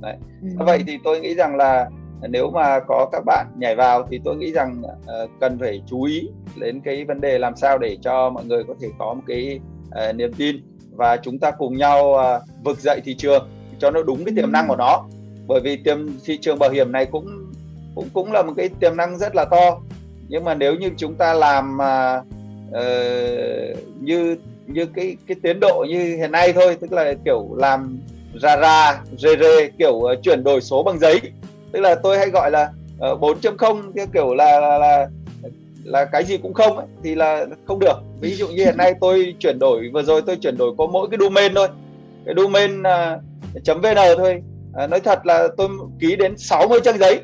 Đấy. 0.00 0.16
Ừ. 0.42 0.64
vậy 0.66 0.84
thì 0.86 0.98
tôi 1.04 1.20
nghĩ 1.20 1.34
rằng 1.34 1.56
là 1.56 1.90
nếu 2.28 2.50
mà 2.50 2.80
có 2.80 3.08
các 3.12 3.22
bạn 3.26 3.46
nhảy 3.58 3.76
vào 3.76 4.06
thì 4.10 4.20
tôi 4.24 4.36
nghĩ 4.36 4.52
rằng 4.52 4.82
uh, 4.82 5.30
cần 5.40 5.58
phải 5.58 5.82
chú 5.86 6.02
ý 6.02 6.28
đến 6.60 6.80
cái 6.84 7.04
vấn 7.04 7.20
đề 7.20 7.38
làm 7.38 7.56
sao 7.56 7.78
để 7.78 7.96
cho 8.02 8.30
mọi 8.30 8.44
người 8.44 8.64
có 8.64 8.74
thể 8.80 8.88
có 8.98 9.14
một 9.14 9.22
cái 9.26 9.60
uh, 10.08 10.14
niềm 10.14 10.32
tin 10.32 10.56
và 10.96 11.16
chúng 11.16 11.38
ta 11.38 11.50
cùng 11.50 11.76
nhau 11.76 12.10
uh, 12.10 12.42
vực 12.64 12.80
dậy 12.80 13.00
thị 13.04 13.14
trường 13.14 13.48
cho 13.78 13.90
nó 13.90 14.02
đúng 14.02 14.24
cái 14.24 14.34
tiềm 14.36 14.52
năng 14.52 14.68
của 14.68 14.76
nó. 14.76 15.04
Bởi 15.46 15.60
vì 15.60 15.76
tiềm 15.76 16.08
thị 16.24 16.38
trường 16.40 16.58
bảo 16.58 16.70
hiểm 16.70 16.92
này 16.92 17.06
cũng 17.06 17.52
cũng 17.94 18.08
cũng 18.12 18.32
là 18.32 18.42
một 18.42 18.52
cái 18.56 18.68
tiềm 18.80 18.96
năng 18.96 19.18
rất 19.18 19.34
là 19.34 19.44
to. 19.44 19.80
Nhưng 20.28 20.44
mà 20.44 20.54
nếu 20.54 20.74
như 20.74 20.90
chúng 20.96 21.14
ta 21.14 21.34
làm 21.34 21.78
uh, 21.78 22.26
như 24.00 24.36
như 24.66 24.86
cái 24.86 25.16
cái 25.26 25.36
tiến 25.42 25.60
độ 25.60 25.86
như 25.88 26.16
hiện 26.16 26.32
nay 26.32 26.52
thôi 26.52 26.76
tức 26.80 26.92
là 26.92 27.14
kiểu 27.24 27.54
làm 27.56 27.98
ra 28.40 28.56
ra 28.56 29.00
rê 29.18 29.36
rê 29.40 29.70
kiểu 29.78 29.92
uh, 29.92 30.22
chuyển 30.22 30.44
đổi 30.44 30.60
số 30.60 30.82
bằng 30.82 30.98
giấy 30.98 31.20
tức 31.72 31.80
là 31.80 31.94
tôi 31.94 32.18
hay 32.18 32.30
gọi 32.30 32.50
là 32.50 32.70
uh, 33.12 33.20
4.0 33.20 33.92
cái 33.96 34.06
kiểu 34.12 34.34
là, 34.34 34.60
là 34.60 34.78
là 34.78 35.08
là 35.84 36.04
cái 36.04 36.24
gì 36.24 36.38
cũng 36.38 36.54
không 36.54 36.76
ấy, 36.76 36.86
thì 37.04 37.14
là 37.14 37.46
không 37.66 37.78
được. 37.78 37.96
Ví 38.20 38.34
dụ 38.34 38.48
như 38.48 38.64
hiện 38.64 38.76
nay 38.76 38.94
tôi 39.00 39.34
chuyển 39.38 39.58
đổi 39.58 39.90
vừa 39.92 40.02
rồi 40.02 40.22
tôi 40.26 40.36
chuyển 40.36 40.56
đổi 40.56 40.74
có 40.78 40.86
mỗi 40.86 41.08
cái 41.10 41.18
domain 41.20 41.54
thôi. 41.54 41.68
Cái 42.26 42.34
domain 42.36 42.80
uh, 42.80 43.82
.vn 43.82 43.96
thôi. 44.16 44.42
Uh, 44.84 44.90
nói 44.90 45.00
thật 45.00 45.26
là 45.26 45.48
tôi 45.56 45.68
ký 46.00 46.16
đến 46.16 46.38
60 46.38 46.80
trang 46.84 46.98
giấy. 46.98 47.20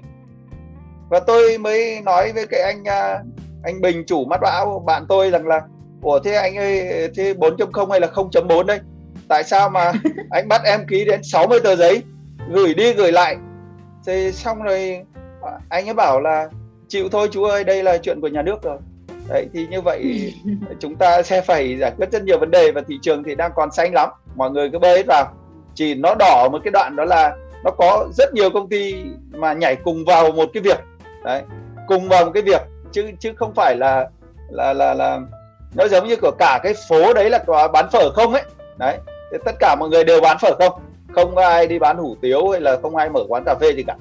Và 1.10 1.20
tôi 1.20 1.58
mới 1.58 2.00
nói 2.00 2.32
với 2.32 2.46
cái 2.46 2.60
anh 2.60 2.80
uh, 2.82 3.26
anh 3.62 3.80
Bình 3.80 4.04
chủ 4.06 4.24
mắt 4.24 4.40
bão 4.42 4.82
bạn 4.86 5.04
tôi 5.08 5.30
rằng 5.30 5.46
là 5.46 5.60
Ủa 6.02 6.18
thế 6.18 6.34
anh 6.34 6.56
ơi 6.56 7.08
thế 7.16 7.34
4.0 7.34 7.90
hay 7.90 8.00
là 8.00 8.06
0.4 8.06 8.62
đây 8.62 8.80
tại 9.28 9.44
sao 9.44 9.70
mà 9.70 9.92
anh 10.30 10.48
bắt 10.48 10.62
em 10.64 10.86
ký 10.86 11.04
đến 11.04 11.20
60 11.22 11.60
tờ 11.60 11.76
giấy? 11.76 12.02
Gửi 12.48 12.74
đi 12.74 12.92
gửi 12.92 13.12
lại. 13.12 13.36
Thì 14.06 14.32
xong 14.32 14.62
rồi 14.62 15.04
anh 15.68 15.88
ấy 15.88 15.94
bảo 15.94 16.20
là 16.20 16.48
chịu 16.90 17.08
thôi 17.08 17.28
chú 17.32 17.44
ơi 17.44 17.64
đây 17.64 17.82
là 17.82 17.98
chuyện 17.98 18.20
của 18.20 18.28
nhà 18.28 18.42
nước 18.42 18.62
rồi. 18.62 18.78
Đấy 19.28 19.46
thì 19.54 19.66
như 19.66 19.80
vậy 19.80 20.32
chúng 20.80 20.96
ta 20.96 21.22
sẽ 21.22 21.40
phải 21.40 21.76
giải 21.78 21.92
quyết 21.96 22.12
rất 22.12 22.22
nhiều 22.24 22.38
vấn 22.38 22.50
đề 22.50 22.72
và 22.72 22.82
thị 22.88 22.98
trường 23.02 23.22
thì 23.24 23.34
đang 23.34 23.52
còn 23.56 23.70
xanh 23.70 23.94
lắm. 23.94 24.08
Mọi 24.36 24.50
người 24.50 24.70
cứ 24.70 24.78
bơi 24.78 25.02
vào. 25.06 25.32
Chỉ 25.74 25.94
nó 25.94 26.14
đỏ 26.18 26.48
một 26.52 26.60
cái 26.64 26.70
đoạn 26.70 26.96
đó 26.96 27.04
là 27.04 27.36
nó 27.64 27.70
có 27.70 28.08
rất 28.12 28.34
nhiều 28.34 28.50
công 28.50 28.68
ty 28.68 28.94
mà 29.30 29.52
nhảy 29.52 29.76
cùng 29.76 30.04
vào 30.04 30.32
một 30.32 30.50
cái 30.54 30.62
việc. 30.62 30.78
Đấy 31.24 31.42
cùng 31.88 32.08
vào 32.08 32.24
một 32.24 32.30
cái 32.34 32.42
việc. 32.42 32.60
Chứ 32.92 33.10
chứ 33.20 33.32
không 33.36 33.52
phải 33.54 33.76
là 33.76 34.08
là 34.50 34.72
là 34.72 34.94
là 34.94 35.20
nó 35.74 35.88
giống 35.88 36.08
như 36.08 36.16
của 36.16 36.32
cả 36.38 36.60
cái 36.62 36.74
phố 36.88 37.14
đấy 37.14 37.30
là 37.30 37.38
có 37.38 37.68
bán 37.68 37.86
phở 37.92 38.10
không 38.10 38.32
ấy. 38.32 38.42
Đấy 38.78 38.98
tất 39.44 39.52
cả 39.58 39.76
mọi 39.80 39.88
người 39.88 40.04
đều 40.04 40.20
bán 40.20 40.36
phở 40.40 40.50
không? 40.58 40.80
Không 41.14 41.36
ai 41.36 41.66
đi 41.66 41.78
bán 41.78 41.98
hủ 41.98 42.16
tiếu 42.20 42.48
hay 42.48 42.60
là 42.60 42.76
không 42.82 42.96
ai 42.96 43.08
mở 43.08 43.20
quán 43.28 43.42
cà 43.46 43.54
phê 43.60 43.72
gì 43.72 43.82
cả 43.82 43.96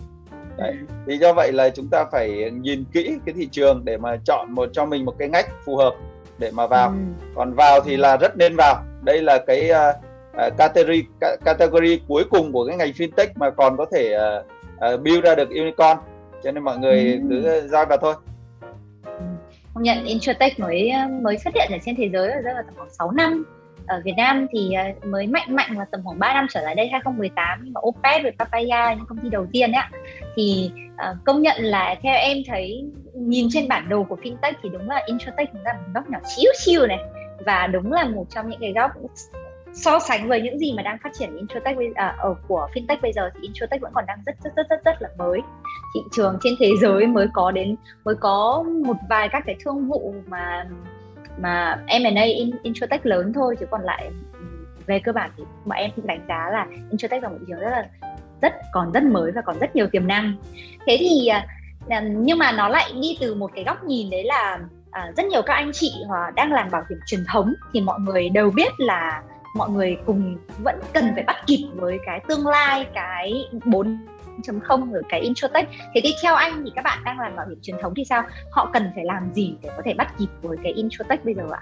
đấy. 0.59 0.75
thì 1.07 1.17
do 1.17 1.33
vậy 1.33 1.51
là 1.51 1.69
chúng 1.69 1.87
ta 1.91 2.05
phải 2.11 2.51
nhìn 2.51 2.83
kỹ 2.93 3.17
cái 3.25 3.35
thị 3.37 3.47
trường 3.51 3.85
để 3.85 3.97
mà 3.97 4.17
chọn 4.25 4.51
một 4.51 4.69
cho 4.73 4.85
mình 4.85 5.05
một 5.05 5.15
cái 5.19 5.29
ngách 5.29 5.49
phù 5.65 5.77
hợp 5.77 5.93
để 6.39 6.51
mà 6.51 6.67
vào. 6.67 6.89
Ừ. 6.89 6.95
còn 7.35 7.53
vào 7.53 7.81
thì 7.81 7.97
là 7.97 8.17
rất 8.17 8.37
nên 8.37 8.55
vào. 8.55 8.83
Đây 9.03 9.21
là 9.21 9.37
cái 9.47 9.71
uh, 9.71 10.57
category 10.57 11.03
category 11.45 12.01
cuối 12.07 12.23
cùng 12.29 12.51
của 12.51 12.65
cái 12.65 12.77
ngành 12.77 12.91
fintech 12.91 13.27
mà 13.35 13.49
còn 13.49 13.77
có 13.77 13.85
thể 13.91 14.17
uh, 14.17 14.45
uh, 14.93 15.01
build 15.01 15.23
ra 15.23 15.35
được 15.35 15.49
unicorn. 15.49 15.97
Cho 16.43 16.51
nên 16.51 16.63
mọi 16.63 16.77
người 16.77 17.13
ừ. 17.13 17.19
cứ 17.29 17.67
roi 17.67 17.85
vào 17.85 17.97
thôi. 17.97 18.13
Công 19.73 19.83
nhận 19.83 20.05
Insurtech 20.05 20.59
mới 20.59 20.91
mới 21.21 21.37
xuất 21.37 21.53
hiện 21.55 21.71
ở 21.71 21.77
trên 21.85 21.95
thế 21.95 22.09
giới 22.13 22.31
ở 22.31 22.41
là 22.41 22.61
tầm 22.65 22.73
khoảng 22.77 22.89
6 22.89 23.11
năm. 23.11 23.45
Ở 23.87 24.01
Việt 24.05 24.13
Nam 24.17 24.47
thì 24.51 24.75
mới 25.05 25.27
mạnh 25.27 25.55
mạnh 25.55 25.77
là 25.77 25.85
tầm 25.91 26.01
khoảng 26.03 26.19
3 26.19 26.33
năm 26.33 26.47
trở 26.49 26.61
lại 26.61 26.75
đây 26.75 26.87
2018 26.87 27.59
nhưng 27.63 27.73
mà 27.73 27.81
Opet 27.87 28.23
với 28.23 28.31
Papaya 28.39 28.93
những 28.93 29.05
công 29.05 29.17
ty 29.17 29.29
đầu 29.29 29.47
tiên 29.51 29.71
ấy 29.71 29.83
thì 30.39 30.71
uh, 30.93 31.17
công 31.25 31.41
nhận 31.41 31.63
là 31.63 31.95
theo 32.01 32.15
em 32.15 32.37
thấy 32.47 32.83
nhìn 33.13 33.47
trên 33.51 33.67
bản 33.67 33.89
đồ 33.89 34.03
của 34.03 34.15
fintech 34.15 34.53
thì 34.63 34.69
đúng 34.69 34.89
là 34.89 35.03
Insurtech 35.05 35.49
chúng 35.53 35.61
ta 35.65 35.73
một 35.73 35.87
góc 35.93 36.09
nhỏ 36.09 36.19
xíu 36.35 36.51
xíu 36.59 36.87
này. 36.87 36.99
Và 37.45 37.67
đúng 37.67 37.91
là 37.91 38.05
một 38.05 38.25
trong 38.29 38.49
những 38.49 38.59
cái 38.59 38.73
góc 38.73 38.91
so 39.73 39.99
sánh 39.99 40.27
với 40.27 40.41
những 40.41 40.59
gì 40.59 40.73
mà 40.73 40.83
đang 40.83 40.97
phát 41.03 41.09
triển 41.19 41.37
insurtech 41.37 41.77
à, 41.95 42.15
ở 42.19 42.35
của 42.47 42.67
fintech 42.73 42.97
bây 43.01 43.13
giờ 43.13 43.29
thì 43.33 43.39
insurtech 43.41 43.81
vẫn 43.81 43.91
còn 43.95 44.05
đang 44.05 44.19
rất 44.25 44.35
rất 44.43 44.51
rất 44.55 44.69
rất 44.69 44.83
rất 44.85 45.01
là 45.01 45.09
mới. 45.17 45.39
Thị 45.95 46.01
trường 46.11 46.37
trên 46.41 46.53
thế 46.59 46.69
giới 46.81 47.07
mới 47.07 47.27
có 47.33 47.51
đến 47.51 47.75
mới 48.05 48.15
có 48.15 48.63
một 48.85 48.95
vài 49.09 49.29
các 49.29 49.43
cái 49.45 49.55
thương 49.65 49.87
vụ 49.87 50.13
mà 50.27 50.65
mà 51.37 51.83
M&A 51.87 52.23
in, 52.23 52.51
insurtech 52.63 53.05
lớn 53.05 53.33
thôi 53.33 53.55
chứ 53.59 53.65
còn 53.71 53.81
lại 53.81 54.11
về 54.85 54.99
cơ 54.99 55.11
bản 55.11 55.31
thì 55.37 55.43
mà 55.65 55.75
em 55.75 55.91
cũng 55.95 56.07
đánh 56.07 56.25
giá 56.27 56.49
là 56.51 56.67
insurtech 56.89 57.23
là 57.23 57.29
một 57.29 57.35
thị 57.39 57.45
trường 57.47 57.59
rất 57.59 57.69
là 57.71 57.89
rất 58.41 58.53
còn 58.71 58.91
rất 58.91 59.03
mới 59.03 59.31
và 59.31 59.41
còn 59.41 59.59
rất 59.59 59.75
nhiều 59.75 59.87
tiềm 59.87 60.07
năng. 60.07 60.33
Thế 60.87 60.97
thì 60.99 61.27
à, 61.27 61.45
à, 61.89 62.01
nhưng 62.01 62.37
mà 62.37 62.51
nó 62.51 62.69
lại 62.69 62.91
đi 63.01 63.17
từ 63.21 63.35
một 63.35 63.51
cái 63.55 63.63
góc 63.63 63.83
nhìn 63.83 64.09
đấy 64.09 64.23
là 64.23 64.59
à, 64.91 65.11
rất 65.17 65.25
nhiều 65.25 65.41
các 65.41 65.53
anh 65.53 65.71
chị 65.73 65.91
đang 66.35 66.51
làm 66.51 66.71
bảo 66.71 66.83
hiểm 66.89 66.99
truyền 67.05 67.25
thống 67.27 67.53
thì 67.73 67.81
mọi 67.81 67.99
người 67.99 68.29
đều 68.29 68.51
biết 68.51 68.71
là 68.77 69.21
mọi 69.55 69.69
người 69.69 69.97
cùng 70.05 70.37
vẫn 70.63 70.79
cần 70.93 71.11
phải 71.15 71.23
bắt 71.23 71.35
kịp 71.47 71.67
với 71.75 71.97
cái 72.05 72.19
tương 72.27 72.47
lai 72.47 72.87
cái 72.93 73.33
4.0 73.51 74.91
rồi 74.91 75.03
cái 75.09 75.19
introtech. 75.19 75.67
Thế 75.93 76.01
thì 76.03 76.13
theo 76.23 76.35
anh 76.35 76.61
thì 76.65 76.71
các 76.75 76.81
bạn 76.81 76.99
đang 77.05 77.19
làm 77.19 77.35
bảo 77.35 77.47
hiểm 77.49 77.59
truyền 77.61 77.77
thống 77.81 77.93
thì 77.95 78.05
sao? 78.05 78.23
Họ 78.51 78.69
cần 78.73 78.91
phải 78.95 79.05
làm 79.05 79.31
gì 79.33 79.55
để 79.61 79.69
có 79.77 79.81
thể 79.85 79.93
bắt 79.93 80.13
kịp 80.19 80.27
với 80.41 80.57
cái 80.63 80.73
introtech 80.73 81.25
bây 81.25 81.33
giờ 81.33 81.43
ạ? 81.51 81.61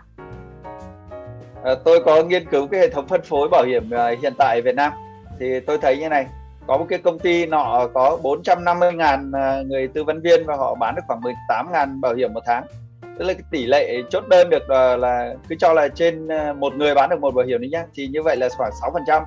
À, 1.64 1.76
tôi 1.86 2.00
có 2.06 2.24
nghiên 2.24 2.50
cứu 2.50 2.68
cái 2.68 2.80
hệ 2.80 2.90
thống 2.90 3.08
phân 3.08 3.22
phối 3.22 3.50
bảo 3.52 3.64
hiểm 3.64 3.92
à, 3.92 4.10
hiện 4.22 4.34
tại 4.38 4.60
ở 4.60 4.62
Việt 4.66 4.76
Nam. 4.76 4.94
Thì 5.40 5.60
tôi 5.60 5.78
thấy 5.78 5.98
như 5.98 6.10
này 6.10 6.26
có 6.68 6.78
một 6.78 6.86
cái 6.90 7.00
công 7.00 7.20
ty 7.20 7.46
nọ 7.46 7.88
có 7.94 8.20
450.000 8.24 9.38
à, 9.38 9.62
người 9.68 9.88
tư 9.88 10.04
vấn 10.04 10.22
viên 10.22 10.46
và 10.46 10.56
họ 10.56 10.76
bán 10.76 10.96
được 10.96 11.02
khoảng 11.08 11.22
18.000 11.50 12.02
bảo 12.02 12.14
hiểm 12.14 12.34
một 12.34 12.44
tháng. 12.46 12.64
Tức 13.02 13.26
là 13.26 13.34
cái 13.34 13.44
tỷ 13.52 13.66
lệ 13.66 14.02
chốt 14.10 14.28
đơn 14.28 14.50
được 14.50 14.70
là, 14.70 14.98
là 14.98 15.34
cứ 15.50 15.56
cho 15.60 15.74
là 15.74 15.88
trên 15.88 16.28
à, 16.28 16.54
một 16.54 16.74
người 16.76 16.96
bán 16.96 17.10
được 17.10 17.20
một 17.20 17.36
bảo 17.36 17.46
hiểm 17.46 17.62
đấy 17.62 17.70
nhá 17.70 17.86
thì 17.94 18.08
như 18.08 18.24
vậy 18.24 18.38
là 18.38 18.50
khoảng 18.58 18.72
6 18.82 18.92
phần 18.94 19.04
trăm. 19.08 19.24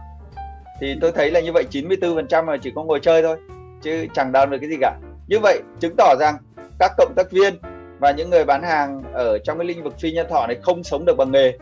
Thì 0.80 0.96
tôi 1.00 1.12
thấy 1.12 1.30
là 1.30 1.40
như 1.40 1.52
vậy 1.52 1.64
94 1.70 2.14
phần 2.14 2.26
trăm 2.28 2.46
mà 2.46 2.56
chỉ 2.62 2.72
có 2.74 2.82
ngồi 2.82 3.00
chơi 3.00 3.22
thôi 3.22 3.36
chứ 3.82 4.06
chẳng 4.14 4.32
đào 4.32 4.46
được 4.46 4.58
cái 4.60 4.70
gì 4.70 4.76
cả. 4.80 4.96
Như 5.28 5.38
vậy 5.42 5.62
chứng 5.80 5.94
tỏ 5.96 6.14
rằng 6.20 6.36
các 6.78 6.92
cộng 6.98 7.14
tác 7.16 7.30
viên 7.30 7.54
và 7.98 8.10
những 8.10 8.30
người 8.30 8.44
bán 8.44 8.62
hàng 8.62 9.02
ở 9.12 9.38
trong 9.38 9.58
cái 9.58 9.66
lĩnh 9.66 9.82
vực 9.82 9.94
phi 10.00 10.12
nhân 10.12 10.26
thọ 10.30 10.46
này 10.46 10.56
không 10.62 10.84
sống 10.84 11.04
được 11.04 11.16
bằng 11.16 11.32
nghề. 11.32 11.52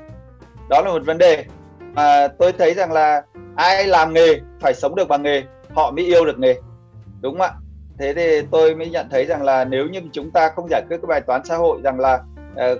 Đó 0.71 0.83
là 0.85 0.91
một 0.91 1.03
vấn 1.07 1.19
đề 1.19 1.45
mà 1.95 2.29
tôi 2.29 2.53
thấy 2.53 2.75
rằng 2.75 2.93
là 2.93 3.23
ai 3.57 3.87
làm 3.87 4.13
nghề 4.13 4.35
phải 4.61 4.75
sống 4.75 4.95
được 4.95 5.09
bằng 5.09 5.23
nghề 5.23 5.43
họ 5.79 5.91
mới 5.91 6.05
yêu 6.05 6.25
được 6.25 6.39
nghề. 6.39 6.55
Đúng 7.21 7.39
không 7.39 7.41
ạ? 7.41 7.53
Thế 7.99 8.15
thì 8.15 8.43
tôi 8.51 8.75
mới 8.75 8.91
nhận 8.91 9.09
thấy 9.11 9.25
rằng 9.25 9.43
là 9.43 9.65
nếu 9.65 9.87
như 9.87 10.01
chúng 10.13 10.31
ta 10.31 10.51
không 10.57 10.69
giải 10.71 10.83
quyết 10.89 10.97
cái 10.97 11.07
bài 11.09 11.21
toán 11.21 11.45
xã 11.45 11.57
hội 11.57 11.81
rằng 11.85 12.01
là 12.01 12.23
uh, 12.53 12.79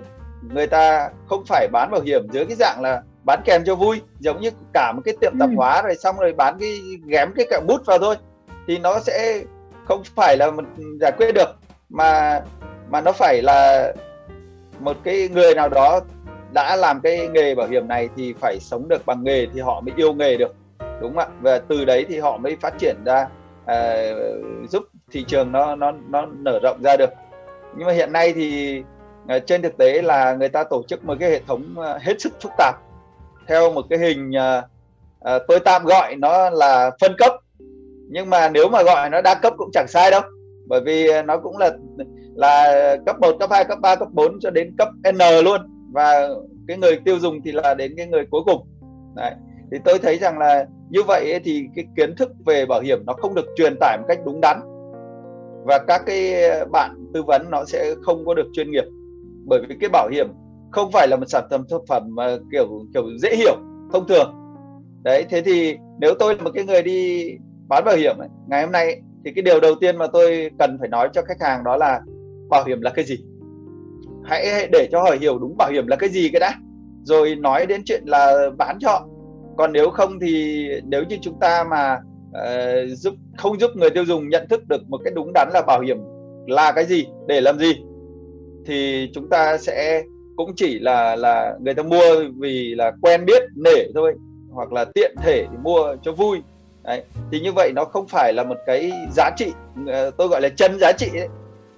người 0.53 0.67
ta 0.67 1.09
không 1.27 1.43
phải 1.47 1.67
bán 1.71 1.91
bảo 1.91 2.01
hiểm 2.01 2.27
dưới 2.31 2.45
cái 2.45 2.55
dạng 2.55 2.81
là 2.81 3.01
bán 3.23 3.41
kèm 3.45 3.63
cho 3.65 3.75
vui 3.75 4.01
giống 4.19 4.41
như 4.41 4.49
cả 4.73 4.91
một 4.95 5.01
cái 5.05 5.17
tiệm 5.21 5.39
tạp 5.39 5.49
ừ. 5.49 5.55
hóa 5.55 5.81
rồi 5.81 5.95
xong 5.95 6.19
rồi 6.19 6.33
bán 6.33 6.57
cái 6.59 6.79
ghém 7.05 7.31
cái 7.35 7.45
cạo 7.49 7.61
bút 7.67 7.85
vào 7.85 7.97
thôi 7.99 8.15
thì 8.67 8.77
nó 8.77 8.99
sẽ 8.99 9.43
không 9.85 10.03
phải 10.15 10.37
là 10.37 10.51
một 10.51 10.63
giải 11.01 11.11
quyết 11.17 11.31
được. 11.31 11.49
Mà 11.89 12.41
mà 12.89 13.01
nó 13.01 13.11
phải 13.11 13.41
là 13.41 13.93
một 14.79 14.97
cái 15.03 15.29
người 15.29 15.55
nào 15.55 15.69
đó 15.69 15.99
đã 16.53 16.75
làm 16.75 17.01
cái 17.01 17.27
nghề 17.27 17.55
bảo 17.55 17.67
hiểm 17.67 17.87
này 17.87 18.09
thì 18.15 18.33
phải 18.33 18.57
sống 18.61 18.87
được 18.87 19.05
bằng 19.05 19.23
nghề 19.23 19.47
thì 19.53 19.59
họ 19.59 19.81
mới 19.81 19.93
yêu 19.97 20.13
nghề 20.13 20.37
được 20.37 20.55
đúng 21.01 21.15
không 21.15 21.17
ạ? 21.17 21.27
Và 21.41 21.59
từ 21.59 21.85
đấy 21.85 22.05
thì 22.09 22.19
họ 22.19 22.37
mới 22.37 22.57
phát 22.61 22.73
triển 22.79 22.95
ra 23.05 23.27
à, 23.65 24.11
giúp 24.69 24.83
thị 25.11 25.23
trường 25.27 25.51
nó 25.51 25.75
nó 25.75 25.91
nó 26.09 26.25
nở 26.25 26.59
rộng 26.63 26.81
ra 26.83 26.97
được. 26.97 27.09
Nhưng 27.77 27.87
mà 27.87 27.93
hiện 27.93 28.13
nay 28.13 28.33
thì 28.33 28.81
à, 29.27 29.39
trên 29.39 29.61
thực 29.61 29.77
tế 29.77 30.01
là 30.01 30.33
người 30.33 30.49
ta 30.49 30.63
tổ 30.63 30.83
chức 30.87 31.05
một 31.05 31.17
cái 31.19 31.29
hệ 31.29 31.41
thống 31.47 31.79
à, 31.79 31.97
hết 32.01 32.21
sức 32.21 32.33
phức 32.41 32.51
tạp. 32.57 32.75
Theo 33.47 33.71
một 33.71 33.85
cái 33.89 33.99
hình 33.99 34.35
à, 34.35 34.63
à, 35.19 35.39
tôi 35.47 35.59
tạm 35.59 35.85
gọi 35.85 36.15
nó 36.15 36.49
là 36.49 36.91
phân 37.01 37.15
cấp. 37.17 37.33
Nhưng 38.09 38.29
mà 38.29 38.49
nếu 38.49 38.69
mà 38.69 38.83
gọi 38.83 39.09
nó 39.09 39.21
đa 39.21 39.35
cấp 39.35 39.53
cũng 39.57 39.69
chẳng 39.73 39.87
sai 39.87 40.11
đâu. 40.11 40.21
Bởi 40.67 40.81
vì 40.81 41.07
nó 41.25 41.37
cũng 41.37 41.57
là 41.57 41.71
là 42.35 42.95
cấp 43.05 43.15
1, 43.19 43.35
cấp 43.39 43.49
2, 43.51 43.65
cấp 43.65 43.79
3, 43.81 43.95
cấp 43.95 44.07
4 44.11 44.39
cho 44.39 44.49
đến 44.49 44.75
cấp 44.77 44.87
N 45.11 45.43
luôn. 45.43 45.61
Và 45.93 46.29
cái 46.67 46.77
người 46.77 46.99
tiêu 47.05 47.19
dùng 47.19 47.41
thì 47.45 47.51
là 47.51 47.73
đến 47.73 47.93
cái 47.97 48.07
người 48.07 48.25
cuối 48.31 48.41
cùng. 48.45 48.67
Đấy. 49.15 49.31
thì 49.71 49.77
tôi 49.85 49.99
thấy 49.99 50.17
rằng 50.17 50.37
là 50.37 50.65
như 50.89 51.03
vậy 51.03 51.39
thì 51.43 51.63
cái 51.75 51.85
kiến 51.97 52.15
thức 52.15 52.31
về 52.45 52.65
bảo 52.65 52.81
hiểm 52.81 53.05
nó 53.05 53.13
không 53.13 53.35
được 53.35 53.45
truyền 53.55 53.75
tải 53.79 53.97
một 53.97 54.05
cách 54.07 54.19
đúng 54.25 54.41
đắn. 54.41 54.59
Và 55.65 55.79
các 55.87 56.01
cái 56.05 56.33
bạn 56.71 56.95
tư 57.13 57.23
vấn 57.23 57.49
nó 57.51 57.65
sẽ 57.65 57.95
không 58.01 58.25
có 58.25 58.33
được 58.33 58.47
chuyên 58.53 58.71
nghiệp. 58.71 58.83
Bởi 59.45 59.61
vì 59.69 59.75
cái 59.79 59.89
bảo 59.89 60.09
hiểm 60.11 60.27
không 60.71 60.91
phải 60.91 61.07
là 61.07 61.15
một 61.15 61.25
sản 61.27 61.43
phẩm 61.49 61.65
thực 61.69 61.81
phẩm 61.89 62.03
mà 62.09 62.37
kiểu 62.51 62.67
kiểu 62.93 63.03
dễ 63.17 63.35
hiểu 63.35 63.55
thông 63.93 64.07
thường. 64.07 64.33
Đấy 65.03 65.25
thế 65.29 65.41
thì 65.41 65.77
nếu 65.99 66.13
tôi 66.19 66.35
là 66.35 66.43
một 66.43 66.51
cái 66.53 66.65
người 66.65 66.83
đi 66.83 67.29
bán 67.67 67.83
bảo 67.85 67.95
hiểm 67.95 68.17
ấy, 68.17 68.29
ngày 68.47 68.63
hôm 68.63 68.71
nay 68.71 69.01
thì 69.25 69.31
cái 69.35 69.41
điều 69.41 69.59
đầu 69.59 69.75
tiên 69.75 69.97
mà 69.97 70.07
tôi 70.07 70.49
cần 70.59 70.77
phải 70.79 70.89
nói 70.89 71.09
cho 71.13 71.21
khách 71.21 71.41
hàng 71.41 71.63
đó 71.63 71.77
là 71.77 72.01
bảo 72.49 72.63
hiểm 72.65 72.81
là 72.81 72.89
cái 72.89 73.05
gì? 73.05 73.17
Hãy 74.23 74.67
để 74.71 74.87
cho 74.91 75.01
họ 75.01 75.15
hiểu 75.19 75.39
đúng 75.39 75.57
bảo 75.57 75.71
hiểm 75.71 75.87
là 75.87 75.95
cái 75.95 76.09
gì 76.09 76.29
cái 76.33 76.39
đã. 76.39 76.53
Rồi 77.03 77.35
nói 77.35 77.65
đến 77.65 77.81
chuyện 77.85 78.03
là 78.05 78.49
bán 78.57 78.77
cho 78.79 78.89
họ 78.89 79.08
còn 79.59 79.73
nếu 79.73 79.89
không 79.89 80.19
thì 80.19 80.67
nếu 80.85 81.03
như 81.03 81.17
chúng 81.21 81.39
ta 81.39 81.63
mà 81.69 81.97
uh, 82.29 82.97
giúp 82.97 83.13
không 83.37 83.59
giúp 83.59 83.71
người 83.75 83.89
tiêu 83.89 84.05
dùng 84.05 84.29
nhận 84.29 84.47
thức 84.49 84.67
được 84.67 84.89
một 84.89 85.01
cái 85.03 85.13
đúng 85.15 85.31
đắn 85.33 85.49
là 85.53 85.61
bảo 85.67 85.81
hiểm 85.81 85.97
là 86.47 86.71
cái 86.71 86.85
gì 86.85 87.07
để 87.27 87.41
làm 87.41 87.59
gì 87.59 87.73
thì 88.65 89.09
chúng 89.13 89.29
ta 89.29 89.57
sẽ 89.57 90.03
cũng 90.35 90.51
chỉ 90.55 90.79
là 90.79 91.15
là 91.15 91.55
người 91.61 91.73
ta 91.73 91.83
mua 91.83 92.15
vì 92.37 92.75
là 92.75 92.91
quen 93.01 93.25
biết 93.25 93.43
nể 93.55 93.83
thôi 93.95 94.13
hoặc 94.51 94.73
là 94.73 94.85
tiện 94.85 95.15
thể 95.23 95.45
thì 95.51 95.57
mua 95.63 95.95
cho 96.01 96.11
vui. 96.11 96.41
Đấy 96.83 97.03
thì 97.31 97.39
như 97.39 97.51
vậy 97.51 97.71
nó 97.75 97.85
không 97.85 98.07
phải 98.07 98.33
là 98.33 98.43
một 98.43 98.57
cái 98.65 98.91
giá 99.15 99.29
trị 99.37 99.51
ờ, 99.87 100.11
tôi 100.11 100.27
gọi 100.27 100.41
là 100.41 100.49
chân 100.49 100.79
giá 100.79 100.91
trị 100.91 101.09
đấy 101.13 101.27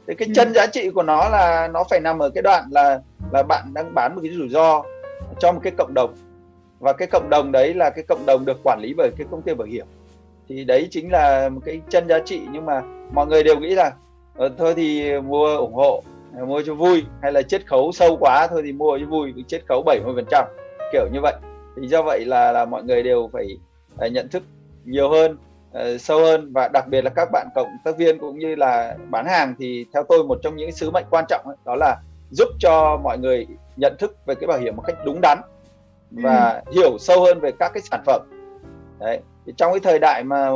thì 0.08 0.16
cái 0.16 0.28
ừ. 0.28 0.34
chân 0.36 0.54
giá 0.54 0.68
trị 0.68 0.90
của 0.90 1.04
nó 1.04 1.30
là 1.30 1.70
nó 1.74 1.84
phải 1.90 2.00
nằm 2.00 2.20
ở 2.20 2.30
cái 2.30 2.42
đoạn 2.42 2.64
là 2.72 3.00
là 3.34 3.44
bạn 3.44 3.64
đang 3.74 3.94
bán 3.94 4.16
một 4.16 4.22
cái 4.24 4.32
rủi 4.32 4.50
ro 4.50 4.84
cho 5.40 5.52
một 5.52 5.60
cái 5.64 5.74
cộng 5.78 5.94
đồng 5.94 6.14
và 6.82 6.94
cái 6.94 7.08
cộng 7.12 7.30
đồng 7.30 7.52
đấy 7.52 7.74
là 7.74 7.90
cái 7.90 8.04
cộng 8.08 8.26
đồng 8.26 8.46
được 8.46 8.58
quản 8.64 8.80
lý 8.82 8.94
bởi 8.98 9.12
cái 9.18 9.28
công 9.32 9.42
ty 9.42 9.54
bảo 9.54 9.68
hiểm. 9.68 9.86
Thì 10.50 10.64
đấy 10.64 10.88
chính 10.92 11.12
là 11.12 11.50
một 11.50 11.62
cái 11.66 11.82
chân 11.90 12.08
giá 12.08 12.20
trị 12.26 12.42
nhưng 12.52 12.66
mà 12.66 12.82
mọi 13.14 13.28
người 13.28 13.44
đều 13.44 13.60
nghĩ 13.60 13.76
là 13.76 13.92
ờ, 14.36 14.50
thôi 14.58 14.74
thì 14.76 15.20
mua 15.22 15.58
ủng 15.58 15.74
hộ 15.74 16.04
mua 16.48 16.62
cho 16.66 16.76
vui 16.76 17.04
hay 17.22 17.32
là 17.32 17.42
chiết 17.42 17.68
khấu 17.68 17.92
sâu 17.92 18.18
quá 18.20 18.48
thôi 18.48 18.62
thì 18.66 18.72
mua 18.72 19.00
cho 19.00 19.06
vui 19.06 19.34
chiết 19.48 19.64
khấu 19.68 19.84
70 19.86 20.14
phần 20.16 20.26
trăm 20.32 20.46
kiểu 20.92 21.08
như 21.14 21.20
vậy. 21.22 21.34
Thì 21.76 21.88
do 21.88 22.04
vậy 22.04 22.26
là 22.26 22.52
là 22.52 22.66
mọi 22.66 22.84
người 22.84 23.04
đều 23.04 23.30
phải 23.34 23.58
uh, 24.06 24.12
nhận 24.12 24.30
thức 24.30 24.44
nhiều 24.86 25.10
hơn 25.10 25.38
uh, 25.72 26.02
sâu 26.02 26.20
hơn. 26.20 26.54
Và 26.54 26.70
đặc 26.74 26.88
biệt 26.88 27.02
là 27.02 27.10
các 27.10 27.30
bạn 27.32 27.48
cộng 27.56 27.70
tác 27.86 27.98
viên 27.98 28.20
cũng 28.20 28.40
như 28.40 28.56
là 28.56 28.98
bán 29.10 29.26
hàng 29.26 29.56
thì 29.60 29.86
theo 29.94 30.04
tôi 30.10 30.24
một 30.24 30.40
trong 30.44 30.56
những 30.56 30.72
sứ 30.72 30.92
mệnh 30.92 31.06
quan 31.10 31.26
trọng 31.30 31.46
ấy, 31.46 31.56
đó 31.66 31.76
là 31.76 31.98
giúp 32.32 32.48
cho 32.60 33.00
mọi 33.04 33.18
người 33.18 33.48
nhận 33.78 33.96
thức 34.00 34.18
về 34.26 34.36
cái 34.36 34.48
bảo 34.48 34.60
hiểm 34.60 34.76
một 34.76 34.84
cách 34.88 34.96
đúng 35.06 35.20
đắn 35.22 35.38
và 36.12 36.62
ừ. 36.66 36.72
hiểu 36.72 36.98
sâu 37.00 37.22
hơn 37.24 37.40
về 37.40 37.52
các 37.60 37.72
cái 37.74 37.82
sản 37.82 38.02
phẩm. 38.06 38.22
Đấy 39.00 39.20
thì 39.46 39.54
trong 39.58 39.72
cái 39.72 39.80
thời 39.80 40.00
đại 40.00 40.24
mà 40.24 40.50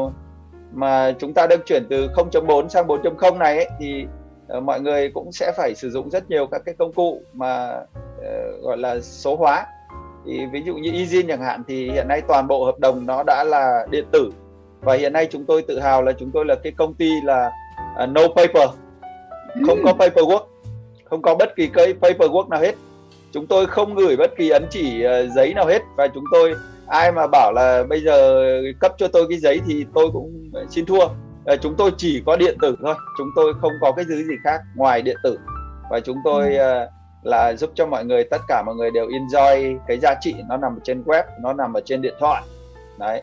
mà 0.74 1.12
chúng 1.20 1.34
ta 1.34 1.48
đang 1.48 1.60
chuyển 1.66 1.86
từ 1.90 2.08
0.4 2.08 2.68
sang 2.68 2.88
4.0 2.88 3.38
này 3.38 3.56
ấy, 3.56 3.70
thì 3.80 4.06
uh, 4.58 4.64
mọi 4.64 4.82
người 4.82 5.12
cũng 5.14 5.32
sẽ 5.32 5.52
phải 5.58 5.76
sử 5.76 5.90
dụng 5.90 6.10
rất 6.10 6.30
nhiều 6.30 6.48
các 6.48 6.62
cái 6.66 6.76
công 6.78 6.94
cụ 6.94 7.22
mà 7.34 7.80
uh, 8.20 8.64
gọi 8.64 8.78
là 8.78 9.00
số 9.02 9.36
hóa. 9.36 9.66
Thì 10.26 10.46
ví 10.52 10.62
dụ 10.66 10.76
như 10.76 10.92
Ezin 10.92 11.28
chẳng 11.28 11.42
hạn 11.42 11.64
thì 11.68 11.92
hiện 11.92 12.08
nay 12.08 12.22
toàn 12.28 12.48
bộ 12.48 12.66
hợp 12.66 12.80
đồng 12.80 13.06
nó 13.06 13.24
đã 13.24 13.44
là 13.44 13.88
điện 13.92 14.06
tử. 14.12 14.32
Và 14.82 14.94
hiện 14.94 15.14
nay 15.14 15.28
chúng 15.32 15.46
tôi 15.46 15.62
tự 15.62 15.80
hào 15.80 16.04
là 16.04 16.12
chúng 16.12 16.32
tôi 16.32 16.46
là 16.46 16.56
cái 16.64 16.74
công 16.78 16.94
ty 16.94 17.12
là 17.24 17.52
uh, 18.04 18.10
no 18.10 18.22
paper. 18.36 18.70
Không 19.68 19.80
có 19.84 19.94
paperwork 19.94 20.46
không 21.10 21.22
có 21.22 21.36
bất 21.36 21.56
kỳ 21.56 21.68
cái 21.68 21.94
paperwork 22.02 22.50
nào 22.50 22.62
hết 22.62 22.76
chúng 23.36 23.48
tôi 23.48 23.68
không 23.68 23.96
gửi 23.96 24.16
bất 24.18 24.32
kỳ 24.38 24.50
ấn 24.50 24.66
chỉ 24.70 25.06
uh, 25.06 25.32
giấy 25.32 25.54
nào 25.54 25.66
hết 25.66 25.82
và 25.98 26.08
chúng 26.08 26.24
tôi 26.32 26.56
ai 26.88 27.12
mà 27.12 27.28
bảo 27.28 27.54
là 27.56 27.84
bây 27.90 28.02
giờ 28.02 28.44
cấp 28.80 28.92
cho 28.98 29.08
tôi 29.08 29.26
cái 29.30 29.38
giấy 29.38 29.62
thì 29.68 29.86
tôi 29.94 30.10
cũng 30.14 30.52
xin 30.70 30.86
thua. 30.86 31.06
Uh, 31.06 31.62
chúng 31.62 31.76
tôi 31.76 31.92
chỉ 31.98 32.24
có 32.26 32.36
điện 32.36 32.58
tử 32.62 32.76
thôi 32.82 32.96
chúng 33.18 33.28
tôi 33.36 33.54
không 33.62 33.72
có 33.82 33.92
cái 33.92 34.06
thứ 34.08 34.16
gì 34.16 34.34
khác 34.44 34.62
ngoài 34.76 35.02
điện 35.02 35.18
tử. 35.24 35.40
Và 35.90 36.00
chúng 36.00 36.18
tôi 36.24 36.56
uh, 36.56 36.90
là 37.24 37.54
giúp 37.54 37.72
cho 37.76 37.86
mọi 37.86 38.06
người 38.06 38.24
tất 38.24 38.42
cả 38.48 38.64
mọi 38.66 38.76
người 38.76 38.92
đều 38.92 39.08
enjoy 39.08 39.78
cái 39.88 40.00
giá 40.02 40.16
trị 40.22 40.36
nó 40.50 40.58
nằm 40.58 40.76
ở 40.76 40.80
trên 40.84 41.04
web 41.04 41.24
nó 41.42 41.54
nằm 41.54 41.74
ở 41.74 41.82
trên 41.86 42.02
điện 42.02 42.16
thoại. 42.20 42.44
Đấy. 43.00 43.22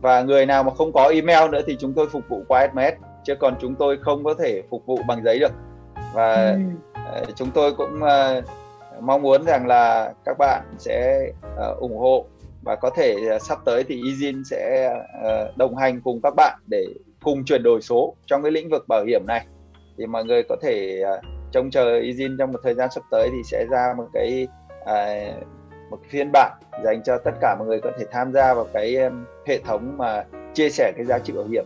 Và 0.00 0.22
người 0.22 0.46
nào 0.46 0.62
mà 0.62 0.74
không 0.74 0.92
có 0.92 1.08
email 1.08 1.50
nữa 1.50 1.60
thì 1.66 1.76
chúng 1.80 1.92
tôi 1.92 2.06
phục 2.08 2.28
vụ 2.28 2.42
qua 2.48 2.68
SMS 2.72 2.94
chứ 3.24 3.34
còn 3.34 3.54
chúng 3.60 3.74
tôi 3.74 3.98
không 4.00 4.24
có 4.24 4.34
thể 4.34 4.62
phục 4.70 4.86
vụ 4.86 4.98
bằng 5.06 5.24
giấy 5.24 5.38
được. 5.38 5.52
Và 6.12 6.56
ừ. 6.94 7.24
chúng 7.36 7.50
tôi 7.50 7.72
cũng 7.72 8.00
mong 9.00 9.22
muốn 9.22 9.44
rằng 9.44 9.66
là 9.66 10.12
các 10.24 10.36
bạn 10.38 10.62
sẽ 10.78 11.26
uh, 11.70 11.78
ủng 11.78 11.98
hộ 11.98 12.24
và 12.62 12.76
có 12.76 12.90
thể 12.90 13.16
uh, 13.36 13.42
sắp 13.42 13.58
tới 13.64 13.84
thì 13.84 14.00
izin 14.02 14.42
sẽ 14.44 14.94
uh, 15.26 15.56
đồng 15.56 15.76
hành 15.76 16.00
cùng 16.00 16.20
các 16.22 16.34
bạn 16.36 16.58
để 16.70 16.86
cùng 17.22 17.44
chuyển 17.44 17.62
đổi 17.62 17.82
số 17.82 18.14
trong 18.26 18.42
cái 18.42 18.52
lĩnh 18.52 18.70
vực 18.70 18.88
bảo 18.88 19.04
hiểm 19.04 19.26
này. 19.26 19.46
Thì 19.98 20.06
mọi 20.06 20.24
người 20.24 20.42
có 20.48 20.56
thể 20.62 21.02
uh, 21.02 21.24
trông 21.52 21.70
chờ 21.70 22.00
izin 22.00 22.36
trong 22.38 22.52
một 22.52 22.60
thời 22.62 22.74
gian 22.74 22.90
sắp 22.90 23.02
tới 23.10 23.28
thì 23.32 23.38
sẽ 23.44 23.66
ra 23.70 23.94
một 23.96 24.06
cái 24.12 24.48
uh, 24.82 25.46
một 25.90 25.98
phiên 26.08 26.30
bản 26.32 26.52
dành 26.84 27.02
cho 27.02 27.18
tất 27.18 27.32
cả 27.40 27.56
mọi 27.58 27.68
người 27.68 27.80
có 27.80 27.90
thể 27.98 28.04
tham 28.10 28.32
gia 28.32 28.54
vào 28.54 28.66
cái 28.72 28.96
um, 28.96 29.24
hệ 29.46 29.58
thống 29.58 29.94
mà 29.98 30.24
chia 30.54 30.68
sẻ 30.68 30.92
cái 30.96 31.04
giá 31.04 31.18
trị 31.18 31.32
bảo 31.32 31.44
hiểm 31.44 31.64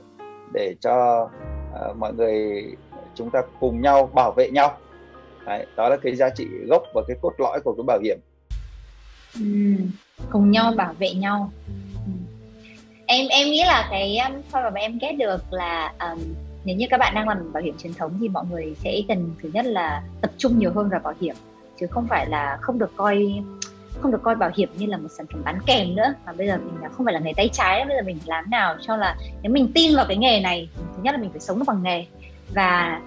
để 0.53 0.75
cho 0.81 1.29
uh, 1.73 1.97
mọi 1.97 2.13
người 2.13 2.65
chúng 3.15 3.31
ta 3.31 3.43
cùng 3.61 3.81
nhau 3.81 4.11
bảo 4.15 4.33
vệ 4.33 4.51
nhau. 4.51 4.79
Đấy, 5.47 5.67
đó 5.77 5.89
là 5.89 5.97
cái 5.97 6.17
giá 6.17 6.31
trị 6.31 6.47
gốc 6.69 6.83
và 6.95 7.03
cái 7.09 7.17
cốt 7.21 7.33
lõi 7.39 7.61
của 7.65 7.75
cái 7.75 7.85
bảo 7.87 7.99
hiểm. 8.05 8.19
Ừ, 9.35 9.85
cùng 10.31 10.51
nhau 10.51 10.73
bảo 10.77 10.95
vệ 10.99 11.11
nhau. 11.11 11.53
Ừ. 12.07 12.13
em 13.07 13.27
em 13.29 13.47
nghĩ 13.47 13.63
là 13.65 13.89
cái 13.91 14.19
um, 14.19 14.43
thôi 14.53 14.63
mà 14.75 14.81
em 14.81 14.99
ghét 14.99 15.13
được 15.13 15.53
là 15.53 15.93
um, 16.01 16.19
nếu 16.65 16.77
như 16.77 16.87
các 16.91 17.01
bạn 17.01 17.15
đang 17.15 17.29
làm 17.29 17.53
bảo 17.53 17.63
hiểm 17.63 17.75
truyền 17.79 17.95
thống 17.95 18.19
thì 18.21 18.29
mọi 18.29 18.45
người 18.51 18.75
sẽ 18.85 19.01
cần 19.09 19.31
thứ 19.43 19.51
nhất 19.53 19.65
là 19.65 20.03
tập 20.21 20.31
trung 20.39 20.59
nhiều 20.59 20.73
hơn 20.75 20.89
vào 20.89 21.01
bảo 21.05 21.15
hiểm 21.21 21.35
chứ 21.81 21.87
không 21.91 22.07
phải 22.09 22.27
là 22.27 22.59
không 22.61 22.79
được 22.79 22.91
coi 22.97 23.43
không 24.01 24.13
được 24.13 24.23
coi 24.23 24.35
bảo 24.35 24.51
hiểm 24.57 24.69
như 24.79 24.87
là 24.87 24.97
một 24.97 25.09
sản 25.11 25.27
phẩm 25.33 25.43
bán 25.45 25.59
kèm 25.67 25.95
nữa. 25.95 26.15
Mà 26.27 26.33
bây 26.33 26.47
giờ 26.47 26.57
mình 26.57 26.91
không 26.93 27.07
phải 27.07 27.15
là 27.15 27.21
nghề 27.21 27.33
tay 27.37 27.49
trái 27.53 27.85
bây 27.85 27.97
giờ 27.97 28.03
mình 28.03 28.19
làm 28.27 28.51
nào 28.51 28.77
cho 28.81 28.97
là 28.97 29.17
nếu 29.43 29.53
mình 29.53 29.73
tin 29.75 29.97
vào 29.97 30.05
cái 30.09 30.17
nghề 30.17 30.41
này 30.41 30.69
thứ 30.77 31.03
nhất 31.03 31.13
là 31.13 31.19
mình 31.19 31.31
phải 31.31 31.41
sống 31.41 31.59
được 31.59 31.65
bằng 31.67 31.83
nghề. 31.83 32.07
Và 32.55 33.01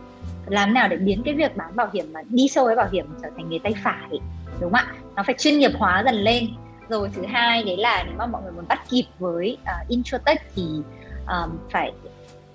làm 0.49 0.73
nào 0.73 0.87
để 0.87 0.97
biến 0.97 1.21
cái 1.25 1.33
việc 1.33 1.57
bán 1.57 1.75
bảo 1.75 1.89
hiểm 1.93 2.13
mà 2.13 2.21
đi 2.29 2.47
sâu 2.47 2.65
với 2.65 2.75
bảo 2.75 2.87
hiểm 2.91 3.05
trở 3.21 3.29
thành 3.37 3.49
nghề 3.49 3.59
tay 3.63 3.73
phải 3.83 4.19
đúng 4.59 4.71
không 4.71 4.73
ạ? 4.73 4.93
Nó 5.15 5.23
phải 5.23 5.35
chuyên 5.37 5.59
nghiệp 5.59 5.71
hóa 5.77 6.03
dần 6.05 6.15
lên. 6.15 6.47
Rồi 6.89 7.09
thứ 7.15 7.25
hai 7.25 7.63
đấy 7.63 7.77
là 7.77 8.03
nếu 8.03 8.15
mà 8.17 8.25
mọi 8.25 8.41
người 8.41 8.51
muốn 8.51 8.65
bắt 8.67 8.79
kịp 8.89 9.03
với 9.19 9.57
uh, 9.61 9.87
introtech 9.87 10.41
thì 10.55 10.63
um, 11.27 11.57
phải 11.71 11.91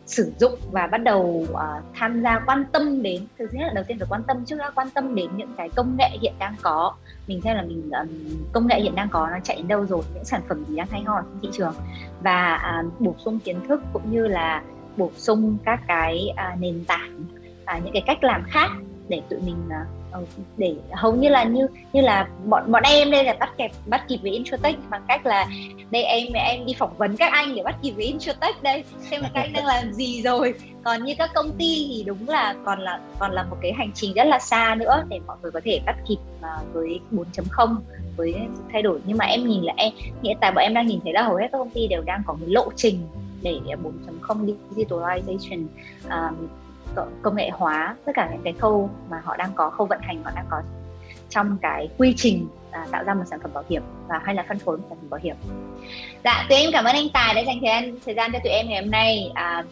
sử 0.07 0.33
dụng 0.39 0.59
và 0.71 0.87
bắt 0.87 0.99
đầu 0.99 1.47
uh, 1.53 1.59
tham 1.95 2.23
gia 2.23 2.39
quan 2.39 2.65
tâm 2.73 3.03
đến 3.03 3.27
thứ 3.39 3.47
nhất 3.53 3.67
là 3.67 3.73
đầu 3.75 3.85
tiên 3.85 3.99
phải 3.99 4.09
quan 4.11 4.23
tâm 4.23 4.45
trước 4.45 4.57
đã 4.59 4.71
quan 4.75 4.91
tâm 4.91 5.15
đến 5.15 5.31
những 5.37 5.55
cái 5.57 5.69
công 5.69 5.97
nghệ 5.99 6.09
hiện 6.23 6.33
đang 6.39 6.55
có. 6.63 6.95
Mình 7.27 7.41
xem 7.41 7.57
là 7.57 7.63
mình 7.63 7.91
um, 7.91 8.09
công 8.53 8.67
nghệ 8.67 8.81
hiện 8.81 8.95
đang 8.95 9.09
có 9.09 9.29
nó 9.31 9.39
chạy 9.45 9.57
đến 9.57 9.69
đâu 9.69 9.87
rồi 9.87 10.03
những 10.15 10.25
sản 10.25 10.41
phẩm 10.49 10.65
gì 10.65 10.77
đang 10.77 10.87
hay 10.91 11.03
ho 11.03 11.23
trên 11.23 11.41
thị 11.43 11.49
trường. 11.53 11.75
Và 12.23 12.61
uh, 12.81 13.01
bổ 13.01 13.15
sung 13.19 13.39
kiến 13.39 13.61
thức 13.69 13.81
cũng 13.93 14.11
như 14.11 14.27
là 14.27 14.63
bổ 14.97 15.11
sung 15.17 15.57
các 15.65 15.81
cái 15.89 16.29
uh, 16.31 16.61
nền 16.61 16.85
tảng 16.85 17.25
à, 17.65 17.81
những 17.85 17.93
cái 17.93 18.03
cách 18.07 18.25
làm 18.25 18.43
khác 18.49 18.71
để 19.09 19.23
tụi 19.29 19.41
mình 19.41 19.69
uh, 19.69 20.29
để 20.57 20.75
hầu 20.93 21.15
như 21.15 21.29
là 21.29 21.45
như 21.45 21.67
như 21.93 22.01
là 22.01 22.29
bọn 22.45 22.73
bọn 22.73 22.83
em 22.83 23.11
đây 23.11 23.25
là 23.25 23.37
bắt 23.41 23.51
kịp 23.59 23.71
bắt 23.87 24.05
kịp 24.09 24.19
với 24.23 24.31
Introtech 24.31 24.77
bằng 24.91 25.03
cách 25.09 25.27
là 25.27 25.47
đây 25.91 26.03
em 26.03 26.33
em 26.33 26.67
đi 26.67 26.75
phỏng 26.79 26.97
vấn 26.99 27.17
các 27.17 27.33
anh 27.33 27.55
để 27.55 27.63
bắt 27.63 27.77
kịp 27.83 27.91
với 27.91 28.05
Introtech 28.05 28.63
đây 28.63 28.85
xem 29.11 29.23
là 29.23 29.31
các 29.35 29.41
anh 29.41 29.53
đang 29.53 29.67
làm 29.67 29.93
gì 29.93 30.23
rồi. 30.23 30.55
Còn 30.85 31.05
như 31.05 31.15
các 31.19 31.31
công 31.35 31.53
ty 31.59 31.87
thì 31.89 32.05
đúng 32.07 32.29
là 32.29 32.55
còn 32.65 32.81
là 32.81 33.01
còn 33.19 33.33
là 33.33 33.43
một 33.43 33.57
cái 33.63 33.73
hành 33.73 33.91
trình 33.95 34.15
rất 34.15 34.25
là 34.25 34.39
xa 34.39 34.75
nữa 34.79 35.05
để 35.09 35.21
mọi 35.27 35.37
người 35.43 35.51
có 35.51 35.61
thể 35.65 35.81
bắt 35.87 35.97
kịp 36.09 36.19
uh, 36.39 36.75
với 36.75 37.01
4.0 37.13 37.77
với 38.17 38.35
thay 38.73 38.83
đổi. 38.83 39.01
Nhưng 39.07 39.19
mà 39.19 39.25
em 39.25 39.49
nhìn 39.49 39.63
là 39.63 39.73
em 39.77 39.93
hiện 40.23 40.37
tại 40.41 40.53
bọn 40.53 40.63
em 40.63 40.75
đang 40.75 40.87
nhìn 40.87 41.01
thấy 41.05 41.13
là 41.13 41.23
hầu 41.23 41.37
hết 41.37 41.49
các 41.53 41.59
công 41.59 41.71
ty 41.71 41.87
đều 41.87 42.03
đang 42.03 42.23
có 42.27 42.33
một 42.33 42.47
lộ 42.47 42.69
trình 42.77 42.99
để 43.43 43.59
à, 43.69 43.77
4.0 44.21 44.55
digitalization 44.77 45.67
um, 46.11 46.49
công 47.23 47.37
nghệ 47.37 47.51
hóa 47.51 47.97
tất 48.05 48.13
cả 48.15 48.29
những 48.33 48.43
cái 48.45 48.53
khâu 48.53 48.91
mà 49.11 49.21
họ 49.25 49.37
đang 49.37 49.51
có 49.55 49.71
khâu 49.71 49.87
vận 49.87 50.01
hành 50.03 50.25
họ 50.25 50.31
đang 50.35 50.47
có 50.51 50.63
trong 51.31 51.57
cái 51.63 51.89
quy 51.99 52.15
trình 52.17 52.49
à, 52.71 52.87
tạo 52.91 53.05
ra 53.05 53.15
một 53.15 53.25
sản 53.31 53.41
phẩm 53.43 53.51
bảo 53.55 53.65
hiểm 53.69 53.83
và 54.09 54.21
hay 54.25 54.35
là 54.35 54.45
phân 54.49 54.59
phối 54.59 54.77
một 54.77 54.85
sản 54.89 54.99
phẩm 55.01 55.11
bảo 55.11 55.21
hiểm. 55.23 55.37
Dạ, 56.25 56.47
tụi 56.49 56.59
em 56.59 56.71
cảm 56.73 56.85
ơn 56.85 56.95
anh 56.95 57.09
Tài 57.13 57.35
đã 57.35 57.41
dành 57.41 57.59
thời 57.61 57.69
gian 57.69 57.99
thời 58.05 58.15
gian 58.15 58.33
cho 58.33 58.39
tụi 58.45 58.53
em 58.53 58.69
ngày 58.69 58.83
hôm 58.83 58.91
nay. 58.91 59.31
À, 59.35 59.65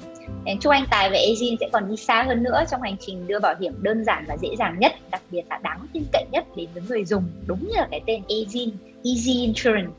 chúc 0.61 0.73
anh 0.73 0.85
Tài 0.91 1.11
và 1.11 1.17
Ezin 1.17 1.57
sẽ 1.61 1.69
còn 1.73 1.89
đi 1.89 1.97
xa 1.97 2.23
hơn 2.23 2.43
nữa 2.43 2.65
trong 2.71 2.83
hành 2.83 2.97
trình 3.01 3.27
đưa 3.27 3.39
bảo 3.39 3.55
hiểm 3.61 3.73
đơn 3.83 4.05
giản 4.05 4.25
và 4.29 4.37
dễ 4.37 4.49
dàng 4.59 4.77
nhất, 4.79 4.93
đặc 5.11 5.23
biệt 5.31 5.43
là 5.51 5.59
đáng 5.63 5.87
tin 5.93 6.03
cậy 6.13 6.25
nhất 6.33 6.45
đến 6.57 6.69
với 6.75 6.83
người 6.89 7.05
dùng, 7.05 7.25
đúng 7.47 7.61
như 7.61 7.77
là 7.77 7.89
cái 7.91 8.01
tên 8.07 8.23
Ezin, 8.29 8.71
Easy 9.05 9.33
Insurance 9.33 9.91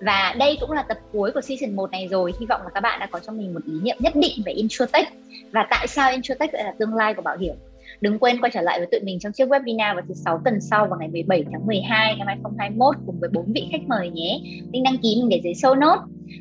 và 0.00 0.34
đây 0.38 0.58
cũng 0.60 0.70
là 0.70 0.82
tập 0.82 0.98
cuối 1.12 1.30
của 1.32 1.40
season 1.40 1.76
1 1.76 1.90
này 1.90 2.08
rồi 2.10 2.32
hy 2.40 2.46
vọng 2.46 2.60
là 2.64 2.70
các 2.74 2.80
bạn 2.80 3.00
đã 3.00 3.06
có 3.06 3.18
cho 3.18 3.32
mình 3.32 3.54
một 3.54 3.60
ý 3.66 3.72
niệm 3.82 3.96
nhất 4.00 4.12
định 4.16 4.42
về 4.46 4.52
insurtech 4.52 5.08
và 5.52 5.66
tại 5.70 5.86
sao 5.86 6.10
insurtech 6.10 6.54
lại 6.54 6.64
là 6.64 6.74
tương 6.78 6.94
lai 6.94 7.14
của 7.14 7.22
bảo 7.22 7.36
hiểm 7.38 7.54
Đừng 8.00 8.18
quên 8.18 8.40
quay 8.40 8.50
trở 8.54 8.60
lại 8.60 8.78
với 8.78 8.88
tụi 8.92 9.00
mình 9.00 9.18
trong 9.18 9.32
chiếc 9.32 9.48
webinar 9.48 9.94
vào 9.94 10.04
thứ 10.08 10.14
sáu 10.14 10.40
tuần 10.44 10.60
sau 10.60 10.86
vào 10.86 10.98
ngày 10.98 11.08
17 11.08 11.44
tháng 11.52 11.66
12 11.66 12.16
năm 12.18 12.26
2021 12.26 12.96
cùng 13.06 13.20
với 13.20 13.30
bốn 13.32 13.52
vị 13.52 13.68
khách 13.72 13.82
mời 13.86 14.10
nhé. 14.10 14.40
Link 14.72 14.84
đăng 14.84 14.98
ký 15.02 15.16
mình 15.20 15.28
để 15.28 15.40
dưới 15.44 15.52
show 15.52 15.78
note. 15.78 16.00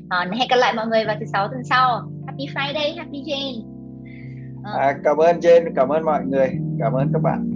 À, 0.10 0.18
ờ, 0.18 0.38
hẹn 0.38 0.48
gặp 0.50 0.56
lại 0.56 0.74
mọi 0.74 0.88
người 0.88 1.06
vào 1.06 1.16
thứ 1.20 1.26
sáu 1.26 1.48
tuần 1.48 1.64
sau. 1.64 2.12
Happy 2.28 2.46
Friday, 2.54 2.98
Happy 2.98 3.24
Jane. 3.24 3.62
Ờ. 4.64 4.78
À, 4.80 4.98
cảm 5.04 5.18
ơn 5.18 5.40
Jane, 5.40 5.72
cảm 5.76 5.90
ơn 5.90 6.06
mọi 6.06 6.26
người, 6.26 6.50
cảm 6.80 6.94
ơn 6.94 7.10
các 7.14 7.22
bạn. 7.22 7.55